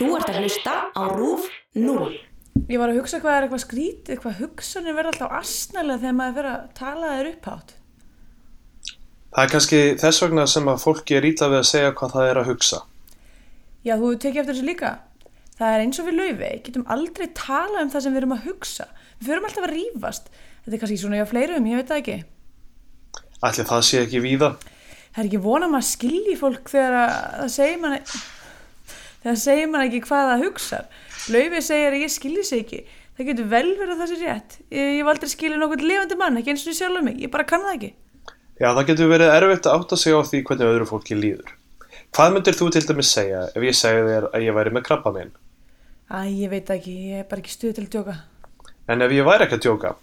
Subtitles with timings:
[0.00, 2.04] Þú ert að hlusta á RÚF 0.
[2.72, 6.38] Ég var að hugsa hvað er eitthvað skrítið, hvað hugsanir verða alltaf asnalega þegar maður
[6.38, 7.74] fyrir að tala þeir upphátt.
[9.34, 12.30] Það er kannski þess vegna sem að fólki er ítla við að segja hvað það
[12.30, 12.80] er að hugsa.
[13.84, 14.94] Já, þú tekið eftir þessu líka.
[15.60, 18.48] Það er eins og við laufey, getum aldrei talað um það sem við erum að
[18.48, 18.90] hugsa.
[19.20, 20.34] Við förum alltaf að rífast.
[20.64, 22.18] Þetta er kannski svona hjá fleirum, ég veit það ekki.
[23.44, 24.54] Ætli það sé ekki víða.
[25.12, 28.28] Það er ekki vona að maður skilji fólk þegar að það segir mann þegar
[29.24, 30.80] það segir mann ekki hvað það hugsa.
[31.34, 32.80] Laufey segir að ég skilji sig ekki.
[33.16, 34.58] Það getur vel verið að það sé rétt.
[34.72, 37.18] Ég, ég hef aldrei skiljið nokkuð lifandi mann, ekki eins og sjálf um mig.
[37.20, 37.90] Ég bara kann það ekki.
[38.60, 41.52] Já, það getur verið erfitt að átta sig á því hvernig öðru fólki líður.
[42.16, 45.12] Hvað myndir þú til dæmis segja ef ég segja þér að ég væri með krabba
[45.14, 45.30] minn?
[46.10, 48.16] Æ, ég veit ekki, ég er bara ekki stuð til að djóka.
[48.90, 49.94] En ef ég væri ekki að djóka?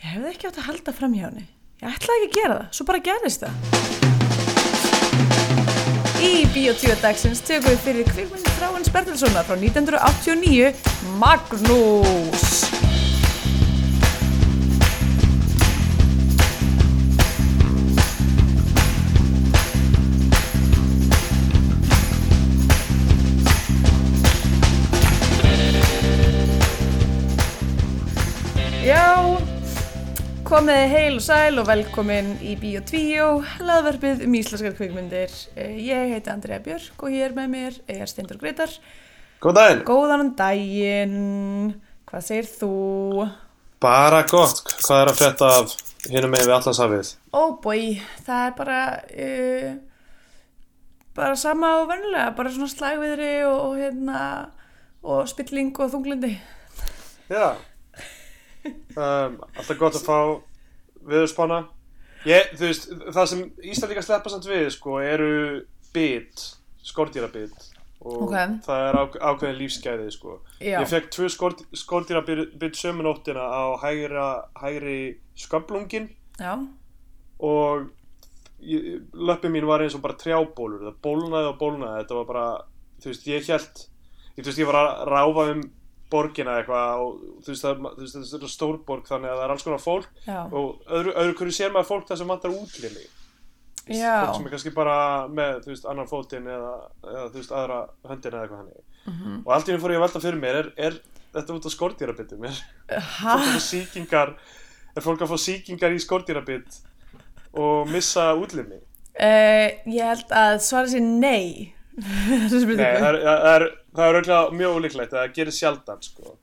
[0.00, 1.46] Ég hefði ekki átt að halda fram hjá henni.
[1.82, 4.13] Ég ætlaði ekki að gera það, svo bara gerist það.
[6.24, 10.72] Í Bíotvíu dagsins tökum við fyrir kvikmyndi Þráins Bertilssonar frá 1989,
[11.20, 12.93] Magnús.
[30.44, 33.28] Komið þið heil og sæl og velkomin í Bíotvíu,
[33.64, 35.32] laðverfið um íslenskar kvikmyndir.
[35.56, 38.72] Eh, Ég heiti Andrea Björk og hér með mér er Steindur Greitar.
[39.40, 39.82] Góð daginn!
[39.88, 41.74] Góðan daginn,
[42.10, 42.70] hvað segir þú?
[43.80, 44.62] Bara gott.
[44.84, 45.74] Hvað er að frétta af
[46.12, 47.16] hinum með við allansafið?
[47.32, 48.80] Ó oh bói, það er bara,
[49.26, 49.68] uh,
[51.16, 54.24] bara sama og vennilega, bara svona slagviðri og, og, hérna,
[55.04, 56.36] og spilling og þunglindi.
[57.32, 57.54] Já.
[58.96, 60.18] Um, alltaf gott að fá
[61.04, 61.62] viðurspána.
[62.24, 65.32] Það sem Íslandíka sleppa samt við, sko, eru
[65.92, 66.44] bit,
[66.84, 67.70] skordýrabit
[68.04, 68.32] og Ok.
[68.66, 70.38] það er ák ákveðin lífsgæði, sko.
[70.60, 74.26] Ég fekk tvö skord skordýrabit sömu nóttina á hægra,
[74.60, 76.08] hægri sköflungin
[76.40, 76.56] Já,
[77.40, 77.90] og
[79.12, 82.44] löppin mín var eins og bara trjábólur það bólnaði og bólnaði þetta var bara,
[83.00, 83.84] þú veist, ég held
[84.36, 85.64] ég, veist, ég var að ráfa um
[86.14, 89.54] borgina eitthvað og þú veist, það, þú veist, þetta er stórborg þannig að það er
[89.56, 93.04] alls konar fólk já, og öðru, öðru hverju sér maður fólk það sem vantar útlimi
[93.98, 94.96] já, fólk sem er kannski bara
[95.28, 96.70] með, þú veist, annan fótinn eða,
[97.04, 99.32] eða þú veist, aðra höndina eða eitthvað hannig Mhm.
[99.44, 100.94] og allt í henni fór ég að velta fyrir mér er, er
[101.34, 102.54] þetta út af skordýrabitum er
[103.20, 104.30] fólk að fá sýkingar
[104.96, 106.78] er fólk að fá sýkingar í skordýrabit
[107.60, 111.74] og missa útlimi uh, ég held að svara sér nei.
[112.00, 113.20] Það
[113.52, 116.36] er, það er, auðvitað mjög ólíklegt það gerir sjaldan sko.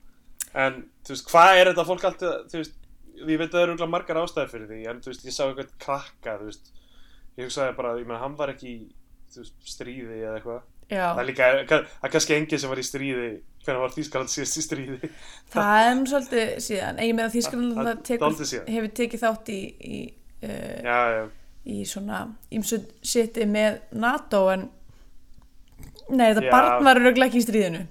[0.53, 2.77] en þú veist, hvað er þetta fólk alltaf þú veist,
[3.21, 5.43] ég veit að það eru auðvitað margar ástæður fyrir því en þú veist, ég sá
[5.45, 6.73] eitthvað krakka þú veist,
[7.37, 8.75] ég hugsaði bara, ég meina hann var ekki
[9.31, 10.67] þú veist, stríði eða eitthvað.
[10.91, 13.27] Já, það er líka, það er kannski enginn sem var í stríði
[13.65, 15.09] hvernig var Þýskaland síðast í stríði.
[15.53, 16.97] Það er nú svolítið síðan.
[16.97, 19.99] En ég með að Þýskaland hefur tekið þátt í, í,
[20.43, 21.21] uh, já, já,
[21.71, 22.21] í svona
[22.57, 24.67] ímsu siti með NATO en
[26.11, 26.51] nei, þetta Já.
[26.53, 27.81] barn var öruglega ekki í stríðinu.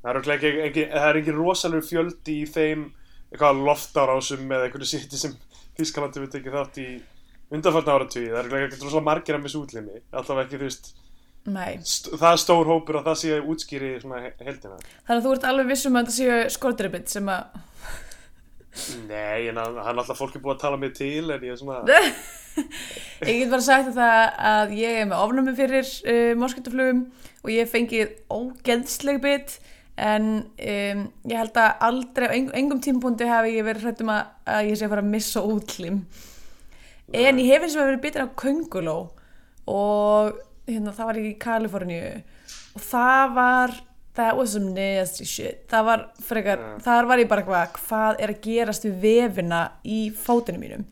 [0.00, 2.86] það er örugglega ekki, ekki, það er ekki rosalur fjöldi í þeim
[3.30, 5.36] eitthvað loftárásum eða einhverju sýtti sem
[5.80, 6.88] Þýskaland hefur tekið þátt í
[7.54, 10.90] undanfarnar áratví, það er örugglega ekki rosalega margir að missa útlimi, allavega ekki, þú veist
[11.50, 11.78] Nei.
[11.88, 15.30] st það er stór hópur að það sé útskýri svona he- heildina Þannig að þú
[15.36, 17.62] ert alveg vissum að þetta séu skortribitt sem að
[19.08, 21.58] Nei, en hann hann alltaf fólk er búið að tala mig til en ég er
[21.58, 21.80] svona
[23.26, 24.20] Ég get bara sagt það
[24.50, 27.00] að ég er með ofnami fyrir uh, moskutuflugum
[27.40, 29.58] og ég hef fengið ógeðsleg bit
[30.00, 34.30] en um, ég held að aldrei á eng, engum tímpúndi hafi ég verið hrættum að,
[34.48, 35.98] að ég sé að fara að missa útlim.
[37.10, 38.98] En ég hef eins og verið bitin á könguló
[39.70, 42.12] og hérna, það var ég í Kaliforníu.
[42.78, 43.74] Og það var
[44.14, 45.66] that was some nasty shit.
[45.70, 46.78] Það var frekar, Já.
[46.86, 50.88] þar var ég bara hvað hvað er að gerast við vefina í fótinu mínum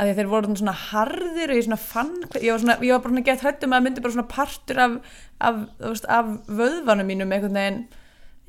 [0.00, 3.12] að þeir voru svona harðir og ég svona fann ég var, svona, ég var bara
[3.14, 4.94] svona gett hrættum að það myndi bara svona partur af,
[5.40, 6.30] af, veist, af
[6.60, 7.82] vöðvanum mínum einhvern veginn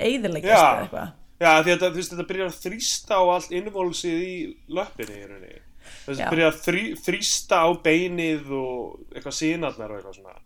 [0.02, 0.70] eigðileggjast Já.
[0.72, 1.12] eða eitthvað.
[1.42, 4.36] Já, því að þetta, byrjar að þrýsta á allt innvolsið í
[4.78, 5.60] löppinni í rauninni.
[6.06, 10.40] Þess að byrjar að þrý, þrýsta á beinið og eitthvað sínarnar og eitthvað svona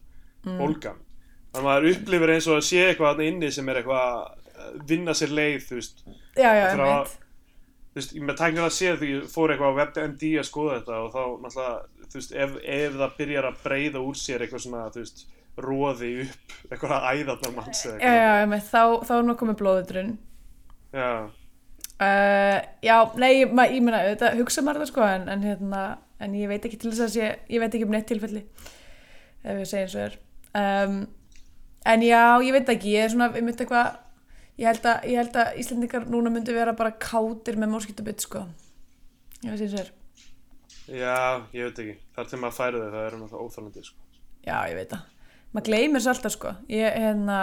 [0.46, 0.60] Mm.
[0.62, 0.98] bólgan.
[1.52, 4.82] Þannig að maður upplifir eins og að sé eitthvað þarna inni sem er eitthvað að
[4.92, 6.04] vinna sér leið, þú veist.
[6.38, 7.25] Já, já, Eftir að- einmitt
[7.96, 10.74] Þú veist, ég með tæknilega að sé því ég fór eitthvað á WebMD að skoða
[10.82, 14.64] þetta og þá náttúrulega, þú veist, ef, ef það byrjar að breyða úr sér eitthvað
[14.66, 15.24] svona, þú veist,
[15.64, 18.20] róði upp eitthvað æðarnar manns eða já, eitthvað.
[18.20, 20.14] já, einmitt, þá, þá er nú komið blóðutrun.
[20.96, 21.10] Já,
[21.96, 25.84] Uh, já, nei, ég, ma- ég meina, þetta hugsa maður það sko, en, en, hérna,
[26.20, 28.42] en ég veit ekki til þess að sé, ég veit ekki um neitt tilfelli
[29.46, 30.18] ef ég segi eins og er.
[30.60, 30.98] Um,
[31.94, 33.96] en já, ég veit ekki, ég er svona, ég myndi eitthvað
[34.62, 38.46] ég held að, ég held að Íslendingar núna myndi vera bara kátir með moskítubitt sko.
[39.44, 39.92] Ég veist eins og er.
[40.86, 41.18] Já,
[41.56, 44.02] ég veit ekki, þar til maður færi þau það er náttúrulega óþálandi sko.
[44.46, 45.06] já, ég veit það,
[45.52, 46.52] maður gleymir svo alltaf sko.
[46.70, 47.40] Ég, hérna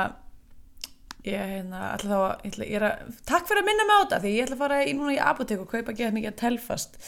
[1.27, 4.03] ég, hérna, ætla þá að, ég ég er að takk fyrir að minna mig á
[4.03, 6.41] þetta, því ég ætla að fara í núna í apotek og kaupa ekki mikið að
[6.43, 6.99] telfast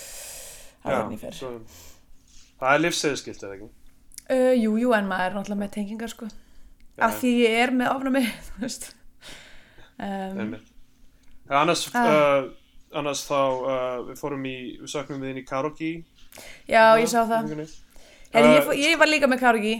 [0.85, 1.53] það er svo,
[2.61, 3.71] það er livsseðiskilt eða ekki?
[4.25, 6.29] Uh, jú, jú, en maður er náttúrulega með tengingar sko.
[6.95, 7.05] Já.
[9.99, 10.55] um,
[11.51, 12.07] annars, Ah.
[12.09, 12.49] uh,
[12.99, 15.91] annars þá uh, við fórum í, við söknum við inn í karaoke.
[16.69, 17.51] Já, ég sá það.
[18.35, 19.75] Heri, ég, Uh, fó- ég var líka með karaoke.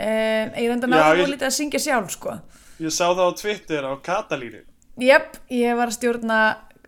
[0.00, 2.38] Um, ég reynda ég- lítið að syngja sjálf sko.
[2.80, 4.62] Ég sá það á Twitter á Katalínu.
[4.98, 6.38] Jöp, ég var að stjórna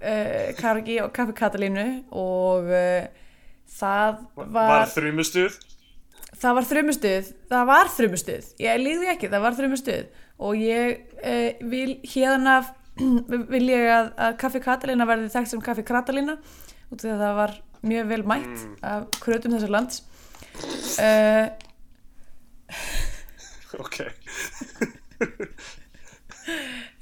[0.03, 3.07] uh, karaoke og kaffi Katalínu og uh,
[3.79, 5.59] það Var, var, þrjumustuð
[6.43, 10.07] það var þrumustuð það var þrumustuð, ég líði ekki það var þrumustuð.
[10.43, 12.61] Og ég uh, vil hérna
[13.53, 16.39] vil ég að, að kaffi Katalína verði þekkt sem kaffi Katalína
[16.93, 20.03] út af því að það var mjög vel mætt af krötum þessar lands.
[21.01, 21.49] Uh,
[23.79, 24.03] Ok.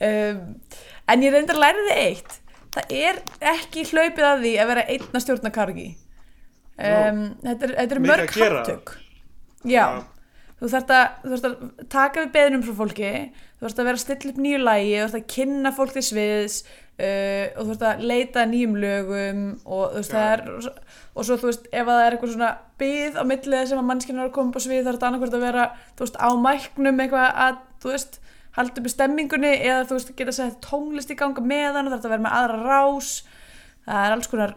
[0.01, 0.55] Um,
[1.11, 2.37] en ég reyndar læriði eitt.
[2.71, 3.19] Það er
[3.57, 5.89] ekki hlaupið að því að vera einn að stjórna kargi
[6.79, 8.93] um, þetta er, þetta er mörg að handtök
[9.69, 9.87] já,
[10.61, 11.57] þú þarft að, að
[11.93, 15.03] taka við beðnum frá fólki þú þarft að vera að stilla upp nýju lægi þú
[15.03, 19.85] þarft að kynna fólk til sviðs uh, og þú þarft að leita nýjum lögum og
[19.91, 23.21] þú veist það er og svo þú veist ef að það er eitthvað svona byð
[23.21, 25.47] á millið sem að mannskinn er að koma upp á svið þarf þetta annarkvort að
[25.47, 28.21] vera þú veist á mæknum eitthvað að þú veist
[28.57, 32.01] halda upp í stemmingunni eða þú veist geta sett tónlist í ganga með hann þarf
[32.01, 33.13] þetta að vera með aðra rás.
[33.87, 34.57] Það er alls konar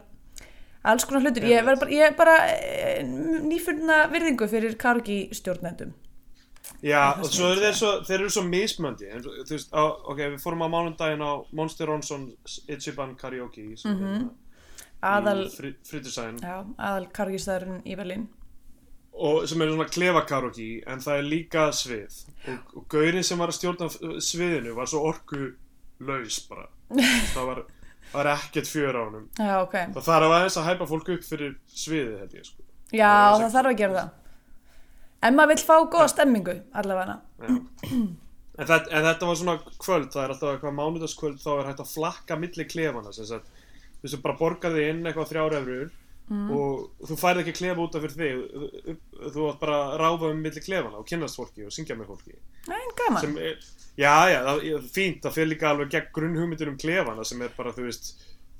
[0.83, 3.03] alls konar hlutur, ég er bara, ég bara eh,
[3.47, 5.93] nýfundna virðingu fyrir karaoke stjórnendum.
[6.83, 10.19] Já, og svo eru þeir svo, þeir eru svo mismöndi en, þú veist, á, ok,
[10.33, 12.29] við fórum á mánundaginn á Monster Ronson
[12.67, 13.93] Ichiban Karaoke Mhm.
[13.93, 14.29] mm
[15.03, 16.37] aðal, frí, frítursæðin.
[16.39, 18.27] Já, aðal karaoke staðurinn í Berlín.
[19.13, 22.21] Og sem eru svona klefa karaoke en það er líka svið.
[22.47, 23.89] Og, og gaurinn sem var að stjórna
[24.23, 25.53] sviðinu var svo orku
[25.99, 26.67] laus bara.
[27.35, 27.59] Það var,
[28.13, 29.23] það var ekkert fjör á honum.
[29.39, 32.65] Já, ok, það þarf aðeins að hæpa fólk upp fyrir sviðið held ég sko.
[32.93, 34.11] Já, Það er það þarf að gera það.
[35.23, 37.15] En maður vill fá góða stemmingu allavega.
[37.47, 37.59] En,
[38.59, 41.93] þetta, en þetta var svona kvöld, það er alltaf eitthvað mánudagskvöld þá er hægt að
[41.95, 43.25] flakka milli klefana þú
[44.03, 45.91] veist, bara borgar þig inn eitthvað þrjár efrur
[46.31, 46.51] Mm.
[46.55, 48.99] og þú færð ekki klefa út af fyrir þig.
[49.33, 52.37] Þú, átt bara að ráfa um milli klefana og kynnast fólki og syngja með fólki.
[52.71, 53.65] En gaman, sem er,
[53.99, 57.51] já, já, það er fínt, það fyrir líka alveg gegn grunnhugmyndir um klefana sem er
[57.57, 58.13] bara, þú veist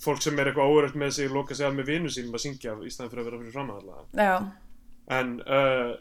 [0.04, 2.76] fólk sem er eitthvað óveröld með sig loka sig að með vinnu sínum að syngja
[2.84, 4.34] í staðan fyrir að vera fyrir fram allavega já,
[5.18, 5.94] en, uh,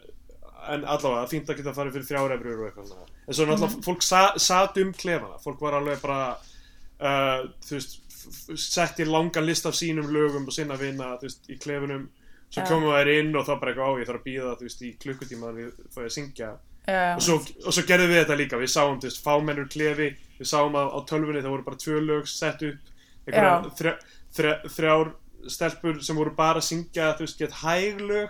[0.73, 4.03] en allavega fínt að geta farið fyrir þrjár efrur og eitthvað en svo náttúrulega fólk
[4.03, 5.39] sa, sat um klefana.
[5.43, 10.07] Fólk var alveg bara uh, þú veist f- f- sett í langan list af sínum
[10.13, 12.07] lögum og sinna vina þú veist, í klefunum.
[12.53, 12.67] Svo Já.
[12.69, 15.51] komum þær inn og þá bara eitthvað á ég þarf að býða veist, í klukkutíma
[15.93, 16.51] fóðum að syngja.
[16.87, 17.35] Já, og svo,
[17.65, 18.57] og svo gerðum við þetta líka.
[18.59, 20.09] Við sáum veist, fámennur klefi.
[20.39, 22.91] Við sáum að á tölvunni það voru bara tvö lög sett upp.
[23.25, 23.61] Já.
[23.79, 23.93] þrjá,
[24.35, 25.13] þrjá, þrjár
[25.47, 28.29] stelpur sem voru bara að syngja þú veist, gett hæg lög.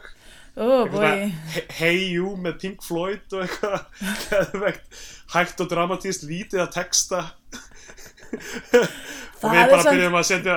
[0.54, 1.34] Ó, eitthvað bói.
[1.56, 3.88] He- Hey You með Pink Floyd og eitthvað.
[5.34, 7.22] Hægt og dramatíst lítið að texta
[8.34, 10.56] og við bara samt- byrjum að setja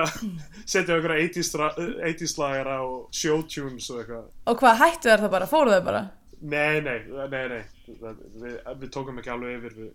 [0.67, 1.75] setja einhverja 80s ra-
[2.09, 4.25] 80s lagara og showtunes og eitthvað.
[4.51, 6.01] Og hvað hættu þær það bara, fóru þær bara?
[6.41, 6.97] Nei, nei,
[7.31, 7.61] nei, nei.
[7.87, 9.77] Við, við tókum ekki alveg yfir.
[9.77, 9.91] Við,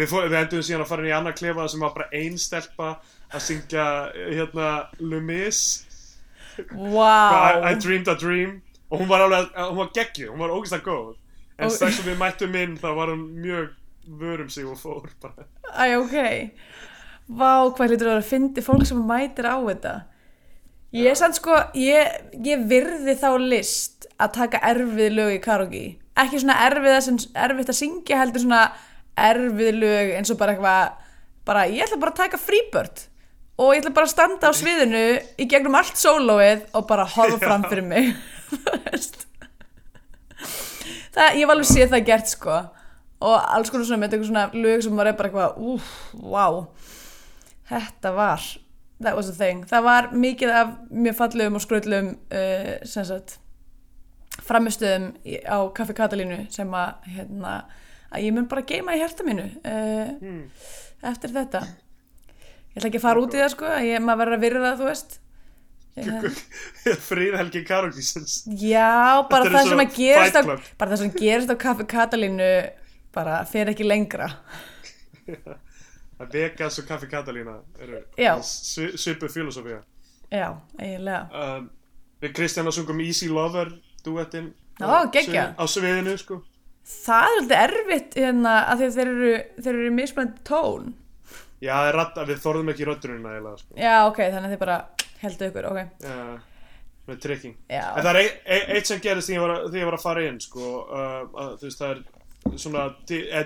[0.00, 2.38] við, fór, við endum síðan að fara inn í annað klefa sem var bara ein
[2.40, 2.88] stelpa
[3.34, 3.84] að syngja
[4.32, 5.60] hérna Lumis
[6.72, 8.60] wow, I, I dreamed a dream.
[8.90, 11.14] Og hún var alveg, hún var geggjuð, hún var ógeðslega góð.
[11.58, 13.72] En strax sem við mættum inn þá var hún mjög
[14.20, 15.46] vörum sig og fór bara.
[15.74, 16.16] Æ, ok
[17.28, 19.94] vá, hvað hlýtur að vera að fyndi fólk sem mætir á þetta.
[20.94, 25.86] Ég er sann sko, ég, ég virði þá list að taka erfið lög í karaoke.
[26.20, 27.16] Ekki svona erfið sem
[27.46, 28.68] erfitt að syngja heldur svona
[29.18, 30.92] erfið lög eins og bara eitthvað
[31.48, 33.02] bara, ég ætla bara að taka Freebird
[33.58, 35.02] og ég ætla bara að standa á sviðinu
[35.38, 38.14] í gegnum allt sólóið og bara horfa fram fyrir mig.
[41.14, 42.54] Það, ég var alveg séð það gert sko.
[43.24, 46.64] Og alls konar svona með eitthvað svona lög sem var bara eitthvað, úf, wow
[47.70, 48.44] þetta var
[49.02, 53.32] that was the thing, það var mikið af mjög fallegum og skröllum uh,
[54.44, 55.10] framistöðum
[55.46, 57.56] á Kaffi Katalínu sem að hérna,
[58.10, 60.46] að ég mun bara geima í hjarta mínu uh, hmm.
[61.10, 61.64] eftir þetta.
[62.74, 64.80] Ég ætla ekki að fara út í það sko ég, maður verður að virða það,
[64.80, 65.20] þú veist.
[67.08, 70.42] Fríðhelgi Karokísins já, bara það eins sem og að gerist á,
[70.80, 72.48] bara það sem gerist á Kaffi Katalínu
[73.14, 74.26] bara fer ekki lengra
[76.20, 78.34] að Vegas og Kaffi Katalína eru Já.
[78.40, 79.80] svi- svipuð filosófía
[80.30, 80.48] já,
[80.80, 81.28] eiginlega.
[81.32, 81.70] Um,
[82.22, 83.68] við Kristjana sungum Easy Lover
[84.04, 84.86] duettinn á
[85.58, 86.40] á sviðinu sko.
[86.84, 90.94] Það er alltaf erfitt hérna að að þeir eru, þeir eru mismunandi tón.
[91.64, 92.84] Já ratta, við þorðum ekki
[93.36, 93.76] eiginlega sko.
[93.78, 94.78] Já, ok, þannig að þið bara
[95.22, 95.78] heldu ykkur, ok.
[96.04, 96.18] Já,
[97.08, 97.84] með tricking Já.
[97.96, 100.26] en það er ein, ein, eitt sem gerist þegar ég að- ég var að fara
[100.28, 102.84] inn sko uh, að, veist það er svona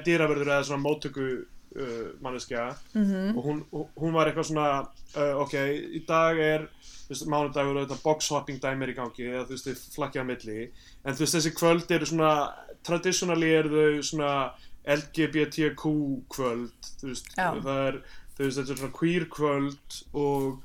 [0.07, 1.29] dýraverður eða svona móttöku
[1.77, 3.37] uh, manneskja -hmm.
[3.37, 3.65] og hún,
[3.97, 4.69] hún var eitthvað svona
[5.17, 5.55] uh, ok,
[5.99, 6.69] í dag er
[7.27, 10.71] mánudagur og þetta boxhopping dæmi er í gangi eða þú veist, þið flakkja á milli
[11.05, 12.33] en þú veist, þessi kvöld eru svona
[12.85, 14.33] traditionally eru þau svona
[14.89, 15.93] LGBTQ
[16.29, 17.53] kvöld þú veist, Já.
[17.65, 18.01] það er
[18.37, 20.63] þú veist, þetta er svona queer kvöld og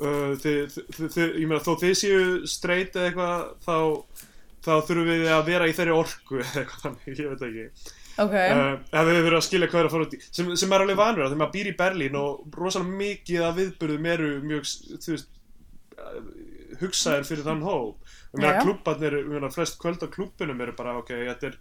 [0.00, 3.78] uh, þið, þið, þið, ég meina, þó þið séu straight eða eitthvað þá
[4.68, 8.34] þá þurfum við að vera í þeirri orku eða eitthvað þannig, ég veit ekki ok,
[8.34, 10.20] uh, ef við verðum að skilja hvað er að fara út í.
[10.28, 13.56] Sem, sem er alveg vanur að þegar maður býr í Berlín og rosalega mikið af
[13.58, 14.70] viðburðum eru mjög,
[15.08, 15.28] veist
[15.98, 16.20] uh,
[16.82, 18.14] hugsaðir fyrir þann hóp.
[18.28, 21.56] Og mér að klubbarnir, ég meina flest kvöld á klubbunum eru bara ok, þetta er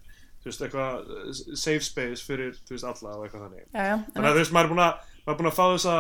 [0.48, 3.64] veist, eitthvað uh, safe space fyrir veist, alla og eitthvað þannig.
[3.72, 5.64] Já, já þannig að þú veist, maður er búin að maður er búin að fá
[5.76, 5.96] þessa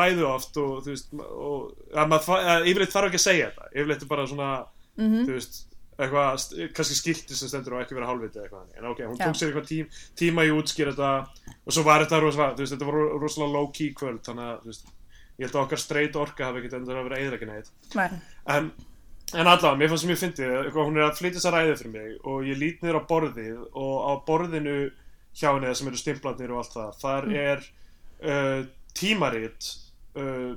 [0.00, 3.72] ræðu oft og þú veist, og að maður, að, yfirleitt þarf ekki að segja þetta.
[3.74, 4.50] Yfirleitt er bara svona,
[5.00, 5.24] Mhm.
[5.28, 5.58] þú veist
[6.00, 6.44] eitthvað,
[6.76, 9.68] kannski skilti sem stendur og ekki vera hálfviti eitthvað en ok, hún tók sér eitthvað
[9.70, 9.90] tím,
[10.20, 11.10] tíma í útskýr þetta
[11.64, 14.46] og svo var þetta rosalega, þú veist, þetta var ro- rosalega low key kvöld, þannig
[14.48, 14.88] að, þú veist
[15.40, 17.70] ég held að okkar straight orka hafi ekkert endur að vera neitt.
[17.96, 18.08] Nei.
[18.56, 18.70] en,
[19.32, 21.94] en allavega, mér fannst sem ég fyndi eitthvað, hún er að flytja þessa ræði fyrir
[21.94, 24.78] mig og ég lít niður á borðið og á borðinu
[25.36, 27.62] hjá henni sem eru stimplarnir og allt það þar er
[28.26, 28.64] uh,
[28.98, 29.68] tímarit
[30.18, 30.56] uh,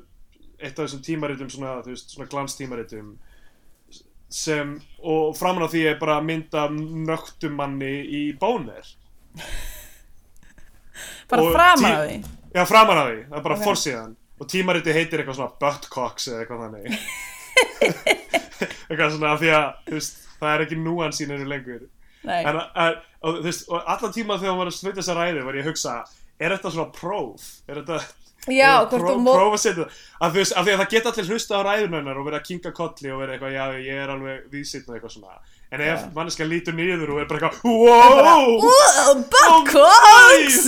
[0.63, 3.13] eitt af þessum tímaritum svona, þú veist, svona glanstímaritum
[4.33, 4.73] sem,
[5.05, 8.87] og framan á því er bara mynd af nögtum manni í bónir
[11.31, 12.17] bara framan að því
[12.53, 13.61] Já, framan á því, það er bara Ok.
[13.61, 13.67] okay.
[13.69, 16.85] forsíðan og tímariti heitir eitthvað svona buttcocks eða eitthvað þannig
[18.89, 21.85] eitthvað svona af því að veist, það er ekki núansýninu lengur
[22.23, 25.57] en, en, og, veist, og allan tíma þegar maður var að sluta þessa ræði var
[25.59, 25.95] ég að hugsa
[26.39, 27.49] er þetta svona próf?
[27.69, 27.99] Er þetta
[28.51, 29.97] já, hvort þú mó próf að setja það?
[30.19, 32.71] Af, af því að það geta allir hlusta á ræðinu hennar og vera að kinga
[32.75, 35.37] kolli og vera eitthvað, já, ég er alveg vísitt og eitthvað svona.
[35.73, 38.51] En ef manneska lítur niður og er bara eitthvað wow!
[38.61, 40.67] Ooh, Ó, buttcocks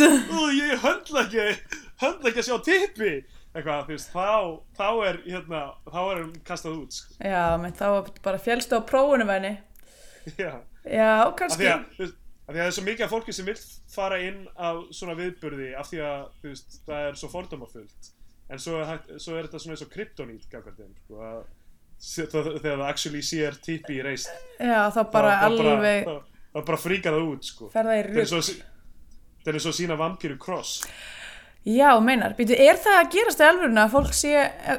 [0.56, 1.48] ég höndla ekki
[2.02, 3.14] höndla ekki að sjá tippi.
[3.56, 4.32] Eitthvað, þú veist, þá,
[4.76, 7.14] þá er hérna, þá er hann kastað út sko.
[7.24, 9.54] já, menn þá var bara fjælstu á prófunum henni.
[10.36, 13.06] Já, já, af kannski því að, þú veist, af því að það er svo mikið
[13.06, 13.58] af fólki sem vil
[13.96, 18.12] fara inn á svona viðburði af því að, þú veist, það er svo fordómafullt.
[18.54, 18.82] En svo
[19.18, 21.44] svo er þetta svona eins og kryptonít sko, að
[21.96, 26.16] þegar það actually sér tippi í reist já, þá bara þá- alveg þá,
[26.54, 27.70] þá bara fríkar það út, sko.
[27.74, 30.82] það er svo svo sína vampíru cross
[31.66, 34.34] Já, meinar, býtu, er það að gerast í alvöruna að fólk sé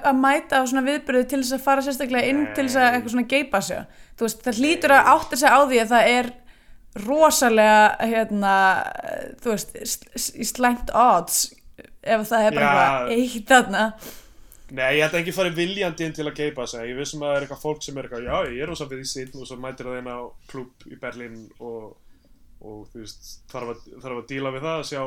[0.06, 3.14] að mæta á svona viðbyrði til þess að fara sérstaklega inn til þess að eitthvað
[3.16, 3.96] svona geipa sig?
[4.14, 6.28] Þú veist, það hlýtur að átta sig á því að það er
[7.04, 8.54] rosalega hérna,
[9.42, 11.50] þú veist í slæmt odds
[12.06, 13.90] ef það er bara eitt þarna
[14.66, 16.88] Nei, ég held að ekki fari viljandi inn til að geipa sig.
[16.90, 19.04] Ég vissum að það er eitthvað fólk sem er eitthvað, já, ég er rosa við
[19.04, 20.18] í sitt og svo mætir það inn á
[20.50, 21.92] klúb í Berlín og,
[22.66, 25.04] og þú veist, þarf að, þarf að díla við það að sjá,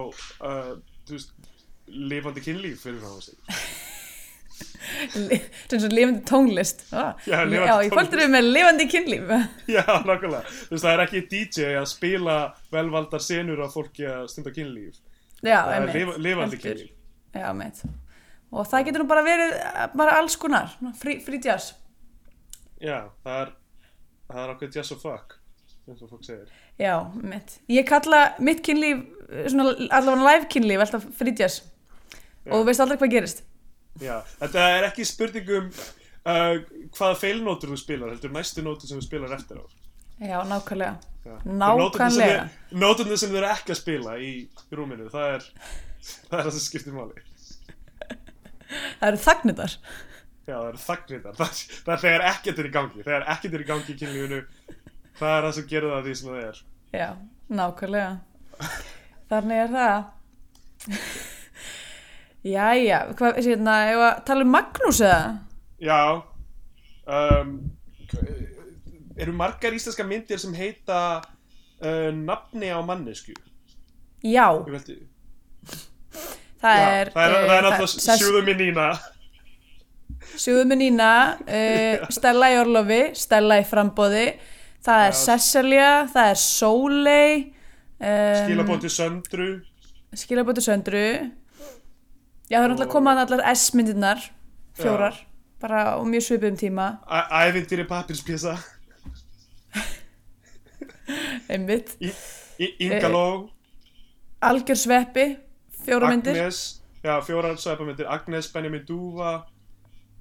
[0.48, 0.72] uh,
[1.10, 1.51] þú veist,
[2.13, 3.60] lifandi kynlíf fyrir það á sig.
[5.93, 7.43] lifandi tónlist ah, Já,
[7.83, 9.29] ég fólktur við með lifandi kynlíf
[9.75, 10.41] Já, nákvæmlega.
[10.49, 12.37] Þú veist, það er ekki DJ að spila
[12.73, 14.99] velvaldar senur af fólki að stunda kynlíf.
[15.43, 15.95] já, Það er einmitt.
[15.99, 16.63] lif, lifandi Heldur.
[16.65, 16.95] kynlíf.
[17.35, 17.83] já, meitt
[18.49, 21.73] og það getur nú bara verið eh, bara alls konar, frí, frí jazz
[22.81, 23.51] Já, það er,
[24.31, 25.33] það er okkur just a fuck,
[25.89, 26.47] eins og fólk segir.
[26.79, 27.57] Já, mitt.
[27.67, 29.01] Ég kalla mitt kynlíf,
[29.51, 31.57] svona allavega live kynlíf, alltaf frítjas.
[32.47, 33.41] Og þú veist aldrei hvað gerist.
[34.00, 36.55] Já, þetta er ekki spurningum uh,
[36.96, 39.65] hvaða feilnótur þú spilar, heldur næstu nótur sem þú spilar eftir á.
[40.19, 40.96] Já, nákvæmlega.
[41.46, 42.43] Nákvæmlega.
[42.75, 44.31] Nóturna sem þið eru ekki að spila í
[44.75, 45.50] rúminu, það er
[46.29, 47.25] það er það sem skiptir máli.
[48.69, 49.75] Það eru þagnitar.
[50.50, 51.36] Já, það eru þagnirnar.
[51.38, 53.03] Það, það er þegar ekkert er í gangi.
[53.05, 54.39] Þegar ekkert er í gangi í kynlífinu,
[55.19, 56.62] það er það sem gerir það því sem það er.
[57.00, 57.10] Já,
[57.60, 58.69] nákvæmlega.
[59.29, 60.00] Þannig er það.
[62.48, 65.24] Jæja, hvað, sérna, ef að tala um Magnús eða?
[65.84, 66.00] Já,
[67.12, 67.50] um,
[69.19, 73.36] eru margar íslenska myndir sem heita uh, nafni á mannesku?
[74.24, 74.96] Já, Ég veldi.
[76.60, 77.12] það Já, er...
[77.15, 78.88] það er, eh, það er náttúrulega Sess- sjúðum í nýna.
[80.39, 81.12] Sjúðum með Nína,
[81.43, 84.25] uh, Stella í Orlofi, Stella í Frambóði,
[84.86, 85.19] það er Já.
[85.25, 87.34] Cecilia, það er Sóley,
[88.00, 89.50] um, Skilabóti söndru
[90.15, 91.03] skilabóti söndru
[92.50, 94.20] já það er náttúrulega komað allar S-myndirnar
[94.79, 95.15] fjórar,
[95.62, 96.86] bara á mjög svipum tíma.
[97.08, 98.58] Æ- Ævintýri pappirspjesa
[101.53, 101.96] einmitt,
[102.79, 103.50] Ingaló
[104.41, 105.25] algjör sveppi
[105.86, 106.36] fjóra myndir.
[106.38, 109.46] Agnes Já, fjórar sveipamyndir Agnes, Benjamin Dúfa.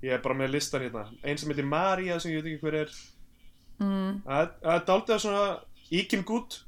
[0.03, 1.09] Ég er bara með listan hérna.
[1.27, 2.93] Einn sem heitir María sem ég veit ekki hver er.
[3.83, 4.21] Mm.
[4.23, 5.43] Það er dálítið að svona
[5.91, 6.61] Íkin Gút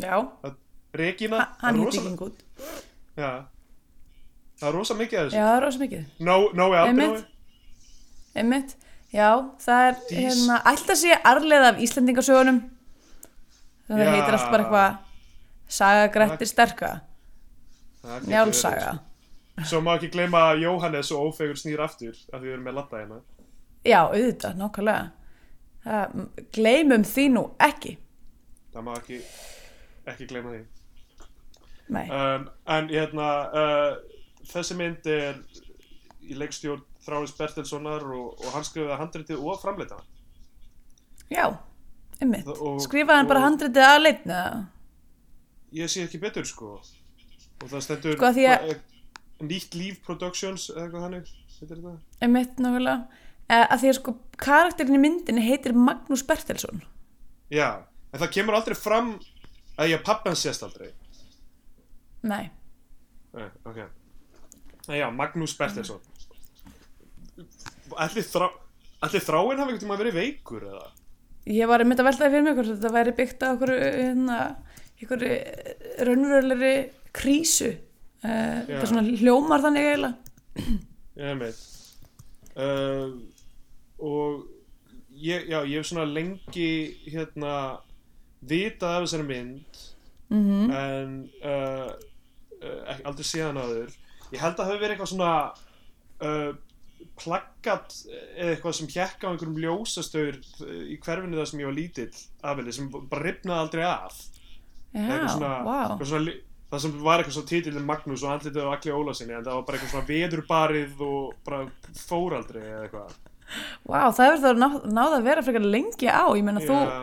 [0.00, 0.14] já,
[0.96, 1.36] Regína.
[1.42, 2.40] Ha- hann rosa- ekki gút
[3.18, 3.30] Já
[4.58, 6.04] Það er rosa mikið af já, þessu það er rosa mikið.
[6.26, 7.24] No, Nói Albinói
[8.38, 8.76] Einmitt.
[9.14, 9.28] já,
[9.64, 11.82] það er hérna, alltaf sé arleið af
[13.88, 14.14] að það Já.
[14.16, 14.98] heitir alltaf bara eitthvað
[15.68, 16.90] Saga Grettir sterka.
[18.24, 18.98] Njálsaga.
[19.68, 22.76] Svo má ekki gleyma að Jóhannes og Ófegur snýr aftur af því við erum með
[22.78, 23.18] latta hérna.
[23.84, 24.58] Já, auðvitað,
[25.84, 26.20] það,
[26.54, 27.96] Gleymum því nú ekki.
[28.74, 29.18] Það má ekki
[30.08, 30.62] ekki gleyma því.
[31.88, 34.17] Nei, um, En hérna uh,
[34.52, 35.40] þessi mynd er
[36.28, 39.96] í leikstjórn Þráins Bertelssonar og, og hann skrifaði handritið og framleita
[41.32, 41.46] já,
[42.20, 42.46] einmitt.
[42.48, 44.40] Og- Skrifaði hann bara handritið að leitna
[45.76, 46.78] Ég sé ekki betur sko.
[47.60, 48.78] Og það stendur Sko, að- eh,
[49.44, 51.24] Nýtt Líf Productions eða eitthvað
[51.60, 51.92] þetta?
[52.24, 53.06] Einmitt, nákvæmlega.
[53.50, 56.80] Eh, að Því að sko, karakterin í myndinni heitir Magnús Bertelsson.
[57.50, 59.18] Já, en það kemur aldrei fram
[59.78, 60.92] að ég pappan sést aldrei.
[62.22, 62.50] Nei,
[63.34, 63.76] Nei, ok.
[63.76, 63.86] Nei,
[64.96, 66.00] já, Magnús Bertelsson.
[67.98, 68.48] Ætli, þrá,
[69.04, 70.86] ætli þráin hafi einhvern tíma verið veikur eða?
[71.48, 74.38] ég var einmitt að veltaði fyrir mig hvort þetta væri byggt á okkur hérna,
[75.00, 75.24] ykkur
[76.08, 76.72] raunverulegri
[77.16, 77.72] krísu.
[78.18, 78.72] Uh, Já.
[78.72, 80.16] þetta svona hljómar þannig eiginlega.
[81.18, 81.58] Ég veit
[82.58, 83.12] uh,
[84.02, 84.40] Og
[85.14, 86.70] ég, já, ég hef svona lengi
[87.06, 87.52] hérna
[88.42, 89.80] vitað af þessari mynd
[90.28, 91.94] mm en uh,
[93.06, 93.94] aldrei síðan áður
[94.34, 95.34] ég held að það hafi verið eitthvað svona
[96.24, 96.50] uh,
[97.18, 102.10] plaggat eða eitthvað sem hjekka á einhverjum ljósastaur í hverfinu það sem ég var lítill
[102.50, 104.20] afili sem bara ripnaði aldrei af.
[104.92, 105.78] Já, eitthvað svona, vá.
[105.86, 106.36] eitthvað svona
[106.68, 109.66] það sem var eitthvað svo titillin Magnús og andlitið á Akli Ólasinni en það var
[109.68, 111.60] bara eitthvað svona veðurbarið og bara
[111.96, 113.14] fór aldrei eða eitthvað.
[113.88, 116.24] Vá, það hefur það náð, náð að vera frekar lengi á.
[116.36, 116.98] Ég þú, Já.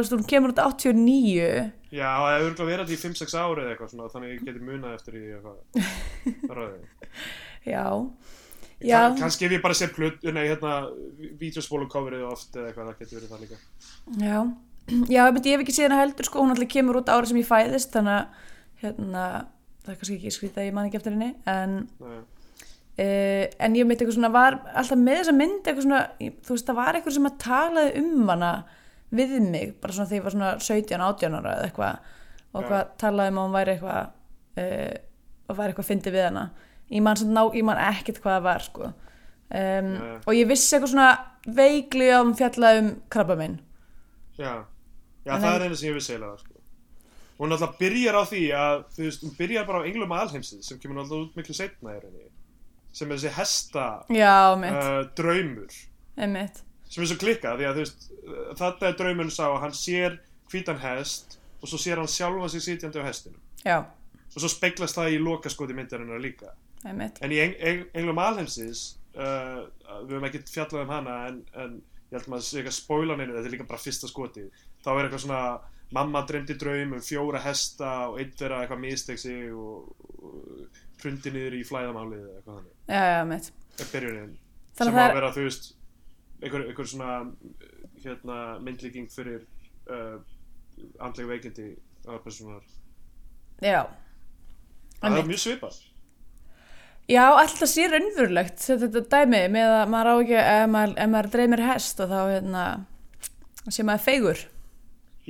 [0.00, 1.46] þú hún kemur út 89
[1.90, 4.44] Já, það hefur örugglega verið þetta í 5-6 ári eða eitthvað svona, þannig að ég
[4.46, 6.82] geti munað eftir í eitthvað ráðið.
[7.66, 7.84] Já,
[8.80, 8.90] Já.
[8.94, 10.74] já, Kannski ef ég bara sé plut, nei, hérna,
[11.40, 13.62] vídeospólu coverið oft eða eitthvað, það getur verið það líka.
[14.24, 14.36] já
[14.90, 17.36] Já, ég, ég hef ekki séð hana heldur sko, hún alltaf kemur út ára sem
[17.38, 18.46] ég fæðist þannig að
[18.80, 19.24] hérna,
[19.84, 23.86] það er kannski ekki skrítið að ég man ekki eftir henni en, uh, en ég
[23.86, 26.00] myndi eitthvað svona var alltaf með þessa mynd eitthvað svona,
[26.48, 28.50] þú veist, það var eitthvað sem að talaði um hana
[29.10, 32.10] við mig bara svona þegar ég var svona 17, 18 ára eða eitthvað
[32.50, 34.02] og hvað talaði um að hún væri eitthvað
[34.62, 34.94] uh,
[35.50, 36.44] og væri eitthvað fyndið við hana
[36.90, 38.90] ég man, ná, ég man ekkert hvað það var sko.
[38.90, 40.14] um, Já.
[40.26, 41.10] og ég vissi eitthvað svona
[41.60, 43.58] veikli fjallaði um krabba minn
[44.40, 44.64] Já,
[45.26, 46.56] já það er einu sem ég vissi eiginlega, sko.
[47.40, 50.80] Hún alltaf byrjar á því að, þú veist, hún byrjar bara á Englum alheimsins sem
[50.80, 52.28] kemur alltaf út miklu setna í rauninni.
[52.92, 55.76] Sem er þessi hesta já, uh, draumur.
[56.20, 58.06] einmitt Sem er svo klikkað, því að þú veist,
[58.58, 60.16] þetta er draumurinn sá að hann sér
[60.50, 63.38] hvítan hest og svo sér hann sjálfa sig sitjandi á hestinu.
[63.64, 63.78] já,
[64.34, 66.50] Og svo speglast það í lokaskoti myndarinnar líka.
[66.84, 69.66] einmitt En í Eng Eng Englum alheimsins, uh,
[70.06, 71.74] við höfum ekkert fjallað um hana en, en
[72.10, 74.50] ég held maður að sé ekki að spoila neinu, þetta er líka bara fyrsta skotið.
[74.84, 75.42] Þá er eitthvað svona,
[75.92, 79.90] mamma dreymdi draum um fjóra hesta og einn þeirra eitthvað misteg sig og,
[81.02, 82.72] hrundi niður í flæðamálið eða eitthvað þannig.
[82.88, 84.32] já, já, mitt Er byrjunin.
[84.76, 85.70] Sem að það að er- vera, þú veist,
[86.42, 87.10] einhver, einhver svona
[88.04, 89.42] hérna, myndlíking fyrir
[89.90, 90.18] uh,
[91.00, 91.66] andlega veikindi
[92.06, 92.62] aðalpersonar.
[93.62, 93.82] já,
[95.00, 95.76] Það er mjög svipað.
[97.08, 101.30] já, alltaf sé raunverulegt þetta dæmi með að maður á ekki ef maður, ef maður
[101.34, 102.64] dreymir hest og þá hérna
[103.68, 104.46] sé maður feigur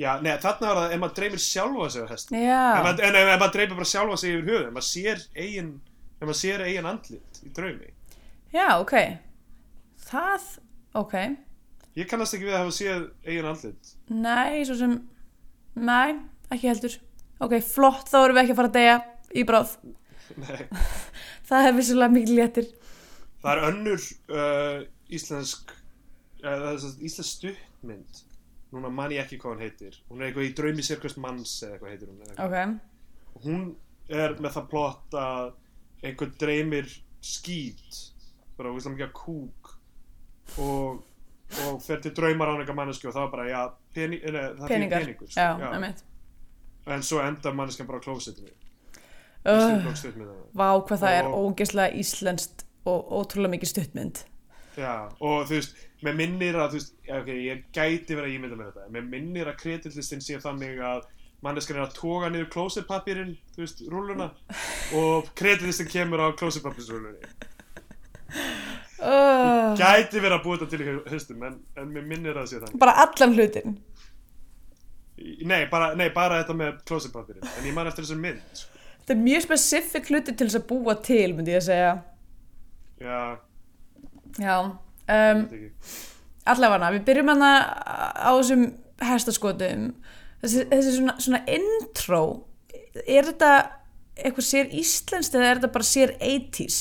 [0.01, 2.35] Já, nei, þarna var það ef maður dreymir sjálfa sig á hesti.
[2.41, 5.67] En, maður- en ef maður dreipir bara sjálfa sig yfir höfuð, ef maður sér eigin,
[6.15, 7.89] ef maður sér eigin andlit í draumi.
[8.55, 8.93] já, ok
[10.07, 10.47] það,
[10.97, 11.15] ok
[11.99, 13.89] Ég kannast ekki við að hafa séð eigin andlit.
[14.07, 14.93] nei, svo sem
[15.75, 16.13] nei,
[16.51, 16.93] ekki heldur
[17.43, 18.95] ok, flott, þá erum við ekki að fara að deyja
[19.35, 19.73] í bráð,
[20.39, 20.61] Nei.
[21.49, 22.69] það er vissulega mikil léttir
[23.41, 24.03] Það er önnur
[24.37, 25.71] uh, íslensk,
[26.45, 28.19] uh, íslensk stuttmynd.
[28.71, 29.95] Núna man ég ekki hvað hún heitir.
[30.11, 32.19] Hún er eitthvað í draumi sérkvæmst manns eða eitthvað heitir hún.
[32.27, 32.45] eitthvað.
[32.45, 33.63] ok, Hún
[34.13, 35.49] er með það plott að
[36.05, 36.87] einhver dreymir
[37.25, 37.97] skít,
[38.59, 39.60] bara úrslega mikið af kúk
[40.57, 41.03] og,
[41.67, 43.61] og fer til draumar á einhver mannesku og það er bara, já,
[43.95, 45.29] peni, ne, það er peningur.
[45.29, 45.39] sko.
[45.39, 46.03] já, einmitt
[46.87, 48.49] en svo endar manneskan bara á klósettinu
[49.45, 49.85] uh.
[50.57, 54.23] Vá hvað það er Og- ógeðslega íslenskt og ótrúlega mikið stuttmynd
[54.77, 58.35] Já, og þú veist, mér minnir að, þú veist, já, ok, ég gæti verið að
[58.37, 61.01] ímynda mér þetta, mér minnir að kreditlistin sé þannig að
[61.43, 64.29] manneskan er að toga niður klósettpapirinn, þú veist, rúluna
[65.01, 67.19] og kreditlistin kemur á klósettpapirsrúlunni.
[69.01, 72.51] Uh, Gæti verið að búa þetta til í höstum, en, en mér minnir að það
[72.51, 72.81] sé þannig.
[72.83, 73.79] Bara allan hlutin
[75.21, 78.79] Nei, bara, nei, bara þetta með klósettpapirinn, en ég man eftir þessum mynd, sko.
[79.01, 81.91] Þetta er mjög spesifik hluti til þess að búa til myndi ég að segja
[83.01, 83.21] Já,
[84.37, 85.43] Já um.
[86.51, 87.51] Allavega, við byrjum hana
[88.17, 88.65] á þessum
[89.01, 89.91] hestaskotum
[90.41, 92.23] þessi, þessi svona, svona intro
[93.05, 93.51] er þetta
[94.17, 96.79] eitthvað sér íslenskt eða er þetta bara sér 80s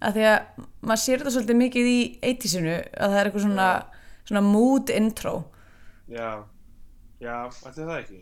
[0.00, 3.68] að því að maður sér þetta svolítið mikið í 80sinu að það er eitthvað svona,
[4.24, 5.34] svona mood intro.
[6.10, 6.28] Já,
[7.20, 7.36] já,
[7.68, 8.20] ætli það ekki.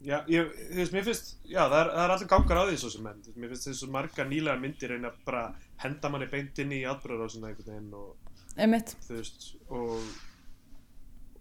[0.00, 2.76] Já, ég, þú veist, mér finnst, já, það er, það er allir gangar á því
[2.80, 5.42] svo sem veist, mér finnst þessu margar nýlega myndir reyna bara
[5.82, 10.06] henda manni beint inn í atbyrður á svona einhvern veginn og, einmitt, þú veist, og,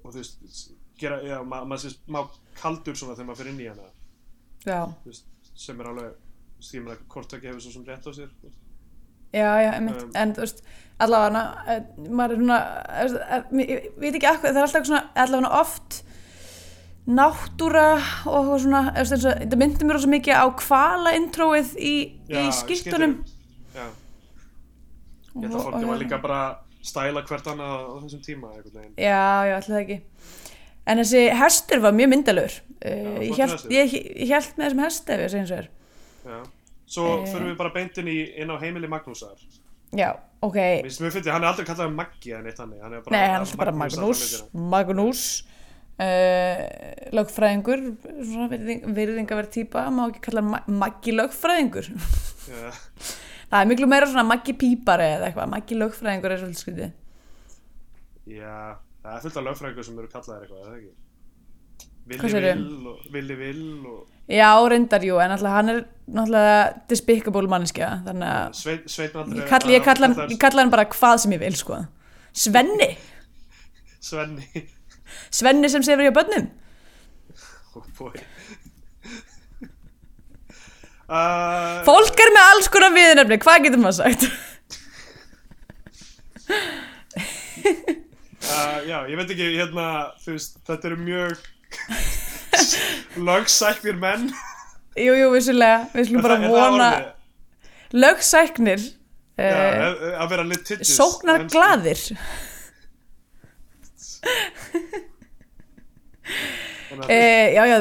[0.02, 0.66] og þú veist,
[1.00, 2.20] gera, já, ma maður sést, má
[2.60, 3.88] kaldur svona þegar maður fyrir inn í hana,
[4.66, 5.32] já, þú veist,
[5.64, 6.20] sem er alveg,
[6.74, 8.36] meina, hvort það gefur svo sem rétt á sér.
[9.34, 10.04] Já, já, einmitt.
[10.04, 10.62] Um, en þú veist,
[11.00, 15.04] allavega eh, maður er svona eh, eh, ég veit ekki akkur, það er alltaf svona
[15.16, 16.00] allavega oft
[17.10, 17.88] náttúra
[18.30, 21.94] og svona þú veist, eins og- þetta myndi mér svo mikið á kvala introið í,
[22.30, 23.16] í skýttunum
[23.76, 23.86] Já,
[25.36, 26.42] ég held að fólki var líka bara
[26.82, 28.50] stæla hvert annað á þessum tíma.
[28.98, 29.98] Já, já, alltaf það ekki.
[30.90, 35.14] En þessi hestur var mjög myndalur uh, ég, held, ég, ég held með þessum hesti
[35.14, 35.70] ef ég segi eins og er.
[36.26, 36.40] Já.
[36.90, 37.28] Svo Eh.
[37.30, 39.38] förum við bara beint inn, í, inn á heimili Magnúsar.
[39.94, 42.34] Já, ok Mér finnst fyndið, hann er aldrei kallað Maggi.
[42.34, 45.24] Hann er bara, Nei, hann er alltaf bara Magnús Magnús
[46.00, 46.62] uh,
[47.18, 47.82] lögfræðingur
[48.96, 52.70] virðingaverð típa má ekki kalla Ma Maggi lögfræðingur Já,
[53.50, 56.90] það er miklu meira svona Maggi pípari eða eitthvað Maggi lögfræðingur er svolítið skrítið
[58.40, 58.56] já,
[59.04, 60.94] það er fullt af lögfræðingur sem eru kallaðir eitthvað, er það ekki?
[62.08, 62.32] Villi?
[62.32, 65.80] Vill og Villi Vill og Já, reyndar, jú, en alltaf hann er
[66.14, 66.58] náttúrulega
[66.92, 69.40] despicable manneskja þannig að Sveit, Sveitn Andri.
[69.42, 71.80] ég kalla, ég, kalla hann, ég kalla hann bara hvað sem ég vil sko.
[72.34, 72.92] Svenni
[74.00, 74.46] Svenni.
[75.34, 76.50] Svenni sem sefur hjá börnum
[77.80, 78.12] Oh.
[81.10, 84.26] Uh, Fólk er með alls konar viðnefni, hvað getur maður sagt?
[88.50, 89.86] uh, já, ég veit ekki, hérna,
[90.24, 91.40] þú veist, þetta eru mjög
[93.30, 94.30] lögsæknir menn.
[95.00, 96.90] Jú, jú, vissulega, við skulum bara vona
[97.96, 98.82] lögsæknir
[99.40, 100.04] uh, að-
[100.34, 100.92] vera litigious.
[100.98, 101.54] sóknar að-
[106.92, 107.78] uh, Já, já,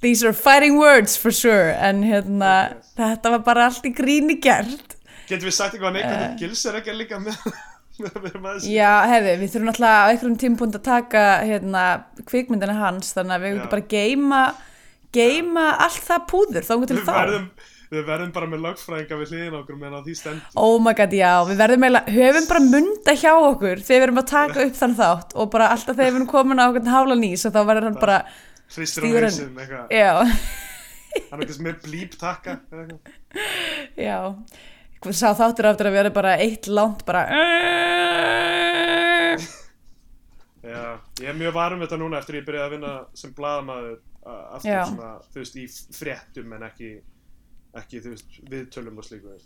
[0.00, 2.52] these are fighting words for sure en hérna,
[2.98, 4.94] þetta var bara allt í gríni gert
[5.28, 7.64] Getum við sagt eitthvað neikvæmt um Gils er ekki líka að vera með?
[7.98, 11.84] Já, hefði, við þurfum náttúrulega á einhverjum tímpúnd að taka hérna,
[12.28, 14.42] kvikmyndina hans þannig að við höfum bara geima
[15.14, 17.46] geima allt það púður þá til Við verðum,
[17.88, 20.56] við verðum bara með lögfræðinga við hliðin okkur meðan því stendur.
[20.60, 24.22] Oh my god, já, við verðum eiginlega, höfum bara munda hjá okkur þegar við erum
[24.22, 27.16] að taka upp þann þátt og bara alltaf þegar við erum komin á okkur hála
[27.18, 28.18] nýs og þá verður hann bara,
[28.68, 29.94] Hristir á hausinn eitthvað.
[29.96, 30.10] já,
[31.30, 32.58] Hann er eitthvað með blíp takka.
[32.68, 33.14] eða eitthvað.
[33.96, 34.18] já,
[35.14, 37.22] sá þáttur aftur að vera bara eitt langt bara
[40.68, 43.94] Já, ég er mjög varum þetta núna eftir ég byrjaði að vinna sem blaðamaður
[44.26, 46.90] a- aftur svona, þú veist, í fréttum en ekki,
[47.78, 49.36] ekki þú veist, viðtölum og slíku.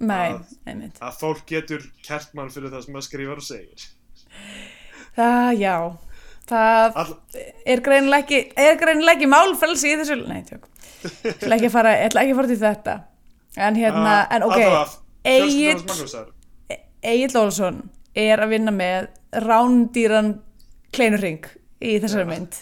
[0.00, 1.00] Nei, Að- einmitt.
[1.04, 3.88] Að fólk getur kert mann fyrir það sem maður skrifar og segir.
[5.18, 5.74] Það, já,
[6.48, 7.16] það All,
[7.66, 8.78] er greinilega ekki, er
[9.34, 10.64] málfrelsi í þessu, nei, tjók.
[11.02, 11.92] Ég ætla ekki að fara,
[12.32, 12.96] að til þetta.
[13.56, 14.52] En hérna, að- en ok.
[14.54, 15.76] allavega, Egil
[17.36, 17.82] Ólafsson
[18.16, 19.10] er að vinna með
[19.44, 20.34] rándýran
[20.94, 21.46] kleinurring
[21.80, 22.30] í þessari Já.
[22.32, 22.58] mynd.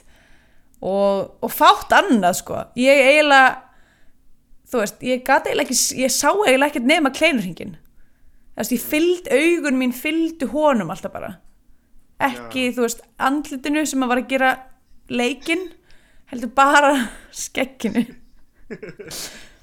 [0.79, 2.61] Og, og fátt annað sko.
[2.79, 3.65] Ég eiginlega
[4.69, 8.85] þú veist, ég gat eiginlega ekki ég sá eiginlega ekkert nema kleinurringin þú veist, ég
[8.85, 11.35] fylgd, augun mín fylgdu honum alltaf bara.
[12.29, 14.55] Ekki, þú veist, andlitinu sem að var að gera
[15.09, 15.69] leikinn
[16.29, 16.93] heldur bara
[17.45, 18.05] skekkinu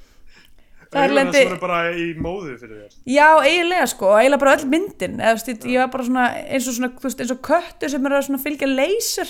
[0.93, 2.95] Er hans lendi- voru bara í móðu fyrir þér.
[3.05, 6.73] Já, eiginlega sko, eiginlega bara öll myndin eða, veist, ég var bara svona eins og,
[6.77, 9.29] svona, veist, eins og köttur sem er að fylgja leysir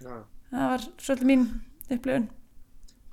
[0.00, 0.16] Já.
[0.52, 1.48] það var svolítið mín
[1.90, 2.28] upplifun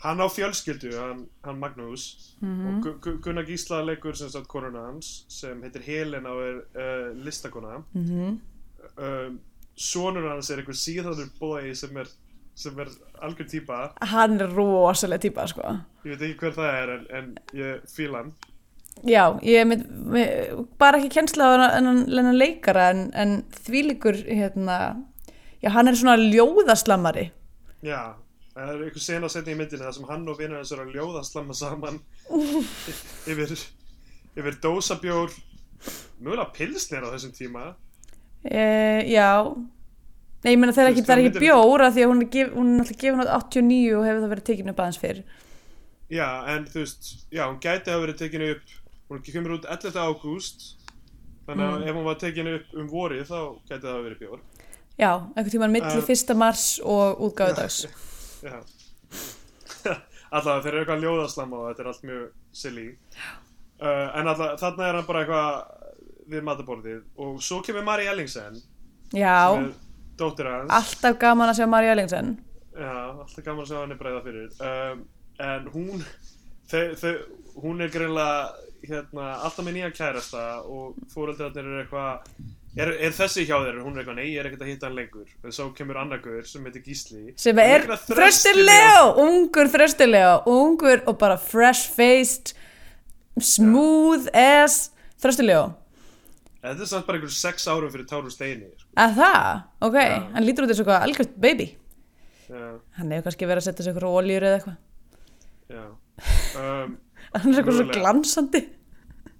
[0.03, 2.67] Hann á fjölskyldu, hann, hann Magnús Mhm.
[2.77, 6.57] og Gu- Gu- Gunnar Gísla leikur sem sagt koruna hans sem heitir Helena og er
[6.77, 8.37] uh, listakona mm -hmm.
[9.27, 9.39] um,
[9.75, 12.05] Sonur hans er einhver síðanur bói sem er
[12.57, 12.91] sem er
[13.21, 13.79] algjör típa.
[14.13, 15.77] Hann er rosalega típa sko.
[16.05, 18.35] Ég veit ekki hver það er en, en ég fíla hann.
[19.05, 19.83] Já, ég er með,
[20.81, 23.35] bara ekki kennsla á hennan leikara en, en
[23.67, 24.77] þvílíkur hérna,
[25.61, 27.27] já hann er svona ljóðaslammari.
[27.85, 28.17] Já,
[28.55, 30.97] það er einhver sena setning í myndinni þar sem hann og vinur hans eru að
[30.97, 32.01] ljóða slamma saman
[33.29, 33.53] yfir
[34.37, 35.33] yfir dósabjór
[36.17, 37.67] mögulega pilsnir á þessum tíma.
[38.41, 38.65] E,
[39.13, 39.45] Já
[40.43, 42.27] Nei, ég meina það er ekki, það er ekki myndir- bjóra því að hún er,
[42.35, 45.21] gef, hún er alltaf gefin á 89 og hefur það verið tekinu upp aðeins fyrr
[46.13, 48.75] já, en þú veist, já, hún gæti hafa verið tekinu upp
[49.09, 49.97] hún kemur út 11.
[49.97, 50.67] ágúst
[51.47, 51.87] þannig að Mm.
[51.89, 54.39] ef hún var tekinu upp um vorið þá gæti það hafa verið bjór
[54.97, 56.35] Já, einhvern tímann milli Um, 1.
[56.35, 57.85] mars og útgáfudags
[58.47, 58.61] Já
[60.35, 62.87] Alltaf þeir eru eitthvað ljóðaslamma og þetta er allt mjög silly
[63.79, 65.51] uh, En alltaf þarna er hann bara eitthvað
[66.33, 68.57] við mataborðið og svo kemur Mari Ellingsen
[69.15, 69.69] Já, er
[70.19, 70.71] dóttir hans.
[70.73, 72.35] Alltaf gaman að sjá Marja Ellingsen
[72.77, 74.49] Já, alltaf gaman að sjá henni breiða fyrir.
[74.61, 75.05] Um,
[75.37, 76.01] En hún
[76.69, 77.11] þau, þau,
[77.61, 78.37] hún er greinlega
[78.87, 82.31] hérna, alltaf með nýja kærasta og fóreldrarnir eru eitthvað
[82.77, 83.77] er, er þessi hjá þeir?
[83.83, 85.29] Hún er eitthvað, nei, ég er ekkert að hitta hann lengur.
[85.45, 91.19] En svo kemur annar guður sem heitir Gísli sem er þröstilega, ungur þröstilega, ungur og
[91.21, 92.55] bara fresh faced
[93.37, 94.87] smooth as
[95.21, 95.75] þröstilega
[96.57, 98.86] Þetta er samt bara einhver sex árum fyrir Tárun Steini sko.
[98.97, 100.15] Að það, ok, Já.
[100.33, 101.67] hann lítur út eins og eitthvað algjört baby,
[102.47, 102.63] Já,
[102.97, 104.77] hann hefur kannski verið að setja sig eitthvað oljur eða eitthvað.
[105.67, 105.83] Já.
[106.57, 106.97] Um,
[107.37, 108.63] hann er eitthvað svo glansandi.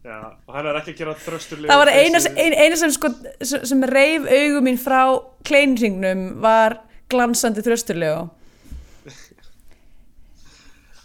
[0.08, 3.10] Já, og hann er ekki að gera þrösturlega það var eina, ein, eina sem sko
[3.44, 5.02] sem, reif augum mín frá
[5.48, 6.78] kleinringnum var
[7.12, 8.22] glansandi þrösturlega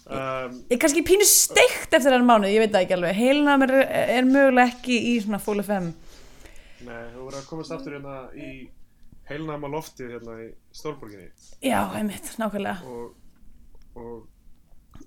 [0.07, 3.19] um, ég er kannski pínu steikt eftir hann mánuð, ég veit það ekki alveg.
[3.19, 5.91] Heilina mér er, er mögulega ekki í svona full FM
[6.87, 8.49] Nei, þú voru að komast aftur hérna í
[9.29, 11.29] heilnæma loftið hérna í Stórborginni.
[11.63, 12.83] Já, einmitt, nákvæmlega.
[12.91, 13.15] Og,
[13.97, 14.29] og,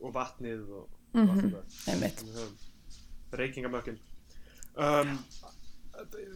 [0.01, 1.29] og vatnið og Mhm.
[1.31, 1.91] allt þetta.
[1.93, 2.23] einmitt,
[3.31, 3.99] reykingamökkin
[4.77, 5.13] um,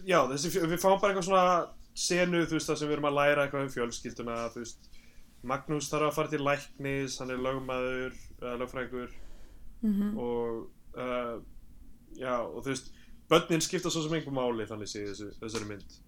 [0.08, 3.17] Já, þessi, við fáum bara eitthvað svona senu, þú veist, það sem við erum að
[3.17, 4.86] læra eitthvað um fjölskylduna, þú veist.
[5.43, 9.12] Magnús þarf að fara til læknis, hann er lögmaður, eða lögfræðingur.
[9.82, 10.17] Mhm.
[10.17, 11.41] og uh,
[12.19, 12.89] já, og þú veist
[13.29, 15.99] börnin skipta svo sem einhver máli þannig sé þessu, þessari mynd.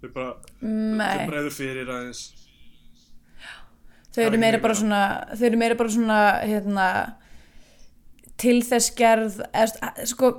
[0.00, 0.68] Þau bara, þau
[1.00, 1.26] nei.
[1.28, 2.22] bregður fyrir aðeins.
[4.10, 5.00] Þau eru er meira bara svona
[5.36, 6.86] þau eru meira bara svona hérna,
[8.40, 10.32] til þess gerð eða, sko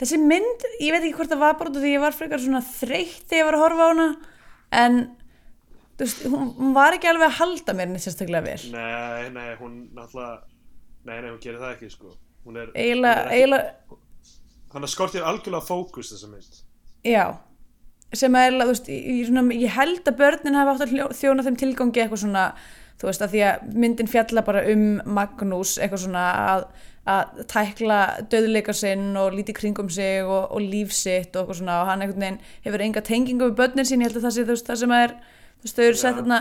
[0.00, 3.28] þessi mynd, ég veit ekki hvort það var bara því ég var frekar svona þreytt
[3.28, 4.08] þegar ég var að horfa á hana
[4.74, 4.98] en
[6.00, 8.58] veist, hún, hún var ekki alveg að halda mér neitt sérstaklega vel.
[8.74, 10.42] Nei, nei, hún náttúrulega
[11.04, 12.16] nei, nei, hún gerir það ekki, sko.
[12.44, 14.00] Hún er, eiginlega, hún er ekki,
[14.74, 16.62] hann er skortið algjörlega fókus þessa mynd.
[17.06, 17.24] Já,
[18.16, 21.60] sem er, þú veist, ég, svona, ég held að börnin hafa átt að þjóna þeim
[21.60, 22.48] tilgangi eitthvað svona,
[23.00, 24.84] þú veist, að því að myndin fjalla bara um
[25.16, 26.66] Magnús, eitthvað svona að,
[27.14, 28.00] að tækla
[28.32, 32.04] döðleika sinn og líti kringum sig og, og líf sitt og eitthvað svona og hann
[32.08, 34.80] veginn hefur enga tengingu við börnin sín, ég held að það sé, þú veist, það
[34.82, 35.16] sem er,
[35.58, 36.40] þú veist, þau eru sett, þarna,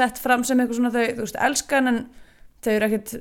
[0.00, 2.04] sett fram sem eitthvað svona þau, þú veist, elskan en
[2.64, 3.16] þau eru ekkert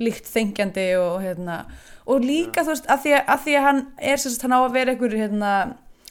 [0.00, 1.64] líkt þengjandi og hérna
[2.08, 3.80] og líka þú veist að því að, að, því að hann
[4.12, 5.52] er sagt hann á að vera einhver hérna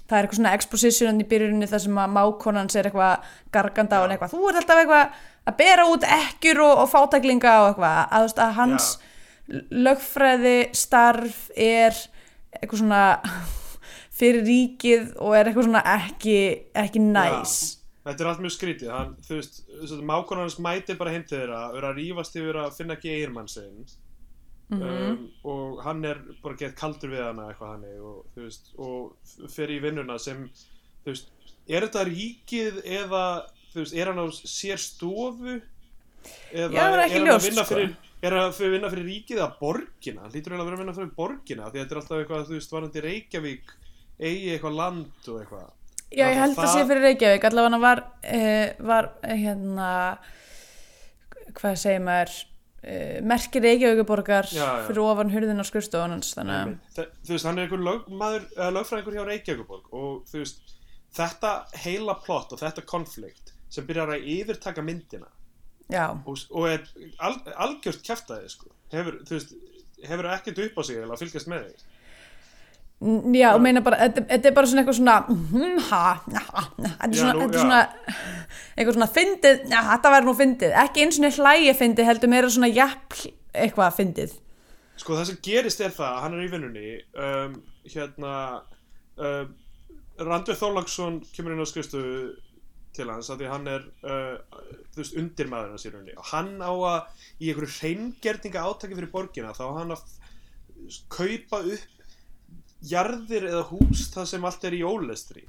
[0.03, 4.05] það er eitthvað svona exposition í byrjuninni þar sem að mákonans er eitthvað garganda og
[4.05, 7.99] hann eitthvað, þú ert alltaf eitthvað að bera út ekkjur og, og fátæklinga og eitthvað,
[8.03, 8.89] að þú veist að hans
[9.87, 11.97] lögfræði starf er
[12.59, 13.03] eitthvað svona
[14.19, 16.37] fyrir ríkið og er eitthvað svona ekki,
[16.83, 17.57] ekki næs
[18.03, 18.93] þetta er allt mjög skrítið.
[18.93, 19.59] Hann, þú veist,
[20.03, 23.51] mákonar hans mætir bara heim til þeirra er að rífast yfir að finna ekki eiginmann
[23.51, 23.83] sinn
[24.73, 29.51] um, og hann er bara gett kaldur við hana eitthvað hann og þú veist, og
[29.53, 30.47] fer í vinnuna sem,
[31.03, 31.29] þú veist,
[31.67, 33.25] er þetta ríkið eða,
[33.73, 35.59] þú veist, er hann á sér stofu
[36.53, 37.75] eða Já, er ekki hann að vinna sko.
[37.75, 40.21] fyrir Er hann að vinna fyrir ríkið eða borgina?
[40.23, 42.45] Hann lítur eiginlega að vera að vinna fyrir borgina því að þetta er alltaf eitthvað,
[42.47, 43.73] þú veist, varandi Reykjavík
[44.23, 45.65] eigi eitthvað land og eitthvað
[46.13, 47.45] Já, ég held að Það- sé fyrir Reykjavík.
[47.49, 49.91] Allavega var, uh, var eh, hérna
[51.57, 54.49] hvað segir maður uh, merkir Reykjavíkuborgar
[54.87, 56.55] fyrir ofan hurðin á skurstofun hans þannig
[56.97, 58.47] að þú veist, hann er einhver lögmaður,
[58.77, 60.73] lögfræðingur hjá Reykjavíkuborg og þú veist,
[61.13, 61.53] þetta
[61.85, 65.29] heila plott og þetta konflikt sem byrjar að yfirtaka myndina
[65.93, 66.85] já, og, og er
[67.21, 67.35] al,
[67.67, 68.69] algjört kjaftaði, sko.
[68.93, 69.53] Hefur, þú veist,
[70.03, 71.89] hefur ekkert upp á sig eða fylgjast með þig
[73.33, 76.03] já, og meina bara þetta er bara svona eitthvað svona hm, ha,
[76.35, 77.81] ha, þetta er svona, þetta er svona
[78.73, 80.77] eitthvað svona fyndið, já, þetta væri nú fyndið.
[80.83, 84.37] Ekki eins og hlægi fyndið heldur meira svona jafn eitthvað fyndið.
[85.01, 88.33] Sko það sem gerist er það að hann er í vinnunni um, hérna
[89.17, 89.53] um,
[90.23, 92.17] Randvið Þorlagsson kemur inn á skrifstofu
[92.93, 94.59] til hans af því að hann er uh,
[94.93, 96.17] þú veist, undir maðurinn hans í rauninni.
[96.21, 100.05] Og hann á að í einhverju hreingerninga átaki fyrir borgina þá hann að
[101.09, 101.89] kaupa upp
[102.89, 105.43] jarðir eða hús það sem allt er í ólestri.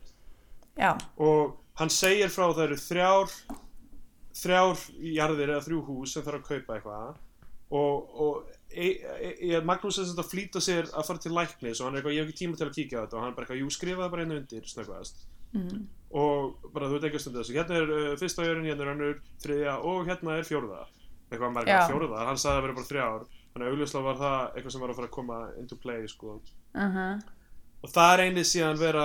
[0.78, 3.36] Já, og hann segir frá það eru þrjár
[4.34, 4.80] þrjár
[5.14, 7.20] jarðir eða þrjú hús sem þarf að kaupa eitthvað.
[7.74, 11.80] Og, og e, e, e, Magnús er þetta að flýta sér að fara til læknis
[11.80, 13.16] og hann er eitthvað, ég hef ekki tíma til að kíkja þetta.
[13.16, 15.24] Og hann er bara eitthvað, jú skrifaði bara einu undir snöggvast.
[15.54, 15.84] Mm.
[16.18, 17.54] og bara þú veit ekki að stunda þessu.
[17.54, 20.80] Hérna er uh, fyrsta jörn, hérna er önnur, þriðja og hérna er fjórða.
[21.30, 24.44] Eitthvað er fjórða, hann sagði að það verið bara þrjár þannig að augljóslega var það
[24.58, 26.40] eitthvað sem var að fara að koma into play sko.
[26.74, 27.00] uh
[27.84, 29.02] og það er einnig síðan vera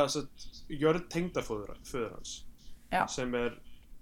[0.71, 2.45] jörn tengdaföður föður hans
[2.93, 3.57] já, sem er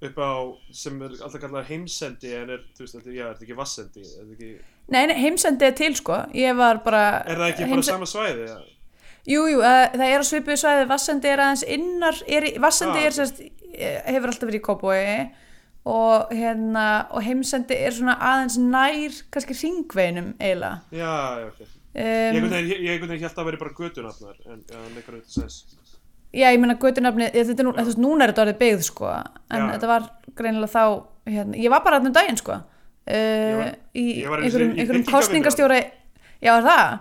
[0.05, 0.31] upp á
[0.69, 4.12] sem er alltaf kallað heimsendi en er, þú veist, já, er þetta ekki vassendi er,
[4.19, 4.49] þetta ekki,
[4.93, 6.19] nei, nei, heimsendi er til sko.
[6.38, 8.60] Ég var bara er það ekki bara heimse- sama svæði ja?
[9.27, 13.07] Jú, jú, uh, það er á svipuðu svæði Vassendi er aðeins innar er, Vassendi Ah,
[13.10, 13.41] er sérst
[14.13, 15.01] hefur alltaf verið í Kópói
[15.88, 20.82] og, hérna, og heimsendi er svona aðeins nær kannski ringveinum eiginlega.
[20.91, 21.73] Já, já, ok.
[21.97, 24.60] Ég um, ég einhvern veginn held að veri bara götunafnar en
[24.93, 25.56] leikar auðvitað sens
[26.36, 29.08] Já, ég meina göttunafni þetta er nú, þú veist, núna er þetta orðið byggð sko
[29.15, 29.69] en Já.
[29.71, 30.06] þetta var
[30.38, 30.84] greinilega þá
[31.32, 32.58] hérna, ég var bara alltaf daginn sko.
[33.08, 33.63] Uh,
[33.97, 35.80] í ég einhverjum, einhverjum kostningastjóra
[36.43, 36.97] Já, er það?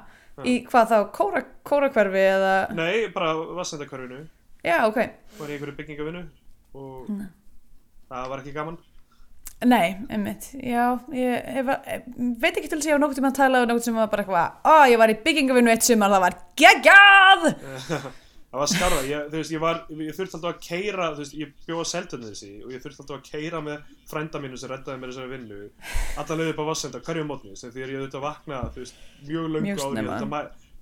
[0.46, 2.54] Í hvað þá, kóra, kórakverfi eða?
[2.78, 4.22] Nei, bara vassendakörfinu
[4.64, 5.02] Já, ok.
[5.42, 6.22] Var í einhverju byggingavinu
[6.78, 7.10] og
[8.10, 8.78] það var ekki gaman.
[9.64, 10.82] Nei, einmitt, já,
[11.16, 12.04] ég, var, ég
[12.42, 14.10] veit ekki til þess að ég var nokkuð tíma að tala um nokkuð sem var
[14.12, 17.46] bara eitthvað, ó, ég var í byggingavinnu eitt sumar, það var geggjað!
[18.50, 21.38] það var skarða, ég, þú veist, ég var ég þurfti alltaf að keira, þú veist,
[21.40, 25.00] ég bjóða seltunni þessi og ég þurfti alltaf að keira með frænda mínu sem reddaði
[25.02, 25.58] mér þessari vinnu
[26.20, 28.84] alla leiði upp á vassenda, hverju mótni sem því að ég þurfti að vakna, þú
[28.84, 30.06] veist, mjög ég snemma.
[30.06, 30.40] þurfti að mæ,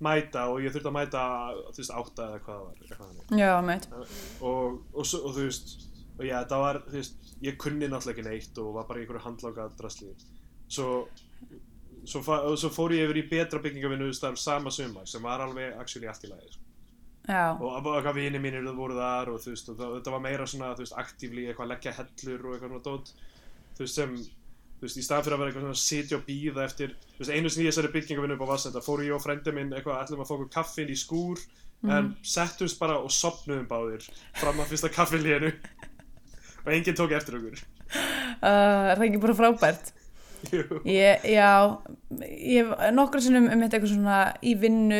[0.09, 1.25] mæta og ég þurfti að mæta,
[1.71, 3.89] þú veist, átta eða hvað var, eitthvað Já, meitt,
[4.43, 5.75] og, og, svo- og þú veist
[6.15, 9.05] og já, það var, þú veist, ég kunni náttúrulega ekki neitt og var bara í
[9.05, 10.13] einhverju handlanga drasli.
[10.71, 10.89] Svo
[12.05, 12.21] svo,
[12.57, 16.25] svo fór ég yfir í betra byggingavinnu starf sama sumar sem var alveg actually allt
[16.25, 16.63] í lagi sko.
[17.89, 20.73] og hvað vini mínir voru þar og þú veist, og það, þetta var meira svona,
[20.77, 23.13] þú veist, aktífli eitthvað að leggja hellur og eitthvað dót
[23.77, 24.15] þú veist, sem,
[24.75, 27.23] þú veist, í stað fyrir að vera eitthvað svona að sitja og býða eftir, þú
[27.23, 30.13] veist, einu sinni í þessari byggingavinnu upp á Vassenda fór ég og frendi minn eitthvað,
[30.77, 31.41] að í skúr
[31.85, 34.05] en settumst bara og sopnuðum báðir
[34.39, 35.51] fram að fyrsta kaffilíinu
[36.65, 37.61] og enginn tók eftir okkur.
[38.41, 39.93] Uh, er það ekki bara frábært?
[40.85, 41.49] Ég, já,
[42.21, 44.99] ég hef nokkur sinnum um þetta eitthvað svona í vinnu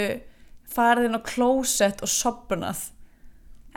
[0.74, 2.80] farið inn á klósett og sopnað.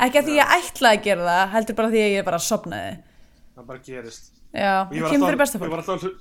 [0.01, 2.95] Ekki að því ég ætlaði að gera það, heldur bara því að ég bara sopnaði.
[3.59, 4.31] það bara gerist.
[4.55, 6.17] Já, ég var alltaf, ég var alltaf að hlu-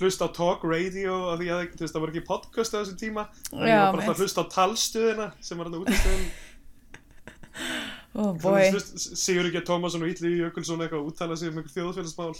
[0.00, 3.00] hlusta á talk radio af því að þú veist, það var ekki podcast á þessum
[3.00, 3.24] tíma.
[3.54, 5.96] En ég Já, var bara alltaf að hlusta á talstöðina sem var hann út af
[6.02, 6.28] stöðum
[8.14, 8.66] Bói.
[8.98, 12.32] Sigur ekki að Tómasson og Ítli Jökulsson eitthvað að úttala sig um einhver þjóðfélagsmál.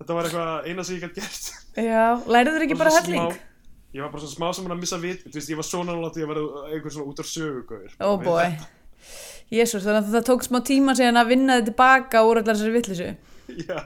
[0.00, 1.48] Þetta var eitthvað eina sem ég gætt gert.
[1.76, 3.24] Já, læriður ekki bara helling?
[3.32, 3.48] smá-
[3.94, 6.26] ég var bara svona smá saman að missa vit þú veist, ég var svona náttúrulega
[6.26, 8.46] að vera einhver svona út af sögugauður Ó bói
[9.50, 12.74] Jésús, þannig að það tók smá tíma síðan að vinna þið tilbaka úr allar þessari
[12.76, 13.08] vittlisu
[13.70, 13.80] já,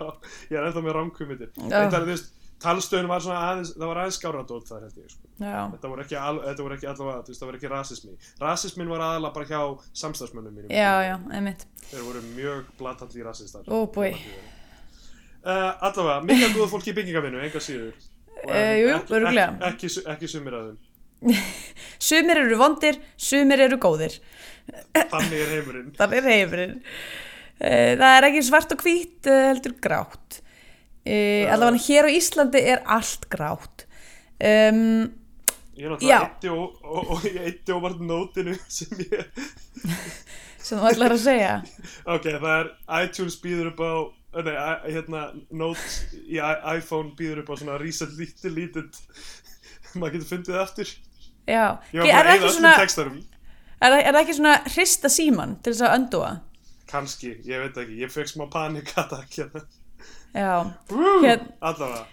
[0.51, 0.99] ég er ennþá með
[2.05, 2.29] þú veist,
[2.61, 5.24] talstöðun var svona aðeins það var aðeins skáradótt þar held ég sko.
[5.39, 8.13] Þetta voru ekki, al, þetta voru ekki allavega veist, það voru ekki rasismi.
[8.43, 9.61] Rasismin var aðalega bara hjá
[10.05, 10.71] samstagsmönnum mínum.
[10.71, 11.65] Já, já, einmitt.
[11.91, 13.65] Þeir voru mjög blatantli rasistar.
[13.67, 14.13] Ó, boy.
[15.45, 17.97] uh, allavega, mikið góða fólki í byggingavinnu enga síður.
[18.45, 20.81] Eh, jú, ekki, ekki, ekki, su- ekki sumir að þeim.
[22.05, 24.19] Sumir eru vondir, sumir eru góðir.
[24.93, 25.91] Þannig er heimurinn.
[25.99, 26.75] Það er heimurinn.
[27.65, 30.41] Eh, Það er ekki svart og hvít heldur grátt.
[31.05, 33.87] Allavega hér á Íslandi er allt grátt.
[34.45, 35.13] Um,
[35.77, 36.19] ég er Já.
[36.25, 39.25] náttúrulega eitti og, vart nótinu sem ég
[40.65, 41.55] sem þú ætlar að segja.
[42.09, 42.71] Ok, það er
[43.05, 43.93] iTunes býður upp á
[44.39, 44.55] eh, nei,
[44.95, 49.03] hérna, Notes í iPhone býður upp á svona recent lítið lítið.
[50.01, 50.95] Maður getur fundið það aftur.
[51.45, 53.19] Já, ég var bara það að ekki eða öllum textarum
[53.85, 56.33] er, það- það ekki svona hrista síman til þess að öndúa?
[56.95, 59.63] kannski, ég veit ekki, ég fekk smá panikatak hérna.
[60.35, 60.51] Já,
[60.91, 61.21] Woo!
[61.25, 62.07] Hér- allavega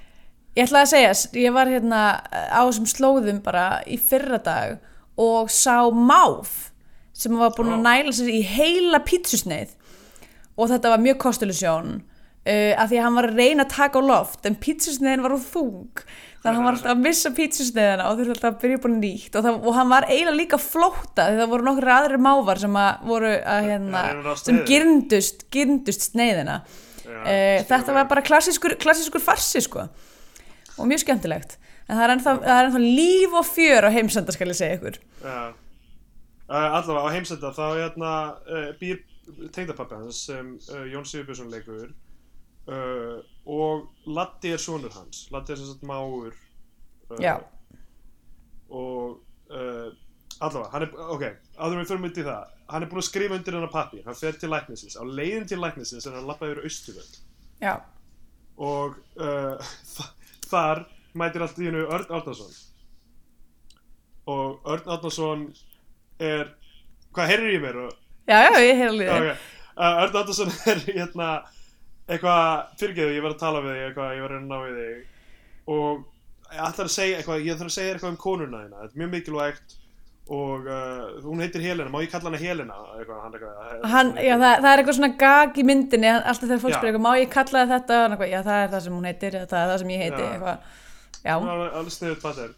[0.52, 4.82] Ég ætlaði að segja, ég var hérna á þessum slóðum bara í fyrra dag
[5.16, 6.72] og sá máf
[7.16, 9.78] sem var búin að næla sér í heila pítsusneið
[10.58, 13.78] og þetta var mjög kostuleg sjón uh, af því að hann var að reyna að
[13.78, 16.04] taka á loft en pítsusneiðin var úr þung.
[16.42, 19.32] Þannig að hann var alltaf að missa pítsusneiðina og þurfti alltaf að byrja á nýtt.
[19.32, 22.80] Og, það, og hann var eiginlega líka flótta því það voru nokkur aðrir mávar sem
[22.82, 24.70] að voru að hérna, sem sneiðina.
[24.74, 26.62] girndust, girndust sneiðina.
[27.08, 29.88] Uh, þetta var bara klassískur, klassískur farsi sko
[30.82, 31.58] og mjög skemmtilegt.
[31.88, 34.78] En það er ennþá, það er ennþá líf og fjör á heimsenda skal ég segja
[34.80, 35.00] ykkur.
[35.24, 35.50] Uh,
[36.52, 38.14] allavega á heimsenda þá hérna,
[38.50, 39.02] uh, býr
[39.56, 41.92] tengdapappi hans sem uh, Jón Sigurbjörnsson leikur
[42.68, 45.28] uh, og Latti er sonur hans.
[45.34, 47.38] Latti er sem sagt máur uh, Já.
[48.70, 49.22] og
[49.52, 49.90] uh,
[50.42, 53.58] allavega, hann er, ok en við fyrir myndi það, hann er búin að skrifa undir
[53.58, 54.98] hennar pappi, hann fer til læknisins.
[54.98, 57.20] Á leiðin til læknisins er hann lappaði yfir Austurvöld
[57.62, 57.76] já,
[58.58, 59.74] og uh,
[60.52, 60.84] þar
[61.18, 62.54] mætir allt í hennu Örn Árnason.
[64.32, 65.48] Og Örn Árnason
[66.22, 66.54] er
[67.16, 67.82] hvað heyrður ég mér?
[68.30, 69.12] Já, já, ég heyr alveg.
[69.16, 69.36] Okay.
[69.76, 71.32] uh, Örn Árnason er hérna
[72.12, 75.04] eitthvað fyrirgeðu, ég var að tala við þig eitthvað, ég var að ná við þig.
[75.72, 76.02] Og
[76.52, 79.02] ég ætlar að segja eitthvað ég þarf að segja eitthvað um konuna þína, þetta er
[79.02, 79.78] mjög mikilvægt
[80.32, 82.78] og uh, hún heitir Helena, má ég kalla hana Helena?
[82.96, 86.64] Eitthvað, hann, eitthvað, Hann, já, það, það er eitthvað svona gag í myndinni alltaf þegar
[86.64, 88.00] fólk spyrir má ég kalla það þetta?
[88.06, 90.30] Eitthvað, já, það er það sem hún heitir, það er það sem ég heiti
[91.22, 91.36] Já.
[91.38, 92.54] alveg, alveg sniðut patter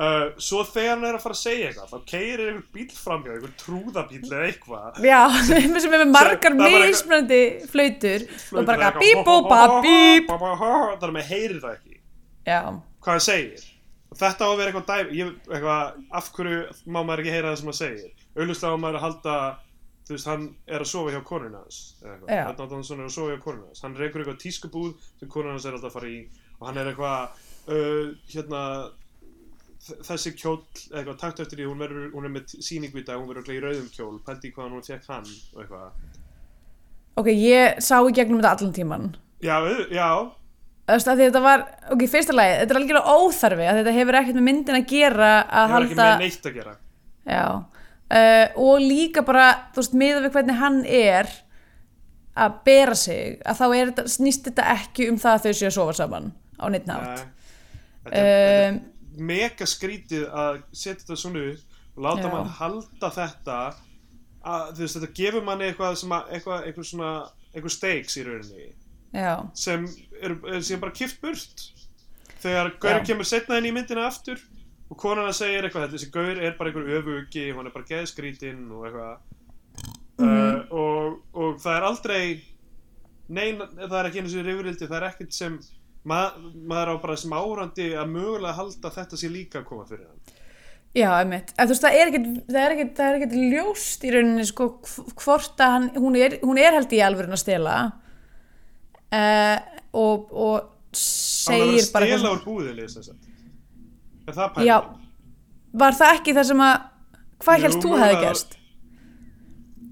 [0.00, 3.34] uh, svo þegar hann er að fara að segja eitthvað þá keirir einhver bíl framhjá,
[3.36, 5.02] einhver trúðabíl eða eitthvað.
[5.04, 11.28] Já sem er með margar Það mismunandi flautur og bara bá, bíp þannig að maður
[11.30, 12.00] heyrir það ekki.
[12.48, 12.60] Já,
[13.04, 13.69] hvað hann segir
[14.20, 17.58] þetta á að vera eitthvað dæmi ég, eitthvað, af hverju má maður ekki heyra það
[17.60, 18.22] sem hann segir?
[18.36, 19.34] Auðvitað á maður að halda
[20.06, 22.14] þú veist, hann er að sofa hjá konuna hans Já.
[22.50, 23.82] Örn Árnason er að sofa hjá konuna hans.
[23.84, 26.20] Hann reykur eitthvað tískubúð sem konuna hans er alltaf að fara í
[26.58, 28.64] og hann er eitthvað uh, hérna
[29.80, 30.58] þessi kjól,
[30.90, 33.60] eitthvað takt eftir því hún, verður, hún er með sýningu í dag, hún verður örugglega
[33.60, 36.18] í rauðum kjól pældi í hvaðan hún fekk hann og eitthvað.
[37.20, 39.06] Ok, ég sá í gegnum þetta allan tíman
[39.40, 39.56] já,
[39.88, 40.30] já,
[40.98, 41.64] þetta var,
[41.94, 45.30] ok, fyrsta lagi, þetta er algjörlega óþarfi að þetta hefur ekkert með myndin að gera
[45.42, 46.74] að ég var ekki halda, með neitt að gera
[47.30, 47.44] já,
[48.20, 51.32] uh, og líka bara, þú veist, miða við hvernig hann er
[52.40, 55.76] að bera sig, að þá er snýst þetta ekki um það að þau séu að
[55.76, 56.30] sofa saman
[56.60, 57.26] á neitt nátt.
[58.06, 58.78] Þetta er- Um,
[59.28, 62.30] mega skrítið að setja þetta svona upp og láta Já.
[62.32, 63.56] mann halda þetta
[64.40, 67.10] að þú veist þetta gefur manni eitthvað sem að eitthvað, eitthvað svona
[67.52, 68.68] eitthvað stakes í rauninni
[69.14, 69.86] já, sem
[70.22, 71.64] er, er sem bara kift burt
[72.42, 73.00] þegar Já.
[73.04, 74.38] kemur setna inn í myndina aftur
[74.90, 78.86] og konana segir eitthvað þessi Gaur er bara einhver öfugi hann er bara geðskrítinn og
[78.88, 79.18] eitthvað
[80.20, 80.26] Mhm.
[80.28, 82.24] uh, og, og það er aldrei
[83.32, 85.54] nein, það er ekki einu sem rifrildi það er ekkert sem
[86.04, 86.18] ma
[86.68, 90.36] maður á bara sem árandi að mögulega halda þetta sé líka að koma fyrir hann
[90.92, 91.52] já, einmitt.
[91.56, 94.44] En þú veist, það er ekkert, það er ekkert, það er ekkert ljóst í rauninni,
[94.50, 97.74] sko, hv- hvort að hann, hún er, hún er held í alvörin að stela
[99.12, 99.58] uh,
[99.92, 103.28] og, og hann er segir að bara eitthvað stela svona- úr búðinni sem sagt.
[104.26, 104.66] er það pæling?
[104.70, 104.78] Já,
[105.84, 106.80] var það ekki það sem að
[107.44, 108.56] hvað helst þú hefði gerst?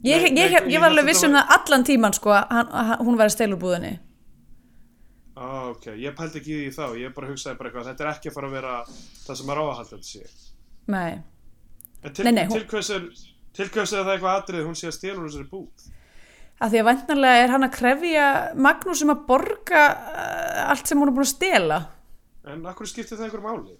[0.07, 2.15] Ég, Nei, ég, nei, ég, var alveg að viss þetta um var- það allan tíman
[2.15, 3.95] sko, að hann, að hann- hún væri að stela úr búðinni
[5.39, 8.31] Ah, ok, ég pældi ekki því þá ég bara hugsaði bara eitthvað, þetta er ekki
[8.31, 10.23] að fara að vera það sem maður á að halda þetta sé
[10.89, 11.19] Nei,
[12.15, 13.05] til, Nei, nei, hún- til hvers er
[13.59, 15.87] til hvers er það eitthvað atrið hún sé að stela úr þessari búð
[16.59, 18.29] af því að væntanlega er hann að krefja
[18.59, 21.79] Magnús um að borga uh, allt sem hún er búin að stela.
[22.49, 23.77] En akkur skiptir það einhver máli?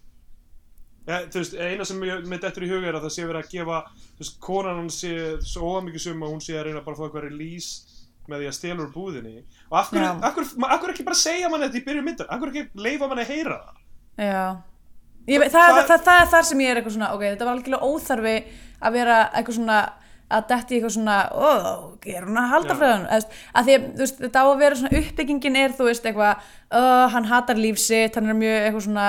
[1.09, 3.53] Ja, þú veist, eina sem mér dettur í huga er að það sé verið að
[3.55, 6.99] gefa þú veist, konan hann sé svo ómikið sum að hún sé að reyna bara
[6.99, 9.37] að fá eitthvað release með því að stela úr búðinni.
[9.71, 10.35] Og af hverju, af
[10.83, 13.57] hverju ekki bara segja mann þetta í byrjun myndar, hverju ekki leifa mann að heyra
[13.63, 13.79] það?
[14.19, 14.43] Já.
[15.29, 17.57] Ég, það, það, það, það er þar sem ég er eitthvað svona ok, þetta var
[17.57, 18.37] algjörlega óþarfi
[18.79, 19.79] að vera eitthvað svona
[20.29, 21.49] að detti eitthvað svona ó,
[22.05, 25.01] er hún að halda frá hann að því þú veist, þetta á að vera svona
[25.01, 29.09] uppbyggingin er þú veist eitthvað uh, hann hatar líf sitt, hann er mjög eitthvað svona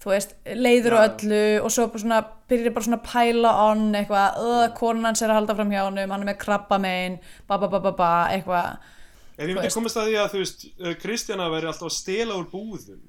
[0.00, 1.00] þú veist, leiður Já.
[1.06, 5.32] öllu og svo svona, byrjar bara svona að pæla on eitthvað, uh, konan hans er
[5.32, 8.96] að halda hjá honum hann er með krabba megin ba ba ba ba ba, eitthvað
[9.40, 12.36] Ef ég myndi komast að því að þú veist uh, Kristjana væri alltaf að stela
[12.36, 13.00] úr búðum?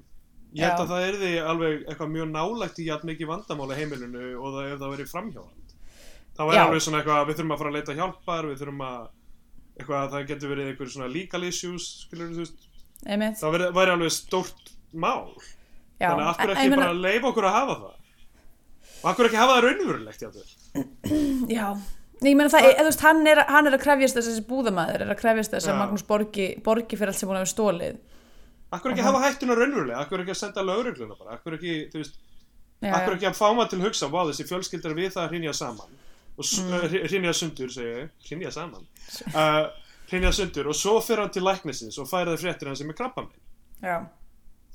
[0.56, 4.56] Ég held að það erði alveg eitthvað mjög nálægt í jafn mikið vandamála heimilinu og
[4.56, 5.52] það það
[6.36, 9.00] það væri alveg svona eitthvað við þurfum að fara að leita hjálpar við þurfum að
[9.78, 12.52] eitthvað það getur verið einhver svona legal issues skilur
[13.40, 15.32] það væri, væri alveg stórt mál.
[16.00, 17.98] Já þannig að En- ekki bara leifa okkur að hafa það?
[19.02, 20.22] Og hverju ekki hafa það raunverulegt
[21.56, 21.66] Já,
[22.22, 24.44] Nei, ég meina það, eða, þú veist, hann, er, hann er að krefjast þess þessi
[24.46, 25.78] búðamaður er að krefjast þess að.
[25.80, 27.98] Magnús borgi, borgi fyrir allt sem hún hefur stólið
[28.72, 30.04] hverju ekki hafa hættuna raunverulega?
[30.08, 31.36] Hverju ekki að senda lögregluna bara?
[31.42, 33.16] Hverju ekki, þú veist já, Akkur já.
[33.18, 35.98] ekki að fá maður til að hugsa, vá þessi fjölskyldar við það að hrinja saman
[36.38, 36.96] og mm.
[37.10, 38.86] hrinja sundur, ég, hrinja saman.
[39.36, 39.68] Uh,
[40.08, 42.96] hrinja sundur og svo fyrir hann til læknisins og færa það fréttir hann sem er
[42.96, 43.40] krabba minn
[43.82, 43.98] Já.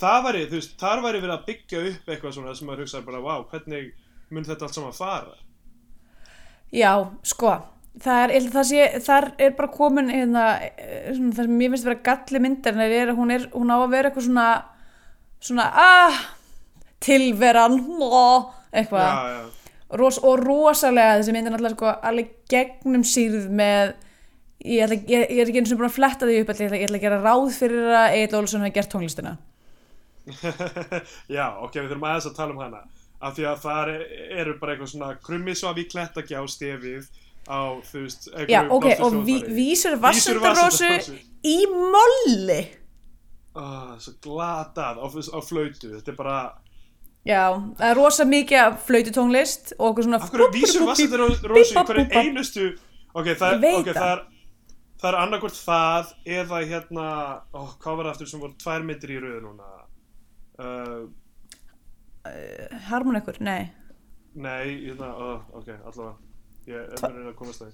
[0.01, 3.01] það væri, þú veist, þar væri verið að byggja upp eitthvað svona sem maður hugsa
[3.05, 3.89] bara, vá, hvernig
[4.29, 5.35] mun þetta allt saman fara?
[6.75, 6.91] Já,
[7.25, 7.53] sko
[8.03, 11.59] það er, ég að það sé, þar er bara komin hérna, eh, svona, það sem
[11.61, 14.49] mér finnst vera galli myndar er að hún, er, hún á að vera eitthvað svona
[15.39, 16.19] svona, ah
[17.03, 19.07] tilveran, ó, eitthvað.
[19.07, 19.56] Já, já,
[19.95, 23.93] Ros, og rosalega þessi myndin alltaf sko alveg gegnum sýrð með
[24.65, 26.79] ég, ætla, ég, ég er ekki eins og búin að fletta því upp ég ætla,
[26.81, 29.37] ég ætla að gera ráð fyrir að Egil Olsson hafi gert tónlistina.
[31.37, 32.83] Já, ok, við þurfum aðeins að tala um hana.
[33.17, 33.93] Af því að það
[34.41, 37.07] eru bara eitthvað svona krummisvafi klettagjá stefið
[37.47, 41.15] á, þú veist, Já, ok, og ví, vísur Vatnsdalsrósu.
[41.47, 42.59] í molli.
[43.57, 46.39] Ah, svo glatað á, á flautu, þetta er bara
[47.27, 47.43] Já,
[47.75, 51.85] það er rosa mikið af flaututónlist og okkur svona Af hverju vísur Vassendar Rósu í
[51.89, 52.67] hverju einustu
[53.17, 54.11] Ok, það, veit okay, það.
[54.13, 54.25] er
[54.97, 57.07] Það er annarkvort það eða hérna,
[57.53, 59.67] ó, hvað var það aftur sem voru tvær myndir í röðu núna?
[60.57, 61.03] Uh,
[62.87, 63.69] Harmon ykkur, nei.
[64.33, 66.15] Nei, hérna, ó, ok, allavega.
[66.67, 67.71] Ég er með reyna að komast það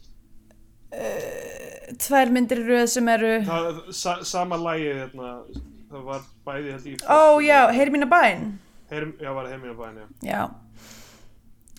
[2.03, 5.31] Tvær myndir í röð sem eru Það, sa, sama lægi, hérna,
[5.89, 8.45] það var bæði held ég Ó já, heyr mína bæn
[8.93, 10.43] Heyrum, já, var það heimina bæðin, já Já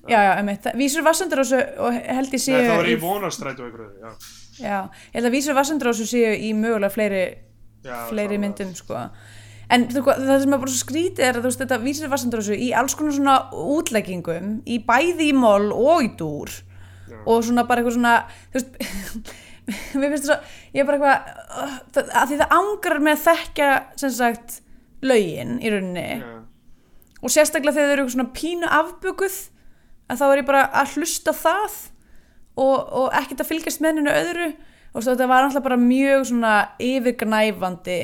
[0.05, 0.67] Já, já, einmitt.
[0.77, 4.11] Vísur Vassendarósu og held ég séu Nei, það var í vonarstrætu einhverju, já
[4.61, 4.77] Já,
[5.09, 7.23] ég held að vísur Vassendarósu séu í mögulega fleiri
[7.85, 8.99] Já, fleiri myndum sko.
[9.75, 12.57] en þú, það sem er bara svo skrítið er að þú veist þetta vísir vassandrósu
[12.57, 17.17] í alls konar svona útleggingum í bæði í mól og í dúr Já.
[17.25, 18.15] og svona bara eitthvað svona
[18.53, 19.33] þú veist
[20.01, 20.39] mér finnst það svo,
[20.77, 23.71] ég er bara eitthvað uh, að því það angrar með að þekkja
[24.05, 24.59] sem sagt
[25.05, 26.33] lögin í rauninni Já.
[27.25, 29.41] Og sérstaklega þegar þau eru svona pínu afbökuð
[30.13, 31.77] að þá er ég bara að hlusta það
[32.61, 34.49] og, og ekkert að fylgjast með hennu öðru.
[34.95, 38.01] Og þetta var alltaf bara mjög svona yfirgnæfandi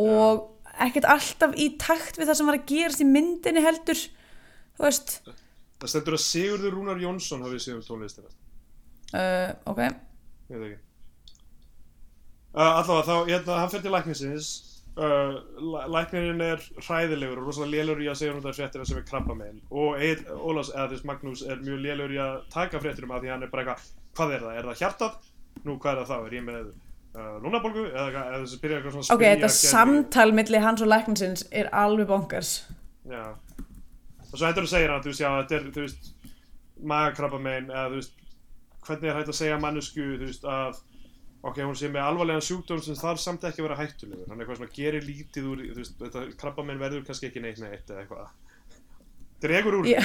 [0.00, 0.46] og
[0.86, 5.18] ekkert alltaf í takt við það sem var að gerast í myndinni heldur þú veist.
[5.82, 8.30] Það stendur að Sigurður Rúnar Jónsson hafið séð um tónlistina.
[9.14, 9.82] Uh, ok,
[10.50, 10.80] Ég veit ekki.
[12.54, 14.48] Uh, Allavega þá, hérna, hann fyrir til læknisins
[14.96, 15.34] uh,
[15.72, 19.06] læ- Læknirinn er hræðilegur og rosalega lélur í að segja um þetta fréttina sem er
[19.08, 23.04] krabba megin og Egil Ólafs, eða þess Magnús er mjög lélur í að taka fréttir
[23.08, 25.20] um að því hann er bara eitthvað hvað er það, er það hjartað?
[25.64, 26.26] Nú, hvað er það þá?
[26.28, 27.84] Er ég með uh, lúnabólgu?
[27.90, 30.90] Eða, hvað- eða þessi byrja eitthvað svona að ok, spyrja þetta samtal milli hans og
[30.94, 32.52] lækninsins er alveg bonkars
[33.10, 33.24] Já
[34.34, 36.08] Og svo hendur þú segir hann, þú veist, já, þetta er, þú veist
[36.90, 38.16] magakrabba megin, eða þú veist
[38.84, 40.80] hvernig er hægt að segja mannesku, þú veist, að
[41.44, 44.28] ok, hún sé með alvarlegan sjúkdóm sem þarf samt ekki að vera hættulegur.
[44.30, 47.90] Hann eitthvað svona gerir lítið úr, veist, þetta krabba megin verður kannski ekki neitt neitt
[47.90, 48.30] eða eitthvað.
[49.44, 50.00] Dregur úr, já,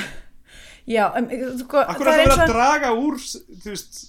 [0.90, 1.30] já um,
[1.62, 4.02] sko, akkur er alltaf er verið að draga úr þú veist,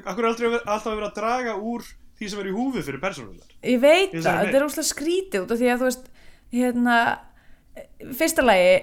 [0.00, 3.80] akkur er alltaf verið að draga úr því sem er í húfi fyrir persónunar Ég
[3.82, 6.10] veit það, þetta er óslega skrítið út af því að þú veist,
[6.54, 6.98] hérna,
[8.20, 8.76] fyrsta lagi,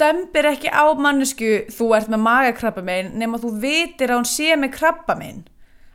[0.00, 4.56] dömbir ekki á mannesku þú ert með magakrabba minn nema þú vitir að hún sé
[4.58, 5.44] með krabba minn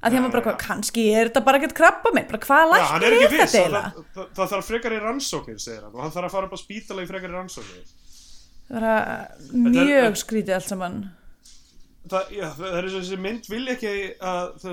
[0.02, 2.72] að því að maður bara, kannski er þetta bara ekkert krabba minn, bara hvað er
[2.74, 3.92] læknir er viss, þetta eiginlega?
[3.92, 6.60] það, það, það þarf frekari rannsóknir, segir hann og hann þarf að fara upp á
[6.62, 7.98] spítala í frekari rannsóknir
[8.72, 10.98] Það er- mjög skrítið allt saman.
[12.10, 13.92] það, já, það er þessi mynd vil ekki
[14.24, 14.68] að,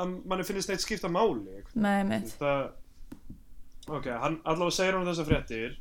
[0.00, 2.36] að manni finnist neitt skipta máli Nei, mitt.
[2.40, 5.76] ok, hann allavega segir hann þessar fréttir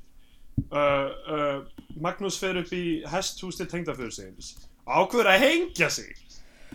[0.73, 1.59] uh, uh,
[2.01, 4.51] Magnús fer upp í hesthús til tengdaföður sinns
[4.85, 6.11] ákveður að hengja sig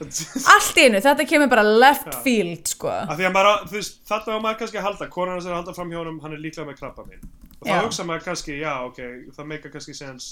[0.54, 2.18] Allt í einu, þetta kemur bara left Já.
[2.24, 2.88] field, sko.
[2.90, 5.46] af því að maður, á- þú veist, þarna á maður kannski að halda konan hans
[5.48, 7.28] er að halda fram hjá honum, hann er líklega með krabba minn
[7.60, 7.80] og þá Já.
[7.84, 9.00] hugsa maður kannski, já, ok
[9.36, 10.30] það meika kannski sens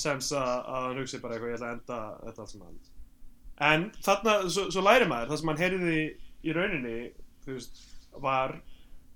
[0.00, 2.78] sens að, að hann hugsi bara eitthvað, ég ætla að enda þetta allt saman
[3.70, 5.96] en þarna, svo, svo læri maður það sem hann heyrði
[6.50, 6.98] í rauninni
[7.44, 7.80] þú veist,
[8.22, 8.54] var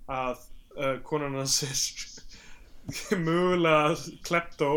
[0.09, 0.43] að
[0.80, 3.95] uh, konan hans er mögulega
[4.26, 4.72] kleptó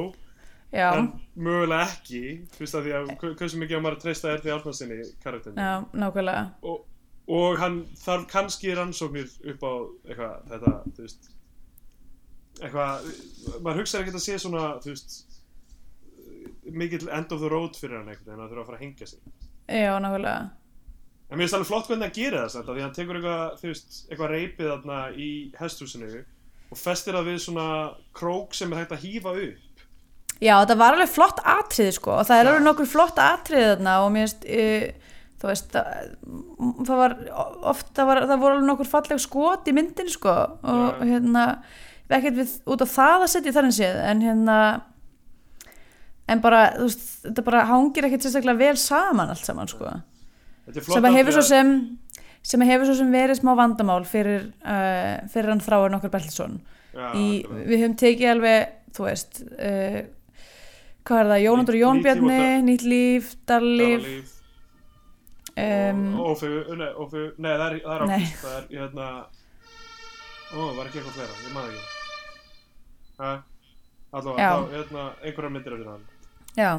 [0.74, 1.06] Já, en
[1.40, 4.98] mögulega ekki þú veist að því að hversu mikið á maður að treysta Erni Árnarsinni
[5.24, 5.62] karakterinu.
[6.68, 6.82] Og,
[7.38, 9.74] og hann þarf kannski rannsóknir upp á
[10.10, 11.30] eitthvað þetta, þú veist
[12.58, 13.08] eitthvað,
[13.62, 15.18] maður hugsaði ekkert að sé svona, þú veist
[16.68, 19.08] mikill end of the road fyrir hann eitthvað en það þurfa að fara að hengja
[19.08, 19.22] sig.
[19.72, 20.50] Já, nákvæmlega.
[21.28, 23.72] en mér finnst alveg flott hvernig hann gerir það því að hann tekur eitthvað, þú
[23.72, 26.12] veist, eitthvað reypið í hesthúsinu
[26.68, 27.70] og festir það við svona
[28.16, 29.67] krók sem er hægt að hýfa upp
[30.38, 33.96] Já, þetta var alveg flott atrið sko og það er alveg nokkur flott atrið þarna
[34.04, 36.12] og mér veist, uh, þú veist það,
[36.90, 37.16] það var
[37.74, 41.08] oft, það, var, það voru alveg nokkur falleg skot í myndin sko og Já.
[41.14, 41.48] hérna
[42.08, 44.60] ekkert við út á það að setja þar en séð en hérna
[46.28, 49.94] en bara, þú veist, þetta bara hangir ekkert sérstaklega vel saman allt saman sko.
[50.68, 51.72] Sem að hefur svo sem
[52.48, 56.60] sem að hefur svo sem verið smá vandamál fyrir, uh, fyrir hann þráir nokkur Bertilsson
[57.18, 60.00] í, við höfum tekið alveg þú veist uh,
[61.08, 64.34] hvað er það, Jónandur Nýtt- Jón nýtt líf og Bjarni dag- nýtt líf, darlíf
[66.20, 69.06] og Ófegu, nei, það er, það er ákvist, það er, hérna,
[70.54, 71.86] ó, var ekki eitthvað fleira, ég maður ekki.
[74.18, 76.06] Allavega, þá, hérna, einhverjar myndir eftir hann.
[76.58, 76.72] já,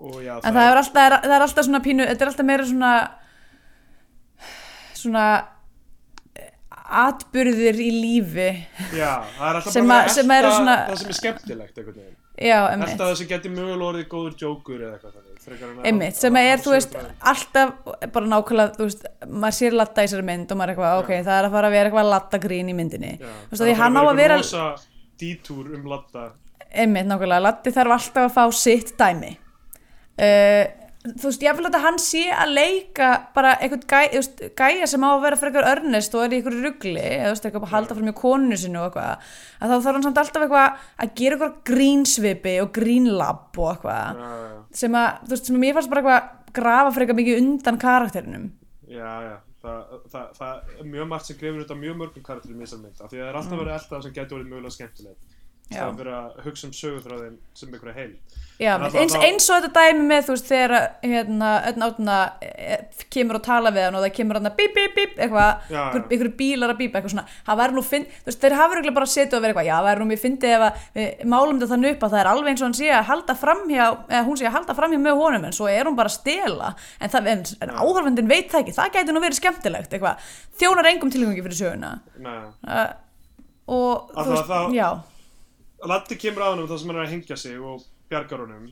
[0.00, 2.46] Og já, það er alltaf, það er, það er alltaf svona pínu, þetta er alltaf
[2.48, 2.92] meira svona
[5.00, 5.24] svona
[6.36, 6.50] eh,
[7.04, 8.46] atburðir í lífi.
[8.96, 10.08] Já, það er alltaf bara
[10.56, 12.00] svona- það sem er skemmtilegt einhvern
[12.40, 16.46] emmitt það sem getur mögulega orðið góður jókur eða eitthvað þannig að- Einmitt, sem að-
[16.50, 16.94] er, að- þú veist,
[17.32, 17.72] alltaf
[18.14, 21.10] bara nákvæmlega, þú veist, maður sér latta í þessari mynd og maður er eitthvað, ok,
[21.28, 23.12] það er að fara að vera eitthvað lattagrín í myndinni.
[23.20, 24.66] Já, Þú veist, að því hann á að vera, rosa
[25.20, 26.30] dítúr um latta
[26.72, 29.36] einmitt, nákvæmlega, latti þarf alltaf að fá sitt dæmi.
[30.20, 30.64] Uh,
[31.00, 35.08] þú veist, ég vil að hann sé að leika bara eitthvað gæ, gæja sem á
[35.08, 37.96] að vera frekar örnest og er í einhverju rugli, eða þú veist, eitthvað að halda
[37.96, 39.30] fram í konunu sinu og eitthvað,
[39.60, 40.68] að þá þarf hann samt alltaf eitthvað
[41.06, 45.56] að gera eitthvað grínsvipi og grínlabb og eitthvað, Já, já, sem að, þú veist, sem
[45.56, 48.50] að mér fannst bara eitthvað grafa frekar mikið undan karakterinum.
[48.90, 49.36] já, já.
[49.60, 52.78] Það, það, það er mjög margt sem grefur út af mjög mörgum karakterum í þessar
[52.80, 53.74] mynd af því að það er alltaf verið
[55.70, 58.12] það er verið að hugsa um sögutráðin sem einhverja heil
[58.60, 62.16] Já, eins, þá- eins og þetta dæmi með þú veist þegar hérna, öll átuna
[63.14, 65.70] kemur og tala við hann og það kemur hann að bíp, bíp, bíp eitthvað,
[66.12, 68.96] ykkur bílar að bípa eitthvað svona, það væri nú finn þú veist, þeir hafa örugglega
[68.98, 71.60] bara setið og verið eitthvað, já, það væri nú mér fyndið ef að við málum
[71.62, 74.24] þetta þannig upp að það er alveg eins og hann sé að halda framhjá eða
[74.28, 76.74] hún sé að halda framhjá með honum en svo er hún bara að stela.
[77.00, 80.28] En, það, en, en áhörfundin veit það ekki, það gæti nú verið skemmtilegt eitthvað,
[80.60, 81.94] þjónar engum tilgangi fyrir söguna.
[82.20, 82.36] Nei.
[82.68, 82.90] uh,
[83.72, 84.90] og Að þú veist, það- já
[85.88, 88.66] Latti kemur að honum þar sem hann er að hengja sig og bjargar honum.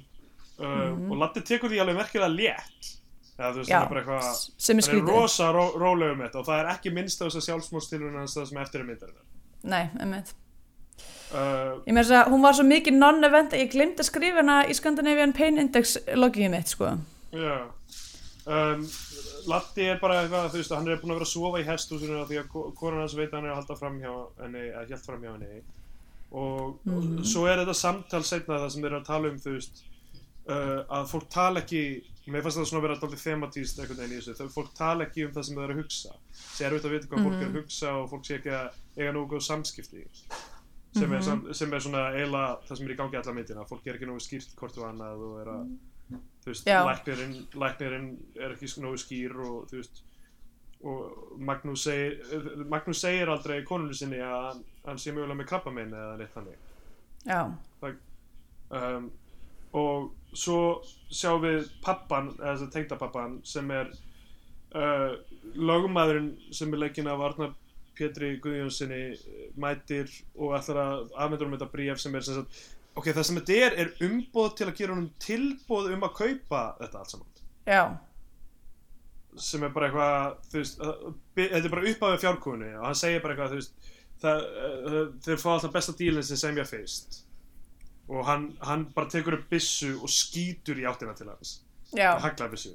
[0.59, 2.95] Uh, og Latti tekur því alveg merkilega létt.
[3.39, 3.71] Þú veist.
[3.71, 6.47] Já, hann er bara eitthvað sem er hann er rosa ró, rólega um þetta og
[6.49, 9.27] það er ekki minnst þess að sjálfsmórstilurinn hans það sem eftir er myndarinnar.
[9.63, 10.33] Nei, einmitt.
[11.29, 15.33] Uh, Ég þess að hún var svo mikið non-event að ég skrifa hana í Scandinavian
[15.37, 16.97] Pain Index logíið mitt sko.
[17.37, 17.57] Já.
[18.49, 18.83] Um,
[19.49, 22.19] Latti er bara eitthvað, þú veist, hann er búin að vera að sofa í hesthúsinu
[22.23, 24.65] af því að ko- konan hans veit að hann er að halda fram hjá henni,
[24.77, 25.61] að hjælt fram hjá henni
[26.31, 29.55] og, og svo er þetta samtal setna það sem þeir eru að tala um, þú
[29.55, 29.83] veist
[30.49, 31.83] uh, að fólk tala ekki
[32.29, 35.07] mér fannst það svona að vera alltaf thematíst einhvern veginn í þessu, þegar fólk tala
[35.07, 36.15] ekki um það sem þeir eru að hugsa.
[36.37, 38.81] Sé er auðvitað að vita hvað fólk er að hugsa og fólk sé ekki að
[38.99, 40.05] eiga nógu góð samskipti.
[40.99, 43.89] Sem, er, sam, sem er svona eiginlega það sem er í gangi alla myndina, fólk
[43.89, 45.65] er ekki nógu skýrt hvort og annað og er að
[46.45, 48.09] þú veist, læknirinn, læknirinn
[48.41, 50.03] er ekki nógu skýr og þú veist
[50.87, 55.73] og Magnús segir Magnús segir aldrei konunni sinni að hann, hann sé mögulega með krabba
[55.75, 56.61] eða neitt þannig.
[57.27, 57.41] Já,
[58.71, 59.09] um,
[59.79, 60.61] og svo
[61.11, 63.91] sjáum við pappan, eða þess að tengda pappan sem er
[64.77, 65.17] uh,
[65.57, 67.55] lögumæðurinn sem er leikinn af Arnar
[67.99, 69.03] Pétri Guðjónssoni
[69.59, 72.61] mætir og ætlar að afmyndur um þetta bríf sem er sem sagt,
[72.95, 76.63] ok, það sem þetta er er umboð til að gera honum tilboð um að kaupa
[76.79, 77.43] þetta allt saman.
[77.69, 77.83] Já,
[79.37, 80.83] sem er bara eitthvað þú veist,
[81.37, 83.89] þetta er bara uppáðið fjárkúinu og hann segir bara eitthvað þú veist,
[84.23, 84.45] það,
[85.27, 87.21] þeir fá alltaf besta dílinn sem semja fyrst.
[88.09, 91.59] Og hann, hann bara tekur upp byssu og skýtur í áttina til hans.
[91.93, 92.73] Já, hagla byssu.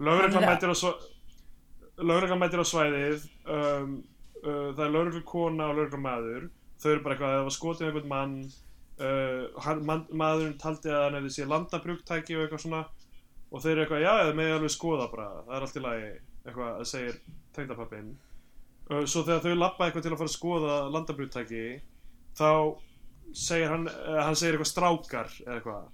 [0.00, 0.54] Lögreglan Hann er-
[2.40, 3.92] mætir á svæðið um,
[4.44, 6.48] uh, það er lögreglu kona og lögreglu maður
[6.82, 8.34] þau eru bara eitthvað að það var skotið um einhvern mann
[9.00, 12.82] uh, hann, man, maðurinn taldi að hann hefði séð landabrugtæki og eitthvað svona
[13.56, 16.08] og þeir eru eitthvað, já, það með alveg skoða bara það er allt í lagi,
[16.44, 17.18] eitthvað að segir
[17.56, 18.14] tengdapappinn
[18.90, 21.66] uh, svo þegar þau lappa eitthvað til að fara að skoða landabrugtæki
[22.36, 22.50] þá
[23.36, 25.92] segir hann, uh, hann segir eitthvað strákar eða eitthvað.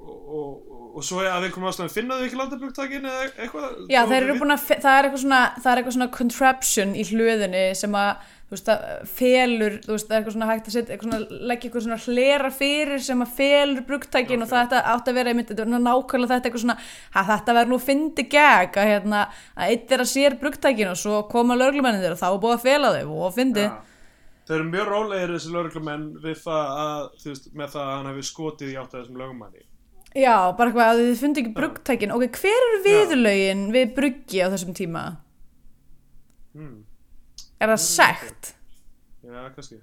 [0.00, 3.80] Og, og, og, svo að einhverjum ástæðum finna þau ekki landabrugtækin eða eitthvað?
[3.92, 7.04] Já þeir eru búin að það er eitthvað svona, það er eitthvað svona contraption í
[7.10, 10.74] hlöðunni sem að þú veist, að felur, þú veist, það er eitthvað svona hægt að
[10.74, 14.50] setja eitthvað svona, leggja eitthvað svona hlera fyrir sem að felur brugtækin og Ok.
[14.50, 16.76] það þetta átti að vera einmitt, þetta var nákvæmlega þetta eitthvað svona,
[17.14, 19.20] að þetta verður nú fyndi gag að hérna,
[19.54, 22.56] að eitt er að sér brugtækin og svo koma löglumennin þeir og þá er búið
[22.58, 23.78] að fela þau og fyndi Já.
[24.50, 28.08] Þau eru mjög rólegir þessi lögreglumenn við það að, þú veist, með það að hann
[28.10, 29.62] hefur skotið í átt að þessum lögumanni.
[30.10, 34.50] Já, bara eitthvað að þið fundi ekki brugtækin Ok, hver eru viðurlögin við bruggi á
[34.50, 35.04] þessum tíma?
[36.50, 36.80] Hmm.
[37.60, 38.54] Er það sekt?
[39.26, 39.76] Já, kannski.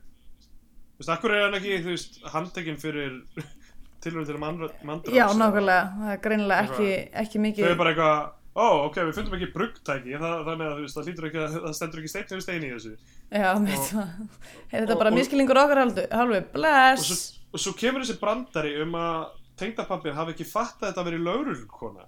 [0.97, 3.19] Þú veist, akkur er hann ekki, þú veist, handtekinn fyrir
[4.01, 5.13] tilhörðu til mandrás?
[5.13, 6.89] Já, nákvæmlega, það er greinilega ekki,
[7.21, 8.23] ekki Þau mikið eru bara eitthvað,
[8.57, 12.01] ó, ok, við fundum ekki brugtæki, það, þannig að það lítur ekki að, það stendur
[12.01, 12.93] ekki steinn fyrir stein í þessu.
[13.37, 14.09] Já, mitt það
[14.73, 15.83] Þetta er og- bara og- miskilningur okkar
[16.17, 17.19] halvu Og Bless svo,
[17.53, 19.27] og svo kemur þessi brandari um að
[19.61, 22.03] tengdapappin hafi ekki fattað að þetta verið lögreglukona.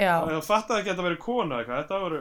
[0.00, 0.32] Já, Það
[0.80, 2.18] ekki að þetta verið kona eitthvað, þetta voru,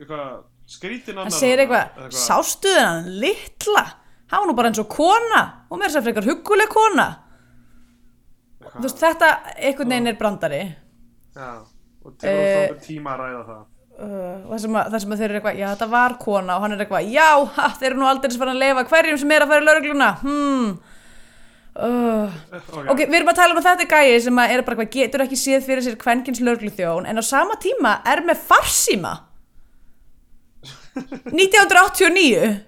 [0.00, 0.34] eitthvað
[0.66, 1.28] skrítin annar.
[1.28, 3.84] hann segir eitthvað Sástu þennan litla
[4.32, 7.08] Hann var nú bara eins og kona og mér sér frekar hugguleg kona
[8.64, 9.28] Þú veist, þetta
[9.60, 10.62] einhvern veginn er brandari
[11.36, 11.50] Já,
[12.04, 13.60] og til og Eh, frá tíma að ræða það.
[14.00, 16.56] uh, og það sem, að, það sem að þeir eru eitthvað já þetta var kona
[16.56, 19.34] og hann er eitthvað já ha, þeir eru nú aldrei fara að leifa hverjum sem
[19.36, 20.72] er að fara í laurugluna hmm.
[21.76, 22.40] uh.
[22.54, 25.26] Ok, ok, við erum að tala um þetta gæi sem að er bara eitthvað getur
[25.26, 29.14] ekki séð fyrir sér kvenkins laurugluþjón en á sama tíma er með farsíma
[30.94, 32.60] 1989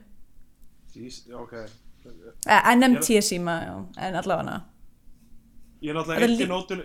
[0.96, 1.52] Jís, ok.
[2.46, 3.74] Eh, NMT síma, já,
[4.06, 4.60] en allavega.
[5.84, 6.82] Ég er Þetta náttúrulega ekki lí- nótun,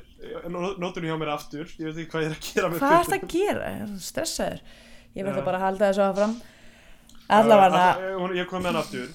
[0.81, 1.65] nótun hjá mér aftur.
[1.79, 3.69] Ég veit ekki hvað ég er að gera Hvað er það að gera?
[3.71, 4.59] Er stressaður.
[5.15, 5.39] Ég verð Já.
[5.39, 6.33] það bara að halda þessu áfram.
[7.29, 7.85] Allavega.
[8.17, 9.07] Uh, Ég kom með hann aftur.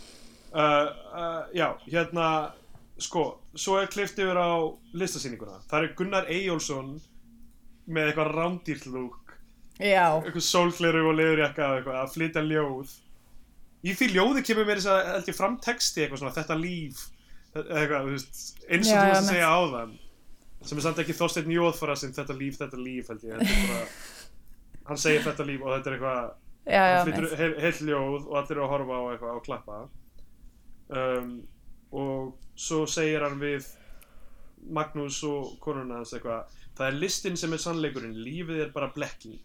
[0.57, 2.53] Uh, uh, Já, hérna
[2.99, 5.59] Sko, svo er klift yfir á listasýninguna.
[5.69, 6.95] Það er Gunnar Eyjólfsson
[7.93, 9.19] með eitthvað rándýrt lúk.
[9.19, 9.26] Já,
[10.23, 12.95] eitthvað sólgleru og leðurjakka að flytja ljóð.
[13.87, 17.05] Í því ljóði kemur mér þess að held ég fram texti eitthvað svona þetta líf
[17.57, 19.95] eitthvað, eins og þú veist að segja áðan
[20.67, 23.85] sem er samt ekki Þorsteinn Jóðfara sem þetta líf, þetta líf held ég, þetta bara
[24.89, 26.23] hann segir þetta líf og þetta er eitthvað
[26.67, 27.37] já, já, hann flytur með.
[27.41, 29.81] heil, heil ljóð og allir eru að horfa á eitthvað og klappa.
[30.87, 31.33] Um,
[31.97, 33.69] og svo segir hann við
[34.77, 39.39] Magnús og konuna hans eitthvað það er listin sem er sannleikurinn lífið er bara blekking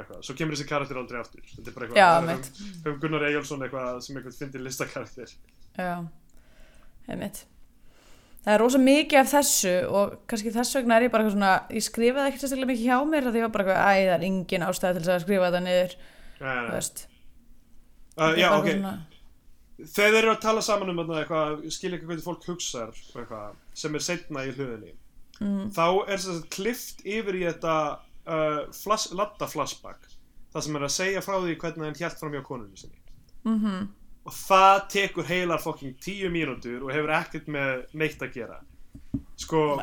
[0.00, 0.20] eitthvað.
[0.26, 2.28] svo kemur þessi karakter aldrei aftur þetta er bara eitthvað Já, það
[2.86, 5.34] um, um Gunnar Eyjálsson eitthvað sem eitthvað fyndir listakarakter
[5.78, 5.90] Já,
[7.08, 7.42] einmitt
[8.42, 11.50] Það er rosa mikið af þessu og kannski þess vegna er ég bara eitthvað svona,
[11.70, 14.24] ég skrifaði ekkert sérstaklega mikið hjá mér að ég var bara eitthvað, æ, það er
[14.26, 15.94] engin ástæða til þess að skrifa þetta niður,
[16.40, 16.64] nei.
[16.72, 17.04] veist.
[18.18, 18.96] uh, já, ok, svona-
[19.94, 24.42] þeir eru að tala saman um eitthvað, skilja eitthvað hvernig fólk eitthvað, sem er setna
[24.48, 24.92] í hlutinni
[25.42, 25.70] Mm.
[25.74, 27.76] þá er þess að klift yfir í þetta
[28.26, 30.12] uh, flash, ladda flashback
[30.52, 32.98] það sem er að segja frá því hvernig hann hjælt fram hjá konunni sinni.
[33.42, 33.88] Mhm.
[34.22, 38.60] og það tekur heilar fokking tíu mínútur og hefur ekkert með neitt að gera.
[39.36, 39.82] Sko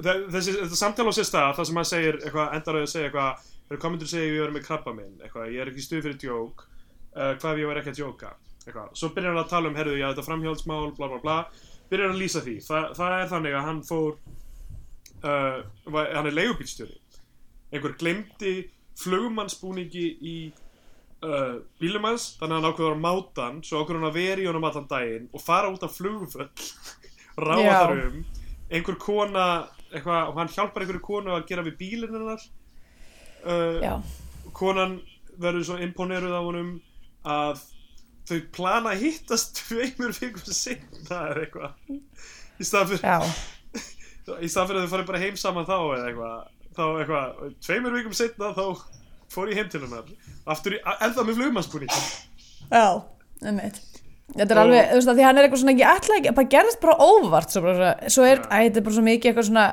[0.00, 3.10] þessi, samtala á sér stað það sem hann segir eitthvað, endar á því að segja
[3.10, 5.20] eitthvað þegar komendur segja ég verið með krabba minn?
[5.20, 6.64] Eitthvað, ég er ekki stuð fyrir djók.
[7.16, 8.32] Uh, hvað ef ég var ekki að djóka?
[8.66, 8.88] Eitthvað.
[8.98, 11.36] svo byrjar hann að tala um, herðu, já þetta framhjálpsmál bla bla bla,
[11.90, 12.56] byrjar hann að lýsa því.
[12.64, 14.16] Þa, það er þannig að hann fór
[15.20, 15.60] uh,
[16.16, 16.96] hann er leigubílstjóri
[17.76, 18.54] einhver glemdi
[18.96, 20.36] flugmannsbúningi í
[21.24, 24.42] uh, bílum hans þannig að hann ákveður að máta hann svo ákveður hann að vera
[24.42, 26.48] í honum allan daginn og fara út af flugvöll
[27.46, 27.78] ráða Já.
[27.78, 28.20] þar um.
[28.66, 29.46] Einhver kona
[29.92, 32.42] eitthvað, og hann hjálpar einhverju konu að gera við bílinn hennar.
[33.46, 34.00] Uh,
[34.56, 34.98] konan
[35.38, 36.72] verður svo imponeruð af honum
[37.26, 37.62] að
[38.26, 42.00] þau plana að hittast tveimur vikum sinna eða eitthvað.
[42.56, 43.38] Í stað fyrir,
[44.26, 48.52] fyrir að þau farið bara heim saman þá eða eitthvað þá eitthvað, tveimur vikum sinna
[48.56, 48.64] þá
[49.32, 50.10] fór ég heim til hennar
[50.54, 51.92] aftur í, ennþá með flugmannsbúning
[52.70, 52.86] já,
[53.42, 53.82] einmitt.
[54.36, 56.50] Þetta er alveg, þú veist að því hann er eitthvað svona, ég ætla ekki, bara
[56.52, 59.66] gerðist bara óvart, svo, bara, svo er, æ, þetta er bara svo mikið eitthvað svona,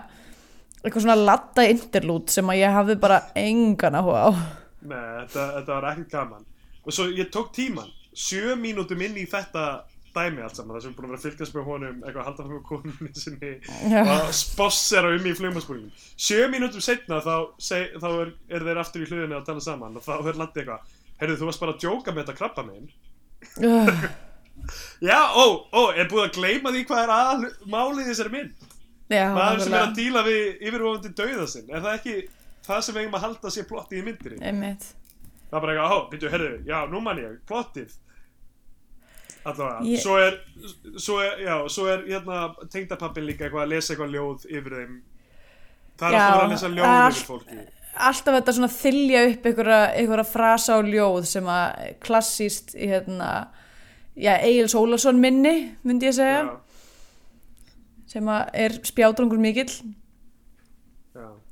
[0.83, 4.31] eitthvað svona latta interlút sem að ég hafði bara engan áhuga á.
[4.83, 6.45] Nei, þetta, þetta var ekkert gaman
[6.83, 9.65] og svo ég tók tíman sjö mínútum inn í þetta
[10.15, 10.75] dæmi allt saman.
[10.75, 12.65] Þar sem við búin að vera að fylgjast með honum eitthvað að halda fram með
[12.69, 13.53] konunni sinni
[13.93, 14.01] Já.
[14.03, 19.05] og spossera um í flugmannsbúningum sjö mínútum setna þá, seg, þá er, er þeir aftur
[19.05, 21.81] í hlutinni að tala saman og þá er landi eitthvað heyrðu þú varst bara að
[21.85, 22.91] djóka með þetta krabba minn
[23.59, 24.03] Uh,
[24.99, 28.67] já, ó, ó, er búið að gleyma því hvað er að málið þessari mynd?
[29.11, 31.67] Já, maður sem er að díla við yfirvofandi dauða sinn?
[31.69, 32.15] Er það ekki
[32.65, 34.39] það sem við eigum að halda sér plottið í myndinni?
[34.47, 34.87] Einmitt.
[35.49, 37.97] Það er bara eitthvað, ó, byrju, herðu, já, nú man ég, plottið.
[39.45, 40.37] Allavega, Ég- svo er,
[41.03, 42.41] svo er, já, svo er, hérna,
[42.71, 44.93] tengdapappin líka eitthvað að lesa eitthvað ljóð yfir þeim.
[45.99, 47.57] Það er Já, alltaf að lesa ljóð er yfir fólki.
[48.07, 53.31] alltaf þetta svona þylja upp einhverja, frasa og ljóð sem að klassíst í hérna
[54.15, 56.57] já, Egil Sólason minni myndi ég segja, Já,
[58.07, 59.69] sem að er spjátrungur mikill.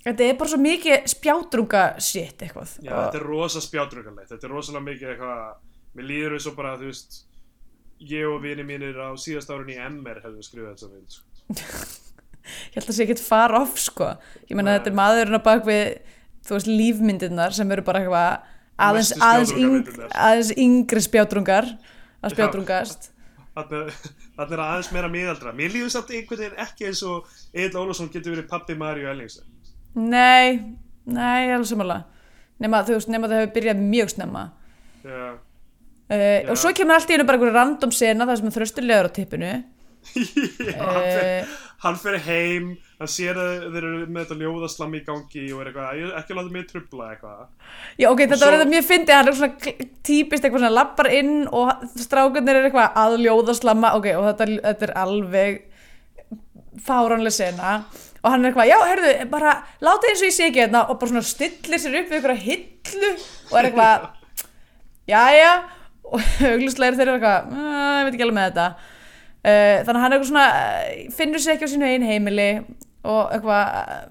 [0.01, 4.53] Þetta er bara svo mikið spjátrunga shit eitthvað Já, þetta er rosa spjátrungalegt, þetta er
[4.55, 5.43] rosalega mikið eitthvað,
[5.99, 7.19] mér líður eins og bara, þú veist,
[8.09, 11.15] ég og vini mínir á síðast árun í MR hefðu skrifað þessa mynd.
[11.15, 11.27] sko.
[12.71, 14.07] ég held að sé ekkert far off sko
[14.49, 14.75] ég meina Nei.
[14.79, 15.83] þetta er maðurinn á bakvið
[16.47, 18.29] þú veist lífmyndirnar sem eru bara eitthvað
[18.81, 21.67] aðeins, aðeins, yng, aðeins yngri spjátrungar
[22.21, 23.11] að spjátrungast
[23.51, 25.51] þannig er aðeins meira miðaldra.
[25.53, 29.43] Mér líður samt einhvern veginn ekki eins og Egil Ólafsson getur verið pappi Maríu Ellingsen.
[29.93, 30.61] nei,
[31.05, 32.07] nei, alveg samanlega
[32.61, 34.43] nema þú veist, nema það hefur byrjað mjög snemma
[35.03, 35.21] Já.
[36.11, 39.09] Uh, og svo kemur allt í hennu bara einhverju random sena það sem er þröstulegur
[39.09, 39.51] á tippinu.
[40.71, 44.95] Já, hann, fer, uh, hann fer heim hann sér að þeir eru með þetta ljóðaslam
[44.97, 47.43] í gangi og er eitthvað, ekki láta mig trubla eitthvað.
[48.01, 49.75] Já ok, þetta svo- var þetta mjög fyndið hann er svona
[50.09, 53.93] típist eitthvað svona lappar inn og strákarnir er eitthvað að ljóðaslamma.
[53.97, 55.59] Ok, og þetta, þetta er alveg
[56.85, 57.73] fáránlega sena.
[58.21, 60.83] Og hann er eitthvað, já, heyrðu, bara láta eins og ég sé ekki hérna.
[60.89, 63.13] Og bara svona stillir sér upp við eitthvað hillu
[63.49, 64.09] og er eitthvað
[65.13, 65.53] jæja
[66.11, 68.65] og augluslega er þeirra eitthvað "Uh, ég veit ekki alveg með þetta.
[69.41, 72.49] Uh, þannig að hann er eitthvað svona uh, finnur sér ekki á sínu einn heimili
[73.09, 74.01] og eitthvað uh,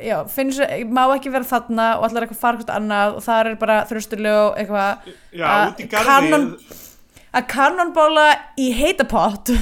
[0.00, 3.50] já, finnur sér, má ekki vera þarna og allar eitthvað fara eitthvað annað og það
[3.50, 6.46] er bara þröstulega og eitthvað Já, út í kannon,
[7.36, 8.24] að kannonbóla
[8.56, 9.52] í heitapott.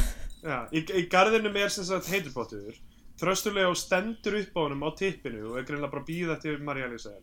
[0.45, 2.78] Já, í, í garðinum er sem sagt heiturpottur
[3.20, 7.18] Þröstulega stendur upp á honum á tippinu og er greinlega bara býða eftir María Lísen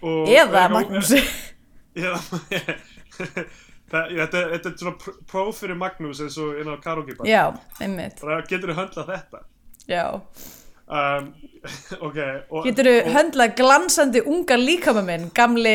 [0.00, 1.20] eða Magnúsi.
[2.00, 2.20] Eða
[3.90, 7.26] Það, þetta, þetta er svona pr- próf fyrir Magnús eins og inn á karaoke-bar.
[7.26, 7.44] Já,
[7.82, 8.20] einmitt.
[8.22, 9.40] Bara getur þú höndlað þetta?
[9.90, 10.04] Já.
[10.86, 11.32] um,
[12.06, 12.18] ok
[12.50, 15.74] og, getur þú höndlað glansandi unga líkama minn gamli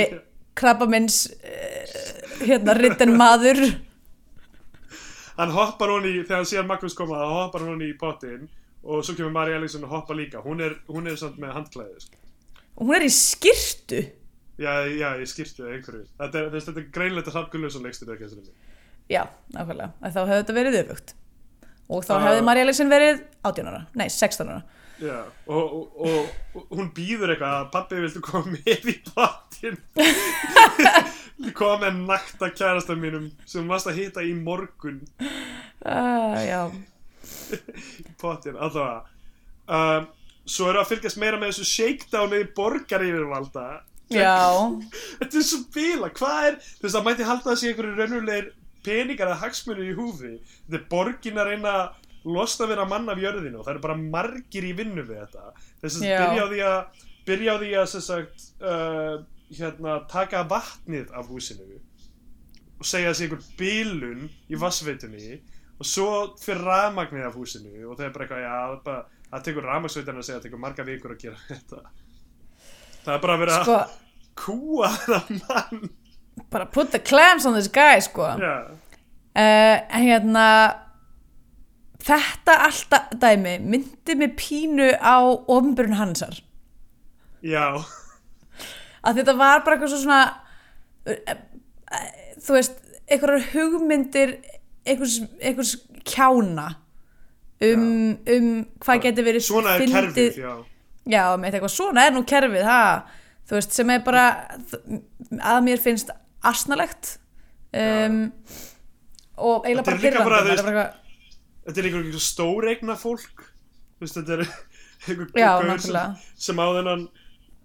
[0.56, 3.60] krabbamins uh, hérna ritten maður?
[5.40, 8.46] Hann hoppar hún í, þegar hann sér Magnús koma þá hoppar hún í pottin
[8.86, 10.40] og svo kemur María Lísen og hoppa líka.
[10.46, 12.20] Hún er, hún er samt með handklæði sko.
[12.80, 14.00] hún er í skirtu
[14.62, 16.06] já, já, ég skýrti það einhverju.
[16.22, 18.30] Þetta er, þetta er greinlega Hrafn Gunnlaugsson leikstur ekki
[19.12, 19.22] já,
[19.54, 21.12] nákvæmlega, þá hefði þetta verið öfugt
[21.94, 22.24] og þá Ah.
[22.26, 24.64] hefði María Alexin verið 18 ára, nei 16 ára.
[24.96, 25.18] Já,
[25.52, 29.76] og, og, og, og hún býður eitthvað að pappi viltu koma með í pottin
[31.60, 35.02] koma með nakta kærasta mínum sem varst að hita í morgun.
[35.86, 36.62] Uh, já,
[38.08, 39.04] í pottin, allavega.
[39.68, 40.08] Um,
[40.48, 43.95] svo eru að fylgjast meira með þessu shakedowni borgar yfirvalda já
[45.20, 48.52] þetta er svo bila, hvað er þú veist það mætti halda að sé einhverju raunverulegir
[48.86, 50.36] peningar eða hagsmunir í húfi.
[50.66, 53.98] Þetta er borgin að reyna að losna vera mann af jörðinu og það eru bara
[54.02, 55.50] margir í vinnu við þetta.
[55.82, 59.16] Þess að byrja á því að byrja á því að sagt, uh,
[59.54, 61.82] hérna, taka vatnið af húsinu
[62.76, 65.38] og segja þessi einhver bilun í vassveitunni
[65.80, 66.10] og svo
[66.42, 70.22] fyrir rafmagnið af húsinu og það er bara eitthvað, já, það bara það tekur rafmagsveitunni
[70.22, 71.82] að segja að það tekur marga vikur að gera þetta
[73.06, 73.78] það er bara að vera sko,
[74.42, 75.94] kúa þennan mann.
[76.52, 78.26] Bara put the clams on this guy sko.
[78.36, 78.56] Uh, Já,
[79.36, 80.48] en hérna
[82.06, 86.38] þetta alltaf dæmi myndi mig pínu á ofnbjörn hansar
[87.46, 87.82] já,
[89.06, 90.22] að þetta var bara eitthvað svo svona
[91.10, 92.12] uh, uh,
[92.46, 92.78] þú veist,
[93.10, 94.36] einhverjar hugmyndir
[94.86, 95.74] einhvers, einhvers
[96.06, 96.68] kjána
[97.66, 98.50] um, um
[98.86, 100.54] hvað getur verið svona er kerfið, já
[101.10, 102.80] já, með eitthvað svona er nú kerfið ha,
[103.48, 104.26] þú veist, sem er bara
[105.42, 106.10] að mér finnst
[106.46, 107.18] asnalegt.
[107.76, 108.32] Um,
[109.36, 111.02] og eiginlega bara líka þú þetta er bara eitthvað-
[111.66, 113.46] Þetta er einhver, einhver stóreigna fólk.
[114.00, 114.44] Veist, þetta er
[115.10, 116.04] einhver Já, gaur nákvæmlega.
[116.16, 117.08] sem, sem á þennan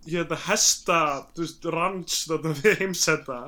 [0.09, 0.99] hérna, hesta,
[1.75, 3.39] ranch þetta við heimsenda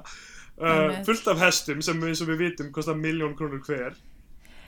[0.61, 3.97] uh, fullt af hestum sem eins og við vitum kostar miljón krónur hver.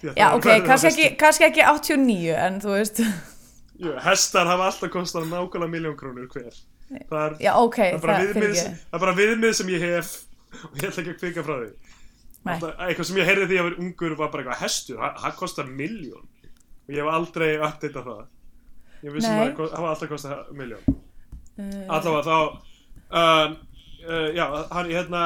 [0.04, 2.98] Já, ok, kannski ekki, kannski ekki 89 en þú veist,
[3.80, 6.60] Jú, Hestar hafa alltaf kostað nákvæmlega miljón krónur hver.
[7.08, 9.86] Það er, já, ok það er bara viðmið sem, það er bara viðmið sem ég
[9.88, 10.12] hef
[10.68, 11.70] og ég ætla ekki að kvika frá því.
[12.44, 15.72] Alltaf, eitthvað sem ég heyrði því að vera ungur var bara eitthvað hestur, það kostar
[15.80, 16.28] miljón
[16.84, 18.22] og ég hef aldrei updatað það.
[19.04, 21.02] Ég vissum að það hafa alltaf kostað miljón
[21.54, 22.38] Uh, allavega þá
[23.14, 23.52] uh,
[24.08, 24.44] uh, já,
[24.74, 25.20] hann hérna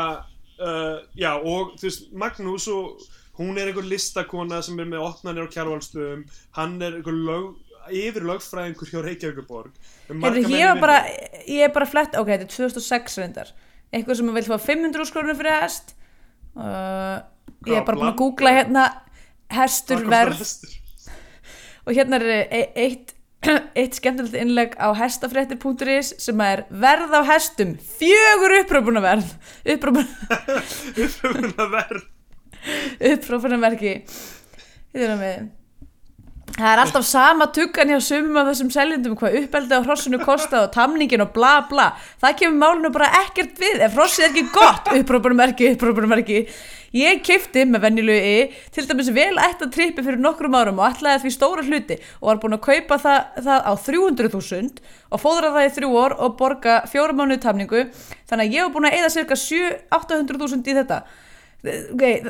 [0.61, 3.07] uh, já, og þú veist, Magnús og
[3.39, 6.27] hún er einhver listakona sem er með opnanir á kjærvalstöðum
[6.59, 7.47] hann er einhver lög,
[7.95, 9.73] yfir lögfræðingur hjá Reykjavíkuborg
[10.13, 10.99] marga Heyrðu, ég var bara,
[11.45, 13.53] ég er bara flett, ok, þetta er 2006 reyndar,
[13.93, 15.95] eitthvað sem vil fá 500 skrónur fyrir hest.
[16.59, 17.21] Uh,
[17.69, 18.89] ég er bara búin að googla hérna
[19.55, 20.43] hestur verð.
[21.87, 23.15] og hérna er e- eitt
[23.79, 29.29] eitt skemmtilegt innlegg á hestafréttir.is sem er verð á hestum fjögur upprópunaverð
[29.77, 30.73] upprópunaverð
[31.05, 32.09] Uppröfuna verð
[33.13, 33.93] upprópunarmerki
[34.97, 35.47] Hérna með.
[36.59, 40.65] Það er alltaf sama tuggan hjá sumum af þessum seljendum hvað uppeldi á hrossinu kosta
[40.65, 41.93] og tamningin og bla bla.
[42.19, 44.91] Það kemur málinu bara ekkert við ef hrossið er ekki gott.
[44.99, 46.41] Upprópunarmerki, upprópunarmerki
[46.99, 48.39] ég kefti með venjulegu í
[48.75, 52.43] til dæmis vel ætta trippi fyrir nokkrum árum og ætlaði því stóra hluti og var
[52.43, 54.83] búin að kaupa það, það á 300.000
[55.13, 57.87] og fóðra það í þrjú ár og borga fjóra mánuð tamningu.
[58.27, 61.01] Þannig að ég var búin að eyða cirka 7-800.000 í þetta.
[61.69, 62.21] Okay,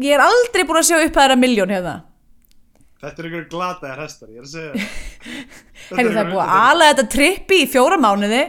[0.00, 1.96] ég er aldrei búin að sjá upp að það er að miljón hérna
[2.96, 4.72] Þetta er einhverju glataðar hestar, ég er að segja
[5.90, 8.42] það er einhver- búið að ala þetta trippi í fjóra mánuði.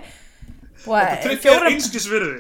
[0.88, 2.38] Þetta tripp fjóra, er einskis virði.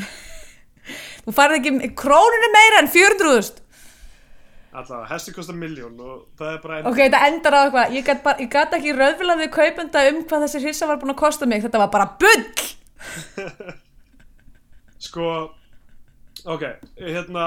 [1.26, 3.58] Þú farið ekki króninu meira en 400.000
[4.70, 7.94] Alltaf, hestur kostar miljón og það er bara ok, þetta endar á eitthvað.
[7.96, 8.10] Ég
[8.44, 11.64] ég gat ekki röðvilaði kaupenda um hvað þessi hrissa var búin að kosta mig.
[11.64, 12.44] Þetta var bara bull.
[15.06, 15.26] Sko,
[16.54, 16.64] ok,
[17.02, 17.46] hérna,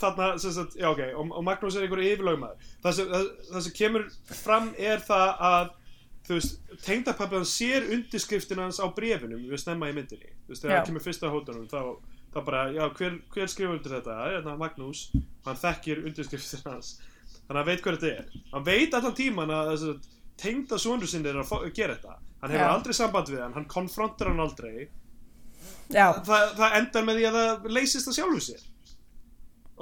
[0.00, 2.70] þarna, sem sagt, já ok, og, og Magnús er einhver yfirlögmaður.
[2.84, 4.06] Það sem, það, það sem kemur
[4.40, 5.74] fram er það að,
[6.28, 6.56] þú veist,
[6.86, 10.32] tengdapappan sér undirskriftin hans á brefinum við snemma í myndinni.
[10.46, 11.80] Þú veist, þegar hann kemur fyrst á hótunum, þá,
[12.34, 14.16] þá bara, já, hver, hver skrifa undir þetta?
[14.16, 15.04] Það er hérna Magnús,
[15.48, 16.96] hann þekkir undirskriftin hans.
[17.46, 18.42] Þannig að hann veit hvað þetta er.
[18.54, 20.10] Hann veit allan tíman að þess
[20.40, 22.72] tengda sonur sinni er að gera þetta hann hefur Já.
[22.72, 24.88] aldrei samband við hann, hann konfrontar hann aldrei
[26.24, 28.66] það, það endar með því að það leysist að sjálfu sér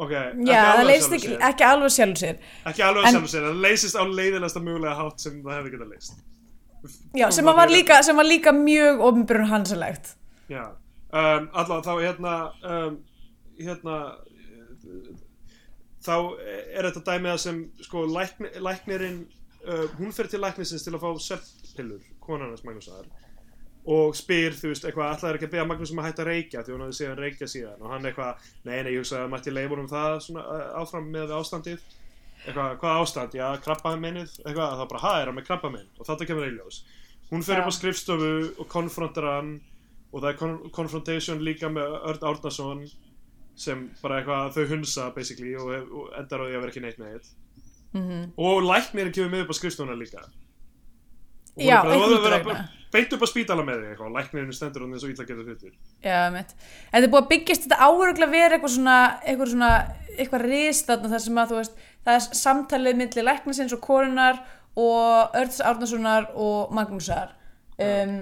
[0.05, 2.40] ok, ekki já það sjálfu ekki, ekki alveg sjálfur sér.
[2.70, 5.72] Ekki alveg En- að sjálfu sér, það leysist á leiðilegasta mögulega hátt sem það hefði
[5.74, 6.24] getað leist
[7.18, 10.12] já, sem, að var líka, sem var líka mjög ofnbjörn hansalegt.
[10.49, 10.64] Já,
[11.11, 12.99] um, allavega þá hérna, um,
[13.59, 13.96] hérna,
[16.07, 16.14] þá
[16.78, 19.18] er þetta dæmið að sem sko lækni, læknirinn,
[19.66, 23.09] uh, hún fer til læknisins til að fá svefnpillur, konan hans Magnúsar
[23.89, 26.30] og spyr, þú veist, eitthvað, alltaf er ekki að beða Magnús um að hætta að
[26.32, 26.64] reykja?
[26.64, 27.78] Því hún hafði séð hann reykja síðan.
[27.80, 31.09] Og hann eitthvað, nei, nei, ég hugsa að mætti leifur um það svona uh, áfram
[31.14, 31.86] með ástandið.
[32.45, 35.89] Eitthvað, hvað ástand, já, krabba minnið eitthvað, það bara, ha, er hann með krabba minn
[35.99, 36.82] og þetta kemur eiljós
[37.32, 39.51] hún fer upp á skrifstofu og konfrontar hann
[40.12, 42.86] og það er kon confrontation líka með Örn Árnason
[43.59, 47.01] sem bara eitthvað þau hunsa basically og, og endar á því að vera ekki neitt
[47.03, 47.30] með eitt.
[47.97, 48.24] Mhm.
[48.36, 50.24] og læknirinn kemur með upp á skrifstofuna líka.
[51.57, 55.12] Og Já, bara, beint upp á spítala með þig eitthvað, læknirinn stendur hann eins og
[55.12, 55.74] illa getur hlutir
[56.05, 56.55] Já, mitt.
[56.89, 59.72] En það er búið að byggjast þetta áhöruglega verið eitthvað svona, eitthvað svona,
[60.14, 64.41] eitthvað rist þarna þar sem að þú veist, það er samtalið milli læknisins og korunar
[64.78, 67.34] og Örns Árnasonar og Magnúsar.
[67.78, 68.18] Um,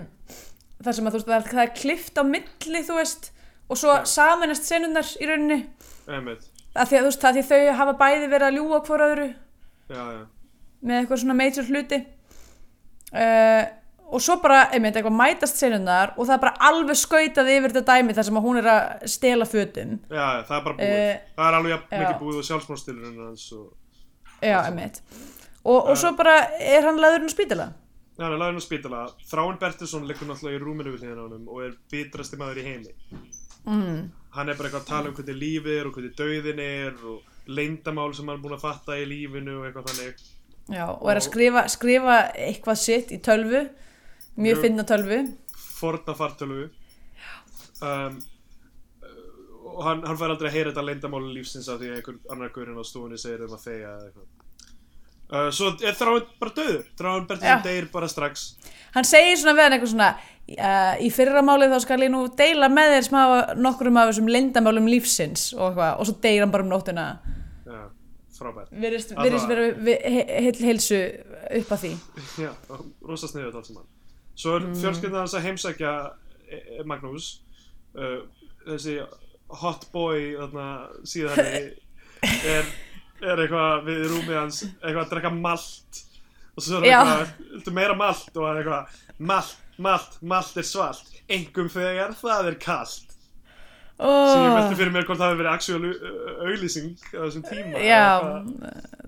[0.82, 3.30] þar sem að þú veist, það er, það er klift á milli, þú veist,
[3.68, 5.62] og svo samanast senundar í rauninni.
[6.06, 9.26] Það því að þú veist, það því þau hafa bæði verið að ljúga hvort öðru
[9.88, 10.22] já, já,
[10.82, 12.00] með eitthvað svona major hluti.
[13.14, 13.62] Uh,
[14.06, 17.96] og svo bara, einmitt, eitthvað mætast senundar og það er bara alveg skautað yfir þetta
[17.96, 19.96] dæmi þar sem að hún er að stela fötum.
[20.10, 21.98] já, það er bara búið Eh, það er alveg já.
[22.00, 23.74] mikið búið og og
[24.42, 25.00] Já, einmitt.
[25.64, 27.66] Og, og svo bara er hann laðurinn á spítala.
[28.16, 29.00] Já, hann er lagðin á spítala.
[29.28, 32.66] Þráin Bertilsson liggur náttúrulega í rúminu við hliðina á honum og er bitrasti maður í
[32.66, 32.94] heimi.
[33.66, 33.98] Mm.
[34.36, 37.50] Hann er bara eitthvað að tala um hvernig lífið er og hvernig dauðin er og
[37.50, 40.22] leyndamál sem hann er búin að fatta í lífinu og eitthvað þannig.
[40.66, 43.66] Já, og er að skrifa, skrifa eitthvað sitt í tölvu,
[44.36, 45.18] mjög finna tölvu.
[45.76, 46.68] Forna fartölu.
[47.84, 48.16] Um,
[49.66, 52.52] og hann, hann fær aldrei að heyra þetta leyndamáli lífsins af því að einhver annar
[52.54, 53.66] gaurinn á stofunni segir um að
[54.06, 54.32] eitthvað.
[55.26, 56.84] Uh, svo er Þráin bara döður.
[56.96, 57.64] Þráin Bertilsson Já.
[57.66, 58.44] deyr bara strax.
[58.94, 60.10] Hann segir svona við hann eitthvað svona,
[60.54, 63.20] uh, í fyrra málið þá skal ég nú deila með þér smá
[63.58, 67.06] nokkurum af þessum leyndamálum lífsins og eitthvað, og svo deyr hann bara um nóttina.
[67.66, 67.80] Já,
[68.38, 68.70] frábært.
[68.86, 71.02] Virðist Alla- virðist vera vi- he- heill heilsu
[71.58, 71.92] upp að því.
[72.46, 72.52] Já,
[73.10, 73.90] rosa sniðut allt saman
[74.36, 74.74] Svo er mm.
[74.80, 75.92] fjölskyldan hans að heimsækja
[76.50, 77.30] eh, eh, Magnús.
[77.96, 78.26] Uh,
[78.66, 78.98] þessi
[79.62, 80.66] hot boy þarna
[81.08, 82.68] síðan er,
[83.22, 86.02] er eitthvað við rúmið hans eitthvað að drekka malt.
[86.56, 88.28] Og svo er eitthvað meira malt?
[88.34, 89.00] Og eitthvað
[89.32, 91.12] malt, malt, malt er svalt.
[91.32, 92.58] Engum þegar það er
[93.96, 97.20] kalt sem ég velti Oh, fyrir mér hvort það hefur verið actual uh, auglýsing á
[97.22, 98.02] þessum tíma já,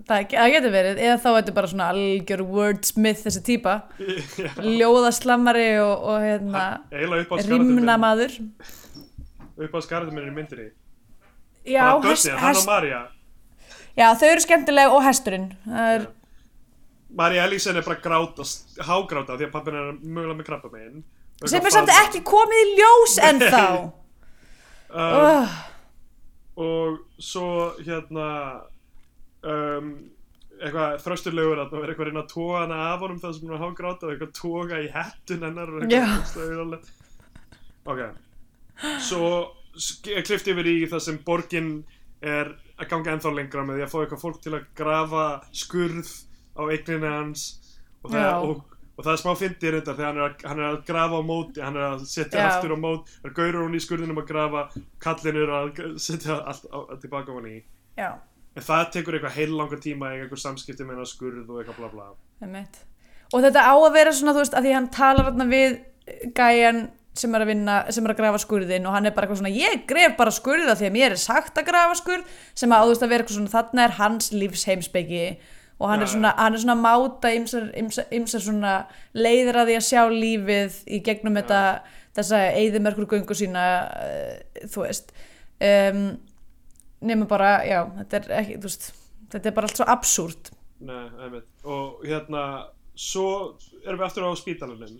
[0.09, 3.75] það, það getur verið, eða þá er þetta bara svona algjör wordsmith þessi típa.
[4.39, 6.63] Já, Ljóðaslammari og, og hérna,
[7.45, 8.39] rimna maður.
[9.59, 10.69] upp á skarðum minni í myndinni.
[11.67, 13.03] Já, bara hest, börnin, hann og hest, Marja
[13.99, 15.47] já, þau eru skemmtileg og hesturinn.
[15.67, 16.09] Er,
[17.19, 18.45] Marja Ellingsen er bara gráta,
[18.87, 21.03] hágráta því að pappin er mögulega með krabba megin
[21.47, 23.63] sem er samt ekki komið í ljós ennþá.
[24.89, 25.57] um, oh,
[26.59, 27.49] og svo
[27.85, 28.29] hérna
[29.45, 29.91] um,
[30.59, 33.45] eitthvað þrösturlegur að það er eitthvað að reyna að toga hana af honum það sem
[33.45, 36.89] hún er að hágráta og eitthvað að toga í hettun hennar eitthvað
[37.89, 38.01] ok.
[39.03, 39.29] Svo
[40.03, 41.71] klift yfir í það sem borgin
[42.19, 45.25] er að ganga ennþá lengra með því að fá eitthvað fólk til að grafa
[45.55, 46.11] skurð
[46.59, 47.45] á eigninu hans
[48.03, 48.33] og það, Já.
[48.43, 51.19] og, og það er smá fyndið reyndar þegar hann er, að, hann er að grafa
[51.19, 52.47] á móti hann er að setja Já.
[52.49, 54.63] aftur á mót það er gaurur hún í skurðinum að grafa
[55.05, 57.57] kallin er að setja allt á, tilbaka hann í
[57.95, 58.09] já,
[58.59, 61.79] en það tekur eitthvað heil langar tíma í einhver samskipti með hennar skurð og eitthvað
[61.79, 62.07] bla bla.
[63.29, 65.75] Og þetta á að vera svona, þú veist, að því hann talar þarna við
[66.35, 66.79] gæjan
[67.19, 69.53] sem er að vinna, sem er að grafa skurðin og hann er bara eitthvað svona,
[69.53, 73.03] ég gref bara skurða því að mér er sagt að grafa skurð sem að, veist,
[73.03, 75.23] að vera eitthvað svona, þarna er hans lífsheimspeki
[75.79, 78.73] og hann Já, er svona, hann er svona máta ymsar, ymsar, ymsar svona
[79.15, 81.61] leiðir að því að sjá lífið í gegnum þetta,
[82.19, 85.13] þessa eyðimerkur göngu sína, uh, þú veist
[85.63, 86.01] um,
[86.99, 88.91] nema bara, já, þetta er ekki, veist
[89.31, 91.47] þetta er bara allt svo absúrt Nei, einmitt.
[91.67, 92.43] og hérna
[92.99, 93.55] svo
[93.85, 94.99] erum við aftur á spítalunum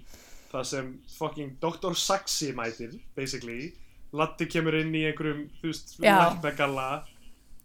[0.50, 1.96] það sem fucking Dr.
[1.98, 3.74] Saxi mætir basically
[4.16, 6.16] Latti kemur inn í einhverjum þú veist, Já.
[6.18, 6.88] læknagalla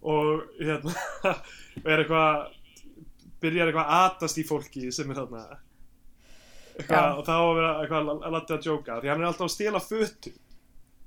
[0.04, 0.92] og hérna
[1.30, 2.50] og er eitthvað
[3.45, 5.45] byrjar eitthvað að atast í fólki sem er þarna.
[6.74, 9.55] Eitthvað, og þá að vera eitthvað að Latti að djóka því hann er alltaf að
[9.55, 10.32] stela fötu.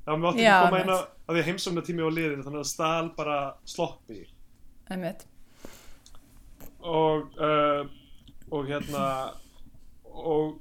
[0.07, 1.07] Þá mátti Já, ekki koma inn einmitt.
[1.11, 4.21] á að því að heimsóknar tími á liðin þannig að stál bara sloppi
[6.87, 7.81] og uh,
[8.55, 9.03] og hérna
[10.07, 10.53] og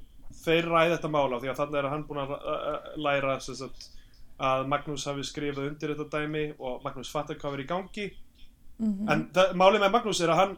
[0.43, 3.89] þeir ræði þetta mála því að þannig er hann búin að uh, læra sem sagt,
[4.37, 8.07] að Magnús hafi skrifað undir þetta dæmi og Magnús fattar hvað er í gangi.
[8.77, 9.07] Mhm.
[9.09, 10.51] en það, málið með Magnús er að hann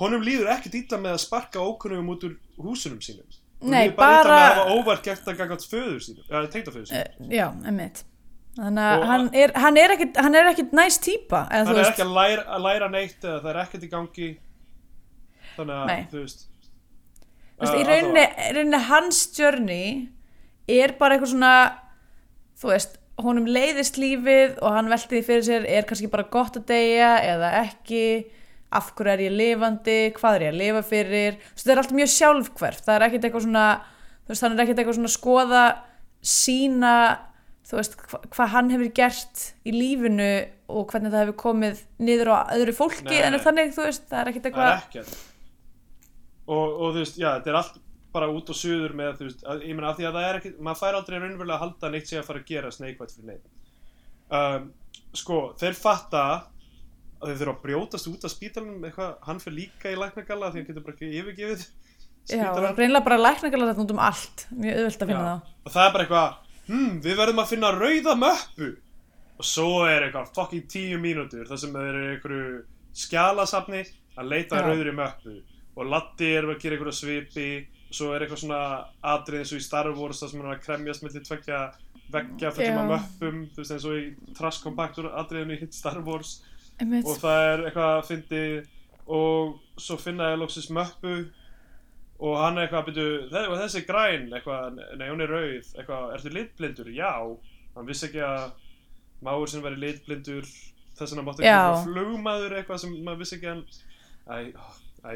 [0.00, 3.26] honum líður ekki dýta með að sparka ókunnum út úr húsunum sínum.
[3.62, 6.88] Nei, líður bara, bara- með að hafa óvart gert að ganga föður sínum eða tengdaföður
[6.88, 7.28] sínum.
[7.30, 8.04] Eh, Já, emmitt
[8.52, 9.92] Þannig að hann er, hann er
[10.36, 11.06] er ekkit næst
[11.48, 13.88] eða, hann er veist, ekki að læra, að læra neitt eða það er ekkert í
[13.92, 14.26] gangi.
[15.56, 16.02] Þannig að Nei.
[16.10, 19.86] þú veist þú veist, uh, í rauninni, í rauninni hans journey
[20.68, 21.54] er bara eitthvað svona
[22.60, 26.58] þú veist, honum leiðist lífið og hann velti því fyrir sér er kannski bara gott
[26.60, 28.04] að deyja eða ekki
[28.78, 31.36] af hverju er ég lifandi, hvað er ég að lifa fyrir?
[31.42, 33.66] Þú veist, það er allt mjög sjálfhverf það er ekkit eitthvað svona
[34.22, 35.66] þú veist, hann er ekkit eitthvað svona að skoða
[36.32, 36.94] sína
[37.70, 40.32] veist, hva, hvað hann hefur gert í lífinu
[40.72, 43.22] og hvernig það hefur komið niður á öðru fólki Nei.
[43.28, 45.16] en þannig, þú veist, það er það eitthvað er ekkert.
[46.42, 47.80] Og, og þú veist, já, þetta er allt
[48.12, 50.38] bara út og suður með, þú veist, að, ég meina af því að það er
[50.40, 53.28] ekki, maður fær aldrei raunverulega að halda neitt sé að fara að gera neikvægt fyrir
[53.30, 53.46] neitt
[54.38, 54.66] um,
[55.22, 56.24] sko, þeir fatta
[57.22, 60.60] að þeir þurfa að brjótast út af spítalunum eitthvað, hann fyrir líka í læknagalla því
[60.60, 61.66] hann getur bara ekki yfirgefið
[62.22, 64.42] Já, það er spítalann greinilega bara lækningalega þetta út um allt.
[64.54, 65.34] Mjög auðvelt að finna Já.
[65.34, 66.36] þá og það er bara eitthvað,
[66.68, 68.68] hm, við verðum að finna rauða möppu.
[69.42, 72.52] Og svo er eitthvað fucking tíu mínútur þar sem þeir eru í einhverju
[73.02, 73.82] skjalasafni
[74.18, 74.60] að leita Já.
[74.60, 75.36] að rauðri möppu.
[75.72, 77.48] Og Latti er að gera einhverju svipi.
[77.88, 78.60] Og svo er eitthvað svona
[79.14, 81.60] atrið eins og í Star Wars þar sem hann er að kremjast mellir tvekja
[82.12, 82.78] veggja fyrir Já.
[82.78, 83.42] að möppum.
[83.52, 86.38] Þú veist eins og í Trash Compactor atriðinu í Star Wars
[86.82, 87.06] Einmitt.
[87.06, 88.42] og það er eitthvað að fyndi
[89.12, 91.14] og svo finna ég loksins möppu
[92.22, 96.32] og hann er eitthvað að byrju þessi græn, eitthvað, nei hún er rauð eitthvað, ertu
[96.36, 96.90] litblindur?
[96.94, 97.12] Já
[97.74, 98.50] hann vissi ekki að
[99.24, 100.46] máur sem væri litblindur
[100.98, 101.62] þess vegna mátti ekki Já.
[101.62, 103.64] vera flugmaður eitthvað sem maður vissi ekki að hann
[104.28, 104.66] æ, ó,
[105.08, 105.12] æ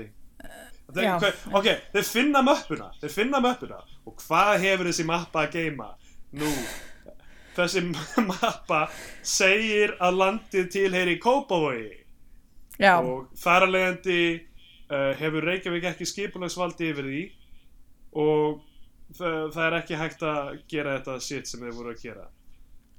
[0.96, 5.88] eitthvað- ok, þeir finna möppuna þeir finna möppuna og hvað hefur þessi mappa að geima?
[6.36, 6.48] Nú,
[7.56, 7.82] þessi
[8.30, 8.82] mappa
[9.26, 11.90] segir að landið tilheyri Kópavogi.
[12.76, 17.22] Já, og þar að leiðandi uh, hefur Reykjavík ekki skipulagsvaldi yfir því.
[18.16, 18.58] Og
[19.16, 22.26] það, það er ekki hægt að gera þetta shit sem þeir voru að gera.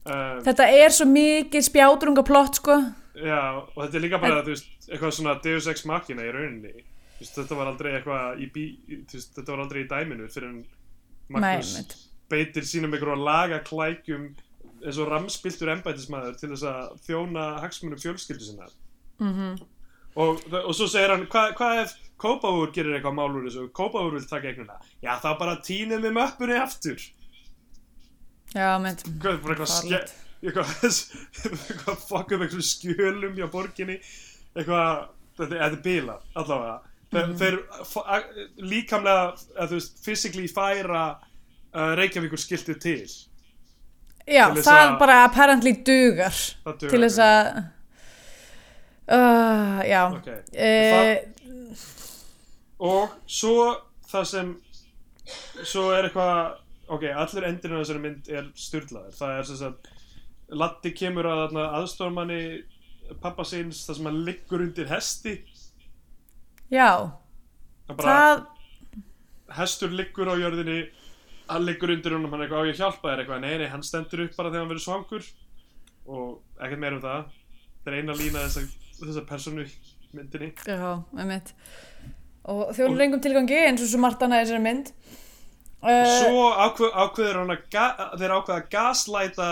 [0.08, 2.78] Um, þetta er svo mikið spjátrunga plott sko.
[3.18, 6.86] Já, og þetta er líka bara þú veist, eitthvað svona Deus Ex Machina í rauninni.
[7.18, 8.66] Veist, þetta var aldrei eitthvað í bí,
[9.10, 10.60] veist, þetta var aldrei í dæminu fyrir en
[11.34, 11.98] Magnús Nei,
[12.32, 14.30] beitir sínum einhverjum laga klækjum
[14.86, 18.68] eins og ramspiltur embætismæður til þess að þjóna hagsmunum fjölskyldu sinna
[19.20, 19.34] Mhm.
[19.34, 19.66] -hmm.
[20.16, 23.68] og, og svo segir hann hvað hva ef Kópavúr gerir eitthvað mál úr þessu?
[23.72, 26.98] Kópavúr vil taka eignuna já þá bara tínum við möppunni aftur.
[28.56, 28.94] Já, bara
[29.56, 30.10] eitthvað
[30.44, 30.68] eitthvað,
[31.44, 34.00] eitthvað fuck upp eitthvað skjölum hjá borginni.
[34.56, 35.08] Eitthvað,
[35.38, 36.80] þetta, er bila allavega,
[37.12, 37.38] þeir, Mhm.
[37.38, 38.24] þeir f- a-
[38.58, 39.38] líkamlega,
[40.04, 41.18] physically færa
[41.74, 43.08] uh, Reykjavíkur skiltið til
[44.28, 46.36] Já, það að- bara apparently dugar.
[46.66, 47.64] Það dugar, til þess að
[49.08, 50.02] uh, Já.
[50.12, 50.28] Ok.
[50.54, 51.16] uh,
[52.88, 53.54] og svo
[54.12, 54.50] það sem
[55.68, 56.58] svo er eitthvað
[56.94, 59.94] ok, allur endurinn á þessari mynd er styrlaður, það er sem sagt
[60.48, 62.38] Latti kemur að aðstofmanni
[63.20, 65.34] pappa síns þar sem hann liggur undir hesti.
[66.72, 67.12] Já,
[67.90, 70.78] Það bara, það hestur liggur á jörðinni
[71.50, 73.68] hann liggur undir honum, hann er eitthvað á ég að hjálpa þér eitthvað, nei, nei,
[73.72, 75.30] hann stendur upp bara þegar hann verður svangur.
[76.08, 77.38] Og ekkert meir um það.
[77.84, 78.66] Það er eina lína þessa,
[79.02, 79.68] þessa personu
[80.16, 80.52] myndinni.
[80.68, 81.54] Já, einmitt.
[82.48, 84.92] Og þjóðlega engum tilgangi eins og svo margt annað í þessari mynd.
[85.78, 89.50] Uh, svo ákveð, ákveður hann að þeir ákveða að gaslæta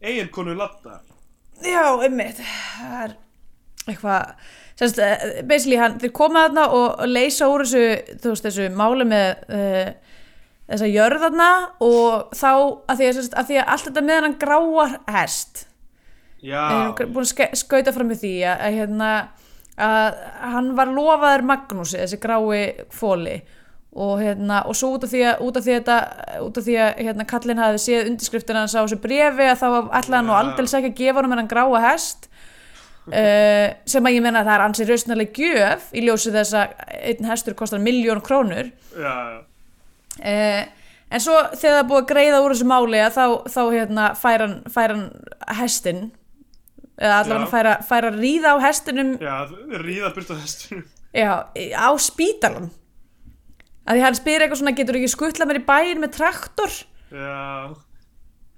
[0.00, 1.02] eiginkonu Latta
[1.60, 2.40] Já, einmitt.
[2.40, 3.16] Það er
[3.90, 4.46] eitthvað
[4.80, 8.70] semst, uh, basically hann, þeir koma þarna og, og leysa úr þessu, þú veist, þessu
[8.78, 9.28] máli með
[9.58, 10.09] uh,
[10.70, 11.50] þessa jörðarna
[11.82, 14.86] og þá að því að, að því að allt þetta með hann gráa
[15.16, 15.64] hest.
[16.40, 16.62] Já,
[16.96, 19.08] er búin að skauta fram með því að, að, hérna,
[19.76, 20.20] að
[20.54, 23.40] hann var lofaður Magnúsi, þessi grái fóli
[23.90, 25.92] og, hérna, og svo út af því að, út af því að,
[26.46, 29.68] út af því að hérna, kallinn hafi séð undirskriftina hans á þessu brefi að þá
[29.98, 30.40] ætlaði hann nú Já.
[30.40, 32.30] aldrei ekki að gefa hann með hann gráa hest.
[33.10, 36.74] Uh, sem að ég menna að það er ansi rausnarleg gjöf í ljósi þess að
[37.00, 38.70] einn hestur kostar miljón krónur.
[38.94, 39.38] Já, já.
[40.20, 40.62] Uh,
[41.10, 44.08] en svo þegar það er búið að greiða úr þessu máli að þá, þá hérna,
[44.20, 46.02] fær, hann, hann hestin
[47.00, 49.14] eða allavega fær, að- fær að ríða á hestinum.
[49.22, 49.36] Já
[49.80, 50.84] ríða burt á hestunum
[51.16, 51.32] já,
[51.74, 52.68] á spítalan
[53.88, 56.74] að því hann spyr eitthvað svona getur ekki skuttla mér í bæin með traktor?
[57.10, 57.72] Já,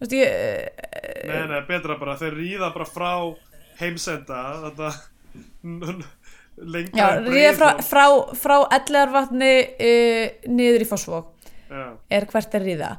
[0.02, 3.12] Þú veist, ég, eh, nei, nei, betra bara þeir ríða bara frá
[3.78, 4.88] heimsenda þetta
[5.62, 8.04] lengra já, ríða frá, frá,
[8.36, 11.30] frá ellegarvatni uh, niður í Fossvog
[11.72, 11.86] Já,
[12.18, 12.90] er hvert er ríða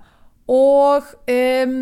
[0.50, 1.76] og um,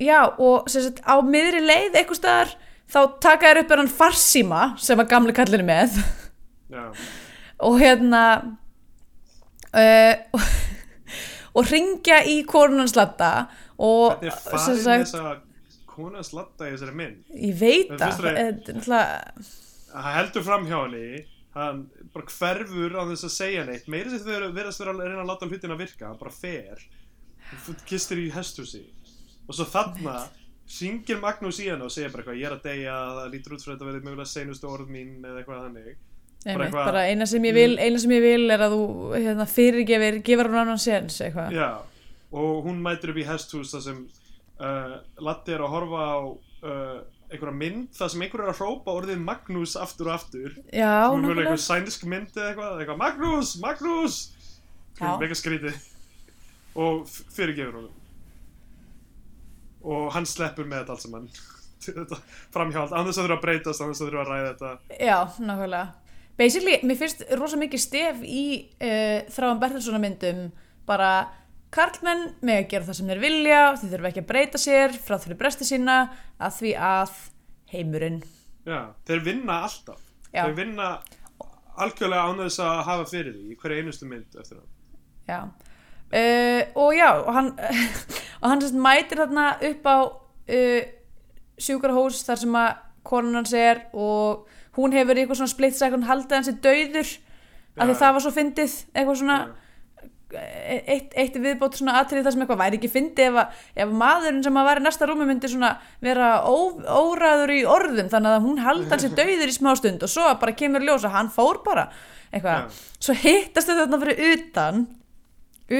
[0.00, 2.54] já og sagt á miðri leið eitthvað staðar
[2.94, 5.98] þá taka þær upp er hann farsíma sem var gamli kallinu með.
[6.72, 6.84] Já,
[7.68, 8.22] og hérna
[9.74, 10.48] uh, og,
[11.54, 13.32] og ringja í konunans latta
[13.78, 15.36] og Hvernig er sagt, þessa
[15.94, 17.20] kona slatta í þessari mynd?
[17.34, 18.18] ég veit það.
[18.18, 19.46] þér- þetta náttúrulega-
[19.94, 21.24] Hann heldur fram hjá henni,
[21.54, 21.84] hann
[22.14, 23.88] bara hverfur á þess að segja neitt.
[23.90, 26.84] Meira sem þau verðast vera að reyna að láta hlutin að virka, hann bara fer.
[27.50, 28.84] Hann gistir í hesthúsi.
[29.48, 30.16] Og svo þarna
[30.64, 33.64] syngir Magnús í henni og segir bara eitthvað, ég er að deyja, það lítur út
[33.64, 35.96] fyrir þetta verið mögulega seinustu orð mín eða eitthvað þannig.
[36.44, 38.86] Einmitt, eitthvað- bara eina sem vil eina sem ég vil er að þú
[39.16, 41.68] hérna, fyrirgefir gefur hún annan séns eitthvað Já,
[42.32, 44.02] og hún mætir upp í hesthús þar sem
[44.60, 47.00] uh, Latti er að horfa á uh,
[47.34, 50.54] einhverja mynd þar sem einhver er að hrópa orðið Magnús aftur og aftur.
[50.72, 51.42] já, Sem er nákvæmlega.
[51.44, 54.16] einhver sænsk mynd eða eitthvað, eitthvað Magnús, Magnús!
[55.20, 55.76] Mega skrítið.
[56.74, 57.04] Og
[57.34, 58.00] fyrirgefur honum.
[59.84, 61.26] Og hann sleppur með þetta allt saman.
[62.54, 64.98] Framhjáld, annars að þurfa að breytast annars að þurfa að ræða þetta.
[65.04, 65.84] Já, nákvæmlega.
[66.40, 68.44] Basically, mér finnst rosa mikið stef í
[68.82, 70.46] uh, þráan Bertilssona myndum
[70.88, 71.10] bara
[71.74, 75.16] karlmenn með að gera það sem þeir vilja þeir þurfa ekki að breyta sér frá
[75.18, 75.98] þeirri bresti sína
[76.38, 77.14] að því að
[77.74, 78.22] heimurinn.
[78.64, 80.00] Já, þeir vinna alltaf.
[80.34, 80.46] Já.
[80.48, 80.88] þeir vinna
[81.84, 84.70] algjörlega án þess að hafa fyrir því í hverju einustu mynd eftir það
[85.30, 85.38] Já.
[86.14, 87.48] Uh, og já og hann,
[88.42, 90.82] og hann sérst mætir þarna upp á uh,
[91.58, 92.70] sjúkarhús þar sem að
[93.04, 94.46] konan hans er og
[94.78, 97.10] hún hefur í eitthvað svona splitt second haldið hans er dauður
[97.74, 99.38] af því það var svo fyndið eitthvað svona.
[99.42, 99.63] Já.
[100.38, 104.58] Eitt, eitt viðbót svona atrið það sem eitthvað væri ekki fyndið ef, ef maðurinn sem
[104.60, 105.70] að var í næsta rúmi myndi svona
[106.04, 110.04] vera ó, óræður í orðum þannig að hún haldi hans er dauður í smá stund
[110.06, 111.88] og svo bara kemur í ljós að hann fór bara
[112.34, 112.84] eitthvað, Já.
[113.06, 114.84] svo hittast þau þarna fyrir utan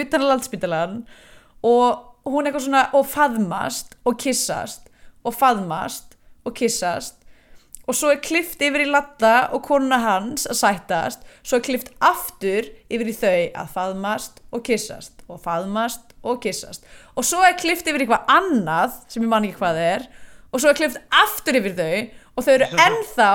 [0.01, 0.98] utan landspítalan
[1.64, 4.89] og hún eitthvað svona og faðmast og kissast
[5.24, 7.24] og faðmast og kissast
[7.85, 11.27] og svo er klift yfir í latta og konuna hans að sættast.
[11.44, 16.89] Svo er klift aftur yfir í þau að faðmast og kissast og faðmast og kissast
[17.15, 20.09] og svo er klift yfir eitthvað annað sem ég man ekki hvað er.
[20.55, 21.94] Og svo er klift aftur yfir þau
[22.35, 23.31] og þau eru ennþá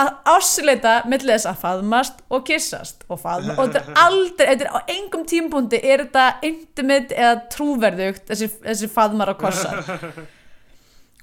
[0.00, 4.66] að ásleita millir þess að faðmast og kissast og faðmast og þetta er aldrei, þetta
[4.68, 9.82] er á engum tímpúndi er þetta intimate eða trúverðugt þessi, þessi faðmar og kossar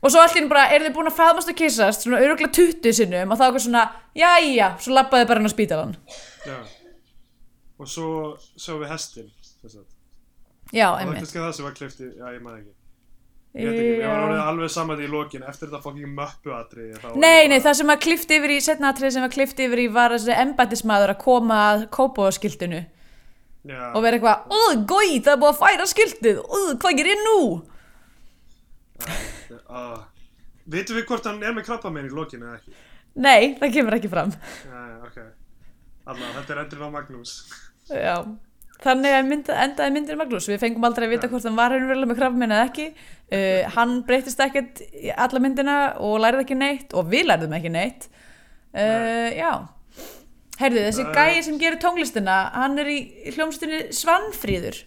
[0.02, 3.32] og svo allir bara, eru þið búin að faðmast og kissast svona öruglega 20 sinnum
[3.34, 3.84] og þá er svona,
[4.18, 5.94] jæja, svo labbaði bara hann á spítalan
[6.46, 6.58] Já.
[7.82, 8.10] og svo
[8.58, 9.30] sjáum við hestin
[9.62, 9.90] sem sagt.
[10.74, 12.74] já, og það er einmitt kannski það sem var klifti, já ég maður ekki
[13.58, 14.48] ég ekki, ég var orðið Já.
[14.52, 18.34] alveg saman í lokin eftir þetta fucking möppu atri Nei, nei, það sem var klift
[18.38, 21.88] yfir í setna atrið sem var klift yfir í var þessi embættismæður að koma að
[21.98, 27.00] kópáskiltinu já, og vera eitthvað, óð, gói, það er búið að færa skiltið óð, hvað
[27.02, 27.40] gerir ég nú?
[29.56, 30.02] Uh,
[30.70, 32.76] vitum við hvort hann er með krabba í lokin eða ekki?
[33.18, 34.34] Nei, það kemur ekki fram.
[34.68, 35.22] Já, ok.
[36.08, 37.32] Alla, þetta er endurinn á Magnús.
[38.06, 38.16] Já,
[38.84, 40.50] þannig að mynd, endaði myndir Magnús.
[40.52, 42.92] Við fengum aldrei að vita hvort hann var henni með krafminn eða ekki.
[43.32, 47.74] Uh, hann breytist ekkert í alla myndina og lærið ekki neitt og við lærðum ekki
[47.74, 48.08] neitt.
[48.76, 49.52] Uh, Já.
[50.58, 51.14] Heyrðu, þessi Nei.
[51.14, 53.00] gæi sem gerir tónlistina hann er í
[53.36, 54.80] hljómsdunni Svanfríður.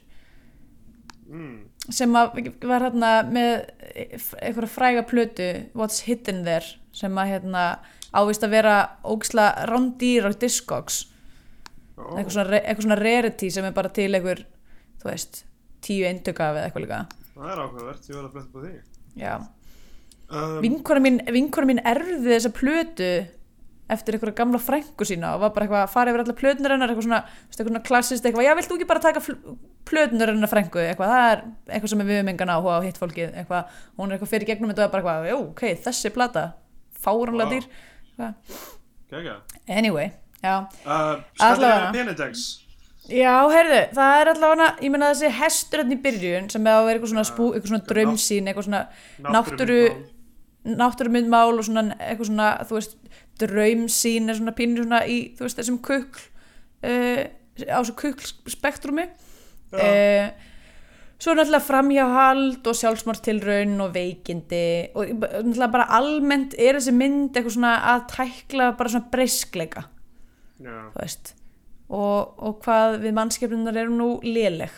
[1.30, 3.52] Mm, sem var hérna með
[3.94, 7.64] einhverja fræga plötu What's Hidden There sem að hérna
[8.16, 8.76] ávist að vera
[9.06, 11.04] ógisla rándýr á Discogs.
[11.96, 14.44] Ó, eitthvað svona, eitthvað svona rarity sem er bara til einhver,
[15.02, 15.42] þú veist,
[15.84, 17.00] tíu eintöka eða eitthvað líka.
[17.34, 18.72] Það er áhugavert, ég var að fletta på því.
[19.20, 19.34] Já.
[20.30, 23.12] um, vinkona mín, vinkona mín erði þessa plötu
[23.94, 26.92] eftir einhverja gamla frængu sína og var bara eitthvað að fara yfir alla plötunar hennar
[26.92, 29.22] eitthvað svona, eitthvað svona klassist eitthvað, já, vilt þú ekki bara taka
[29.90, 31.42] plötunar hennar frængu eitthvað, það er
[31.74, 34.72] eitthvað sem við höfum engan áhuga á hitt fólkið, eitthvað, hún er eitthvað fyrir gegnum
[34.72, 36.46] þetta og er bara eitthvað, jú, ok, þessi plata
[37.00, 37.70] fáranlega dýr.
[39.10, 39.36] Kækja.
[39.68, 40.10] anyway,
[40.42, 40.56] já
[40.86, 41.92] Uh, Allavega.
[41.92, 42.44] Penedex.
[43.10, 46.84] Já, heyrðu, það er allavega, ég meina þessi hestur hérna í byrjun sem er að
[46.86, 48.82] vera eitthvað svona, spú, eitthvað svona draumsýn, eitthvað svona
[49.34, 49.78] náttúru,
[50.80, 52.96] náttúrumyndmál og svona eitthvað svona, þú veist,
[53.40, 56.28] draumsýn er svona pínur svona í, þú veist, þessum kukl,
[56.84, 57.24] uh,
[57.66, 59.08] á þessu kukl spektrumi.
[59.70, 59.80] Já.
[59.80, 60.48] Uh,
[61.20, 64.64] svo náttúrulega framhjáhald og sjálfsmártilraun og veikindi
[64.96, 69.84] og náttúrulega bara almennt er þessi mynd eitthvað svona að tækla bara svona breyskleika
[70.60, 71.34] þú veist
[71.90, 74.72] og, og hvað við mannskepnunar eru nú léleg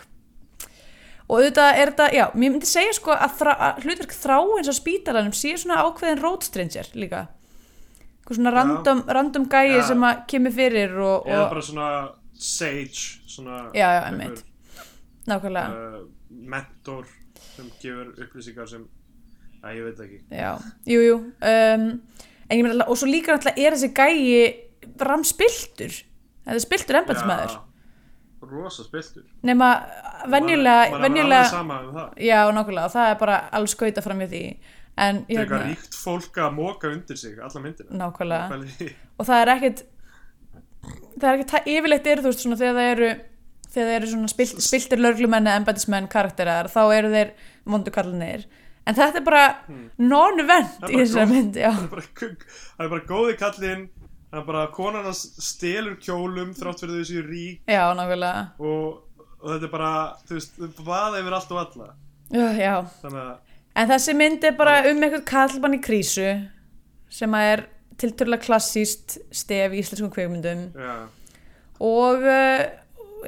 [1.28, 4.74] og auðvitað er þetta, já, mér myndi segja sko að, þrá, að hlutverk þráins á
[4.76, 7.26] spítalanum sé svona ákveðin road stranger líka
[8.30, 9.82] svona random, random gæi Já.
[9.90, 11.88] sem að kemur fyrir og, Eða og bara svona
[12.32, 13.62] sage, svona...
[13.74, 14.44] já, já, einmitt.
[15.26, 15.68] nákvæmlega.
[15.68, 17.06] uh, mentor
[17.52, 18.86] sem gefur upplýsingar sem
[19.62, 20.20] að ég veit ekki.
[20.34, 20.52] Já,
[20.90, 21.16] jú, jú.
[21.38, 21.88] Um,
[22.50, 24.72] meina, og svo líka náttúrulega er þessi gæi
[25.02, 25.92] ram spiltur
[26.42, 27.60] þetta er spiltur embætismæður Já,
[28.50, 29.70] rosa spiltur nema
[30.30, 32.08] venjulega, venjulega sama um það.
[32.26, 34.42] Já, nákvæmlega, það er bara alls skauta fram í því
[34.98, 37.90] en, er eitthvað hérna, ríkt fólk að móka undir sig alla myndina.
[38.02, 38.90] Nákvæmlega.
[39.18, 39.84] Og það er ekkit
[41.20, 43.10] það er ekkit, yfirleitt eru þú veist svona þegar það eru
[43.72, 47.30] þegar það eru svona spilt, spiltir lörglumenni, embætismenn, karakterar þá eru þeir
[47.64, 48.44] vondu kallinir
[48.86, 49.44] en þetta er bara
[50.02, 50.88] non-event Hmm.
[50.88, 51.70] Er í þessari góð- mynd, já.
[51.72, 52.06] Það er bara,
[52.76, 53.88] það er bara góði kallinn
[54.32, 57.58] Það er bara konan hans stelur kjólum þrátt fyrir þau séu rík.
[57.68, 59.02] Já, nákvæmlega, og,
[59.42, 59.90] og þetta er bara,
[60.24, 60.54] þú veist,
[60.86, 61.88] baða yfir allt og alla.
[62.32, 62.76] Já, já.
[63.02, 66.28] Þannig að, En þessi mynd er bara um eitthvað kallmann í krísu
[67.12, 67.62] sem að er
[68.00, 70.94] tilturlega klassíst stef í íslenskum kveikmyndum já,
[71.82, 72.64] og uh,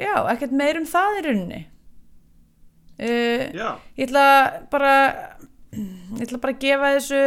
[0.01, 1.63] já, ekkert meir um það í rauninni.
[2.95, 3.71] Uh, já.
[3.99, 4.27] ég ætla
[4.71, 4.95] bara
[5.75, 7.23] ég ætla bara að gefa þessu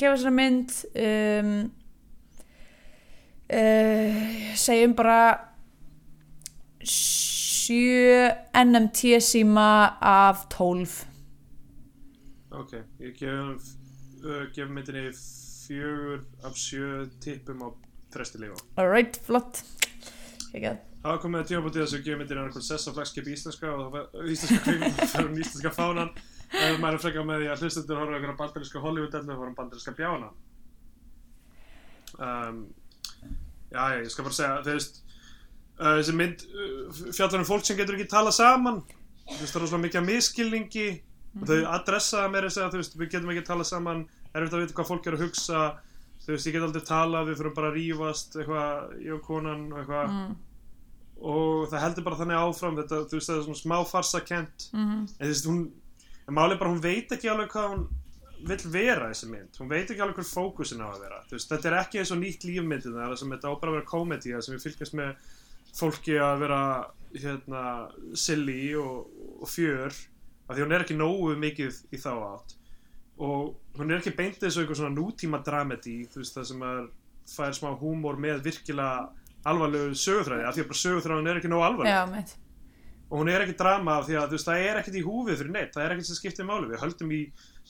[0.00, 0.74] gefa þessari mynd
[1.04, 1.52] um,
[3.54, 4.24] uh,
[4.58, 5.20] segjum bara
[6.80, 9.70] sjö NMT síma
[10.00, 11.09] af 12
[12.50, 13.68] Ok, ég gef,
[14.24, 17.68] uh, gef myndinni fjögur af sjö tippum á
[18.10, 18.58] fresti lífa.
[18.80, 19.62] Alright, flott.
[20.50, 23.94] Að Það var komið að tímabútið þess að gefa myndinni annað sessa flagskip íslenska og
[24.28, 26.10] íslenska það var um íslenska fánan.
[26.50, 29.58] Ef maður er frekar með því að hlustendur horfa einhverja bandaríska Hollywood-dellu þá var hann
[29.58, 30.30] bandaríska bjána
[32.18, 32.56] um,
[33.70, 34.98] Já, ég skal bara segja þú veist
[35.78, 38.82] uh, þessi mynd uh, fjallar um fólk sem getur ekki tala saman.
[39.30, 40.88] Þú veist, það er svona mikið af miskilningi
[41.38, 44.04] og þau adressa meira að segja, veist, við getum ekki tala saman
[44.34, 45.60] erfitt að vita hvað fólk er að hugsa
[46.24, 49.62] þú veist, ég get aldrei tala, við fyrir bara að rífast eitthvað, ég og konan
[49.72, 50.16] eitthvað.
[51.20, 54.98] Og það heldur bara þannig áfram þetta, þú veist, það er svona smá farsakent Mhm.
[55.20, 55.70] en þú veist, hún
[56.28, 57.88] en málið er bara, hún veit ekki alveg hvað hún
[58.46, 61.66] vill vera þessi mynd, hún veit ekki alveg hver fókusin á að vera, veist, þetta
[61.70, 64.54] er ekki eins og nýtt lífmyndin það sem þetta á bara að vera komedi sem
[64.56, 65.14] við fylgjast með
[65.76, 66.60] fólki að vera
[67.14, 67.64] hérna,
[68.14, 69.06] silly og,
[69.42, 69.92] og fjör
[70.50, 72.56] af því hún er ekki nógu mikið í þá átt.
[73.20, 76.66] Og hún er ekki beint eins og einhver svona nútíma dramedy þú veist, það sem
[76.66, 76.84] er
[77.30, 79.10] fær smá húmor með virkilega
[79.46, 82.38] alvarlegu sögutræði af því að bara sögutræðin er ekki nógu alvarleg já,
[83.10, 85.40] og hún er ekki drama af því að þú veist, það er ekkert í húfið
[85.40, 86.68] fyrir neitt, það er ekkert sem skiptir máli.
[86.70, 87.20] Við höldum í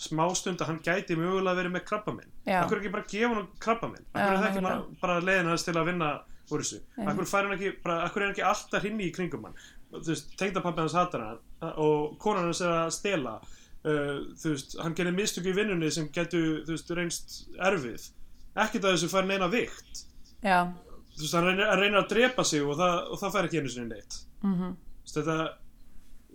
[0.01, 2.61] smá stund að hann gæti mögulega verið með krabba minn Já.
[2.62, 5.51] Akkur ekki bara gefa hann krabba minn Já, Akkur er það ekki bara, bara leiðin
[5.51, 6.11] hans til að vinna
[6.51, 6.81] úr þessu?
[6.97, 9.59] Hann ekki, bara, akkur er hann ekki alltaf hrinni í kringum hann
[9.91, 11.41] Þú veist, tengdapappi hans hatar hann
[11.83, 13.39] og konan hans er að stela.
[13.81, 17.39] Uh, þú veist, hann gerir mistöku í vinnunni sem getur, þú veist, reynst
[17.71, 18.11] erfið.
[18.55, 20.05] Ekkert að þessu fær neina vikt.
[20.45, 20.69] Já,
[21.17, 23.62] þú veist, hann reynir, hann reynir að drepa sig og það, og það fær ekki
[23.62, 24.21] einu sinni neitt.
[24.45, 24.77] Mhm.
[24.77, 25.41] Þú veist, þetta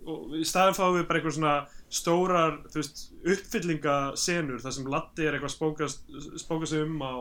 [0.06, 1.54] og í staðin fáum við bara eitthvað svona
[1.96, 3.02] stórar, þú veist,
[3.34, 6.04] uppfyllingasenur þar sem Latti er eitthvað spókast,
[6.42, 7.14] spókast um á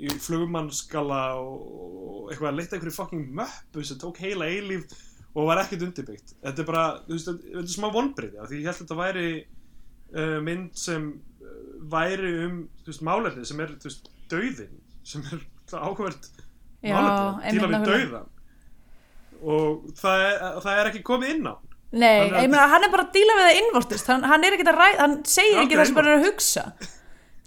[0.00, 4.86] í flugmannskala og, og eitthvað að leita einhverju fucking möppu sem tók heila eilíf
[5.34, 6.34] og var ekkert undirbyggt.
[6.42, 9.26] Þetta er bara, þú veist, þetta er smá vonbriði því ég held að þetta væri
[9.40, 11.56] uh, mynd sem uh,
[11.92, 14.76] væri um þú veist, málefni sem er, þú veist, dauðin
[15.06, 16.30] sem er áhverð
[16.82, 18.30] málefni, til að við dauðan
[19.40, 21.54] og það er, það er ekki komið inn á
[21.90, 24.66] Nei, ég meina, hann er bara að díla við það innvortist hann, hann er ekki
[24.70, 26.62] að ræða, hann segir ekki það sem hann er að hugsa.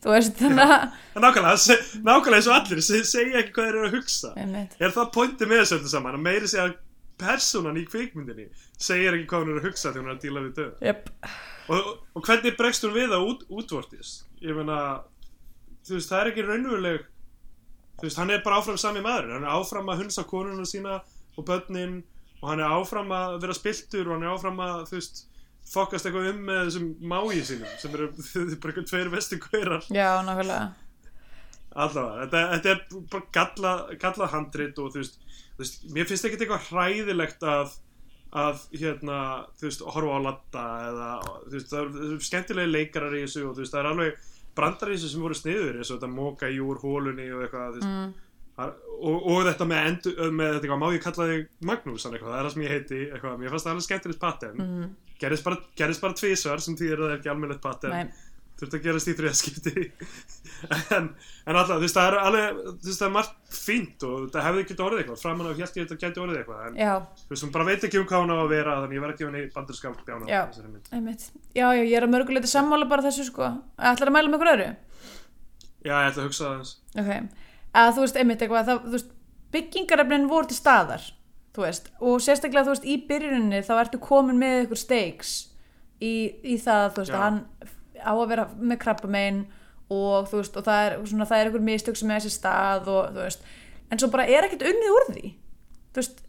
[0.03, 1.77] Þú veist, þannig að nákvæmlega,
[2.09, 4.33] nákvæmlega eins og allir se- segja ekki hvað þeir eru að hugsa.
[4.41, 4.75] Einmitt.
[4.83, 6.65] er það pointið með þessu öllu saman að meiri segja
[7.23, 10.21] að persónan í kvikmyndinni segir ekki hvað hún er að hugsa þegar hún er að
[10.25, 10.75] díla við döð.
[10.89, 11.09] Jöp,
[11.73, 14.13] og, og hvernig bregst hún við það út, útvortis?
[14.43, 14.77] Ég meina
[15.87, 17.03] þú veist, það er ekki raunveruleg
[17.99, 19.35] þú veist, hann er bara áfram sami maður.
[19.37, 20.99] Hann er áfram að hunsa konuna sína
[21.37, 22.01] og börnin
[22.41, 25.25] og hann er áfram að vera spiltur og hann er áfram að þú veist,
[25.73, 28.09] fokast eitthvað um með þessum mági sínum sem eru
[28.63, 29.85] bara eitthvað tveir vestu gaurar.
[29.87, 30.71] Já, nákvæmlega.
[31.73, 33.71] Allavega, þetta, þetta er bara galla,
[34.01, 35.15] galla handrit og þú veist,
[35.61, 37.79] veist mér finnst ekki eitthvað hræðilegt að
[38.33, 39.17] að hérna,
[39.59, 41.09] þú veist, horfa á latta eða,
[41.45, 44.23] þú veist, það eru- eru skemmtilegi leikarar í þessu og þú veist, það er alveg
[44.57, 47.75] brandar í þessu sem voru sniður eins og þetta móka í úr hólunni og eitthvað,
[47.75, 48.15] þú veist mm.
[48.57, 48.73] það-
[49.03, 52.25] og, og þetta með, endur, með þetta eitthvað, má ég kalla þig Magnús, það er
[52.33, 54.89] það sem ég heiti eitthvað, mér fannst það alveg skemmtilegt pattern Mm.
[55.21, 58.09] gerist bara, gerist bara tvísvar sem því er það er ekki almennilegt pattern Nei,
[58.63, 59.83] þurfti að gerast í þriðaskipti
[60.97, 61.09] en,
[61.45, 64.45] en alltaf, þú veist, það er alveg þú veist, það er margt fínt og það
[64.47, 67.33] hefði ekki orðið eitthvað, framan af hjælt ég þetta gæti orðið eitthvað en já, þú
[67.35, 69.27] veist, hún bara veit ekki um hvað hún á að vera þannig ég verð ekki
[69.29, 70.41] henni bandarskap bjána Já.
[70.49, 71.25] þessari mynd.
[71.53, 74.53] Já, já, ég er að mörguleiti sammála bara þessu sko Ætlar að mæla með ykkur
[74.53, 74.69] öðru?
[75.83, 77.11] já, ég ætla að hugsa eins Ok,
[77.83, 79.11] að þú veist, einmitt eitthvað það, þú veist,
[79.53, 81.07] byggingarefnin voru til staðar
[81.53, 85.33] þú veist, og sérstaklega þú veist í byrjuninni þá ertu komin með ykkur stakes
[86.01, 87.17] í, í það þú veist Já.
[87.19, 87.41] að hann
[88.03, 89.41] á að vera með krabbamein
[89.93, 92.87] og þú veist og það er, svona, það er ykkur mistök sem er þessi stað
[92.93, 93.43] og þú veist
[93.93, 95.33] en svo bara er ekkert unnið úr því.
[95.93, 96.23] Þú veist,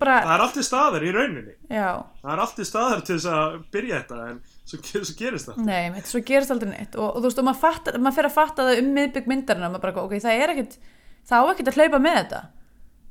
[0.00, 1.54] bara Það er alltaf staðar í rauninni.
[1.68, 1.88] já,
[2.22, 5.58] Það er alltaf staðar til þess að byrja þetta en svo, svo gerist það.
[5.66, 6.96] nei, þetta svo gerist aldrei neitt.
[6.96, 9.84] Og, og þú veist, og maður, maður fer að fatta það um miðbygg myndarinn maður
[9.84, 10.78] bara, ok, það er ekkert
[11.26, 12.40] það á ekkert að hlaupa með þetta.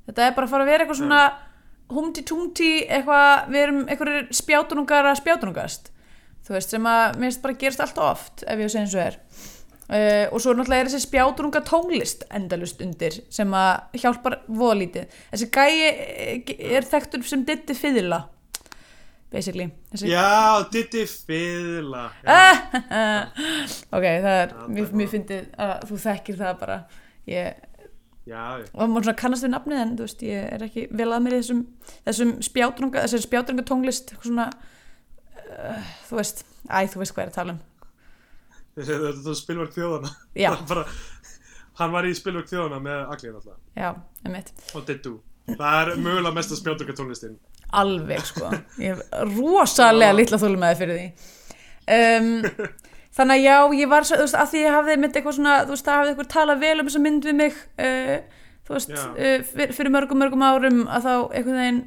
[0.06, 1.22] Þetta er bara að fara að vera eitthvað svona
[1.96, 5.92] humti-tumti, eitthvað við erum einhverjir spjátunungar að spjátunungast
[6.46, 8.96] þú veist, sem að mér finnst bara gerist allt of oft, ef ég segja eins
[8.96, 9.20] og er
[9.90, 15.50] uh, og svo náttúrulega er þessi spjátununga tónlist endalust undir sem að hjálpar voðalítið þessi
[15.54, 18.26] gæi eh, er þekktur sem ditti fiðla
[19.34, 20.66] basically þessi Já,
[21.26, 22.04] Fiðla.
[22.24, 22.60] Ah!
[23.96, 26.78] ok, það er, Já, mér, mér fyndið að þú þekkir það bara
[27.30, 27.66] ég,
[28.26, 28.44] Já,
[28.74, 31.36] og maður svona kannast við nafnið en þú veist, ég er ekki vel að mér
[31.36, 31.66] í þessum
[32.08, 34.48] þessum spjátrunga, þessum spjátrunga tónlist svona
[35.50, 37.64] uh, þú veist, æ, þú veist hvað er að tala um
[38.76, 40.10] Þetta er spilverk þjóðana.
[40.36, 40.82] Er bara,
[41.80, 43.60] hann var í spilverk þjóðana með Aglið alltaf.
[43.78, 43.92] já,
[44.76, 45.14] Og Diddu.
[45.46, 47.38] Það er mögulega mesta spjátöka tónlistin.
[47.76, 48.50] alveg sko
[48.82, 49.02] ég hef
[49.36, 51.08] rosalega litla þólumæði fyrir því
[51.96, 52.30] um,
[53.18, 55.56] þannig að já, ég var svo, þú veist, að því ég hafði mynd eitthvað svona,
[55.66, 58.16] þú veist, það hafði eitthvað talað vel um þessa mynd við mig uh,
[58.68, 61.82] þú veist, uh, fyr, fyrir mörgum, mörgum árum að þá einhvern veginn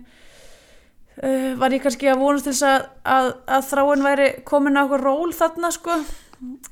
[1.23, 4.83] uh, var ég kannski að vonast til þess að, að, að þráin væri komin á
[4.87, 5.99] okkur ról þarna sko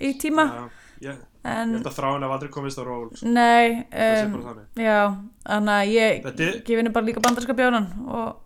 [0.00, 0.46] í tíma?
[0.46, 0.66] Já,
[1.10, 3.06] ég, en ég held að þráin hef aldrei komist á ról.
[3.14, 3.30] sko.
[3.30, 4.36] nei um,
[4.80, 4.98] já,
[5.46, 8.42] þannig að ég er- gefi henni bara líka bandarska bjánan og,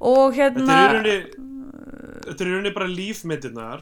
[0.00, 0.82] og hérna
[2.20, 3.80] Þetta er í rauninni bara lífmyndirnar.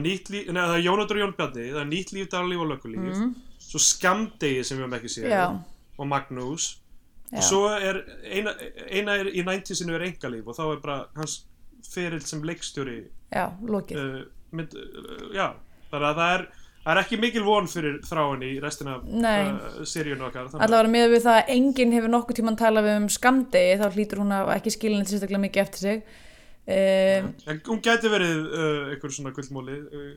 [0.00, 3.32] Líf, það er Jónóttur og Jón Bjarni Það er nýtt líf, daglíf og lögulíf mm,
[3.60, 5.26] Svo skamdegi sem við höfum ekki séð.
[5.98, 6.68] Og Magnús.
[7.32, 8.52] Og svo er eina,
[8.92, 11.38] eina er í 90-sinu er engalíf Og þá er bara hans
[11.92, 12.98] ferill sem leikstjóri
[13.32, 14.02] já, lokið.
[14.02, 15.46] uh, mynd, uh, Já,
[15.90, 16.44] þannig að það er
[16.82, 21.12] Það er ekki mikil von fyrir þráin í restina af uh, seríun okkar allavega með
[21.12, 24.72] við það að enginn hefur nokkuð tíman talað um skamdegi þá hlýtur hún að ekki
[24.74, 26.02] skilin þetta sérstaklega mikið eftir sig.
[26.62, 30.10] Um, En hún gæti verið uh, einhver svona gullmóli uh,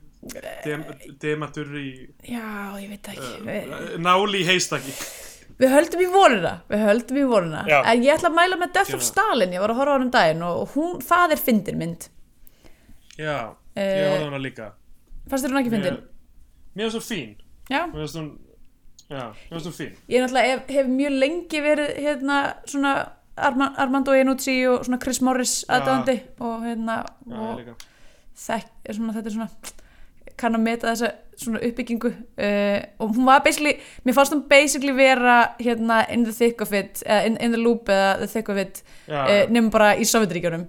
[0.66, 0.84] dem,
[1.22, 1.88] Demantur í
[2.22, 2.46] já,
[2.82, 4.94] ég veit það ekki Náli í heistaki
[5.60, 7.77] við höldum í voruna við höldum í voruna Já.
[7.91, 9.11] en ég ætla að mæla með Death of Gerðu það.
[9.11, 12.07] Stalin ég var að horfa á hann um daginn og hún, það er fyndin mynd.
[13.19, 13.38] Já,
[13.76, 14.65] Eh, ég horfði á hana líka.
[15.30, 15.98] fannst þér hún ekki fyndin?
[16.76, 17.36] Mér mér finnst hún fín.
[17.69, 18.30] Já, Mér finnst hún
[19.10, 19.91] Já, mér finnst hún fín.
[20.10, 22.94] Ég náttúrulega hef, hef mjög lengi verið hérna svona
[23.38, 27.76] Arma, Armando Iannucci og svona Chris Morris aðdöðandi og hérna Já, og ég líka.
[28.45, 29.49] þekk, er svona, þetta er svona
[30.40, 33.76] kann að meta þessa svona uppbyggingu uh, og hún var basically
[34.07, 37.60] mér fannst hún basically vera hérna in the thick of it, eða in, in the
[37.60, 40.68] loop eða the thick of it, uh, nema bara í Sovjetríkjunum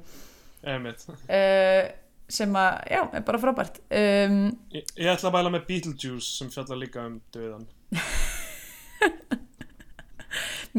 [0.66, 1.06] einmitt.
[1.30, 1.86] Uh,
[2.26, 3.76] sem að, já, er bara frábært.
[3.86, 4.40] Um,
[4.74, 7.68] ég, ég ætla að bæla með Beetlejuice sem fjallar líka um döðan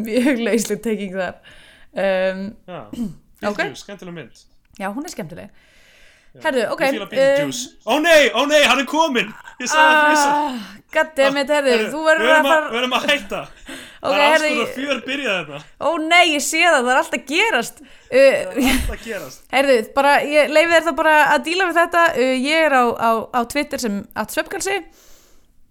[0.08, 1.40] mjög lausleg teking þar.
[1.96, 2.82] Um, Já.
[3.42, 4.44] Beetlejuice, skemmtileg mynd.
[4.78, 5.64] Já, hún er skemmtileg
[6.44, 9.30] herðu, ok Beetlejuice Ó nei, ó nei, hann er kominn.
[9.58, 10.58] Ég sagði það fyrir ah,
[10.94, 13.40] goddammit, herðu, þú verður að að, fara við erum að hætta.
[14.08, 17.18] Það er alls konar fjör byrjað þetta ó nei, ég sé það, það er alltaf
[17.18, 17.80] að gerast.
[17.82, 19.42] Uh, Það er að gerast.
[19.56, 22.04] Heyrðu, bara, ég leifi þér þá bara að díla við þetta.
[22.14, 24.78] Uh, Ég er á, á, á Twitter sem að svefgalsi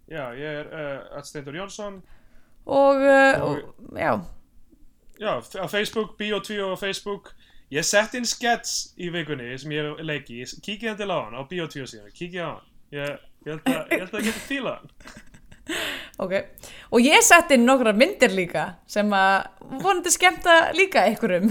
[0.07, 1.97] Já, ég er uh, að Steindur Jónsson.
[2.67, 4.13] Og, uh, Og- og já,
[5.23, 7.31] Já, á Facebook, Bio2 á Facebook
[7.75, 11.43] Ég sett inn skets í vikunni sem ég leiki, kíkið hann til á hann á
[11.51, 12.67] Bio2 síðan, kíkið á hann.
[12.95, 14.93] Ég, ég held að, ég held að ég geti fílað hann.
[16.23, 16.33] Ok.
[16.95, 19.49] Og ég sett inn nokkra myndir líka sem að
[19.83, 21.51] vonandi skemmta líka einhverjum.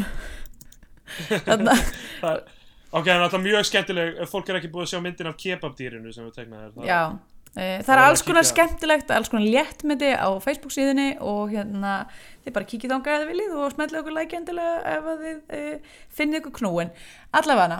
[1.49, 1.89] Þannig að
[2.21, 2.39] Það
[2.95, 6.13] Ok, það er alltaf mjög skemmtileg fólk er ekki búið að sjá myndin af kebabdýrinu
[6.15, 6.99] sem við tegnaði þér Já,
[7.55, 11.93] það Það er alls konar skemmtilegt, alls konar léttmyndi á Facebook síðunni og hérna
[12.43, 15.61] þið bara kíkið þangað eða viljið og smellið okkur like endilega ef þið e,
[16.19, 16.91] finnið ykkur knúin.
[17.35, 17.79] Allavega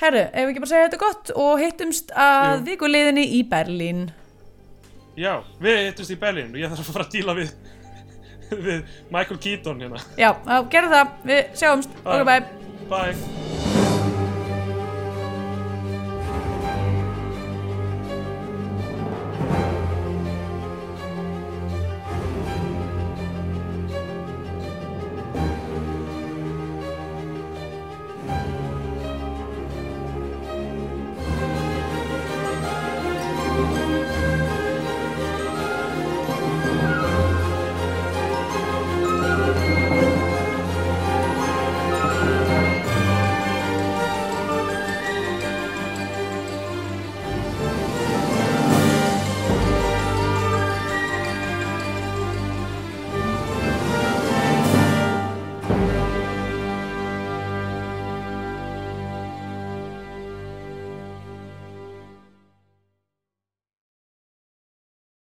[0.00, 2.64] Herru, ef við ekki bara segja þetta gott og hittumst að Jú.
[2.72, 4.08] vikuliðinni í Berlín.
[5.14, 7.54] Já, við hittumst í Berlín og ég þarf að fara að díla við
[8.54, 10.34] við Michael Keaton hérna Já,
[10.70, 12.20] gerðu það, við sjáumst, Bye.
[12.20, 12.42] ok bye.
[12.90, 13.73] Bye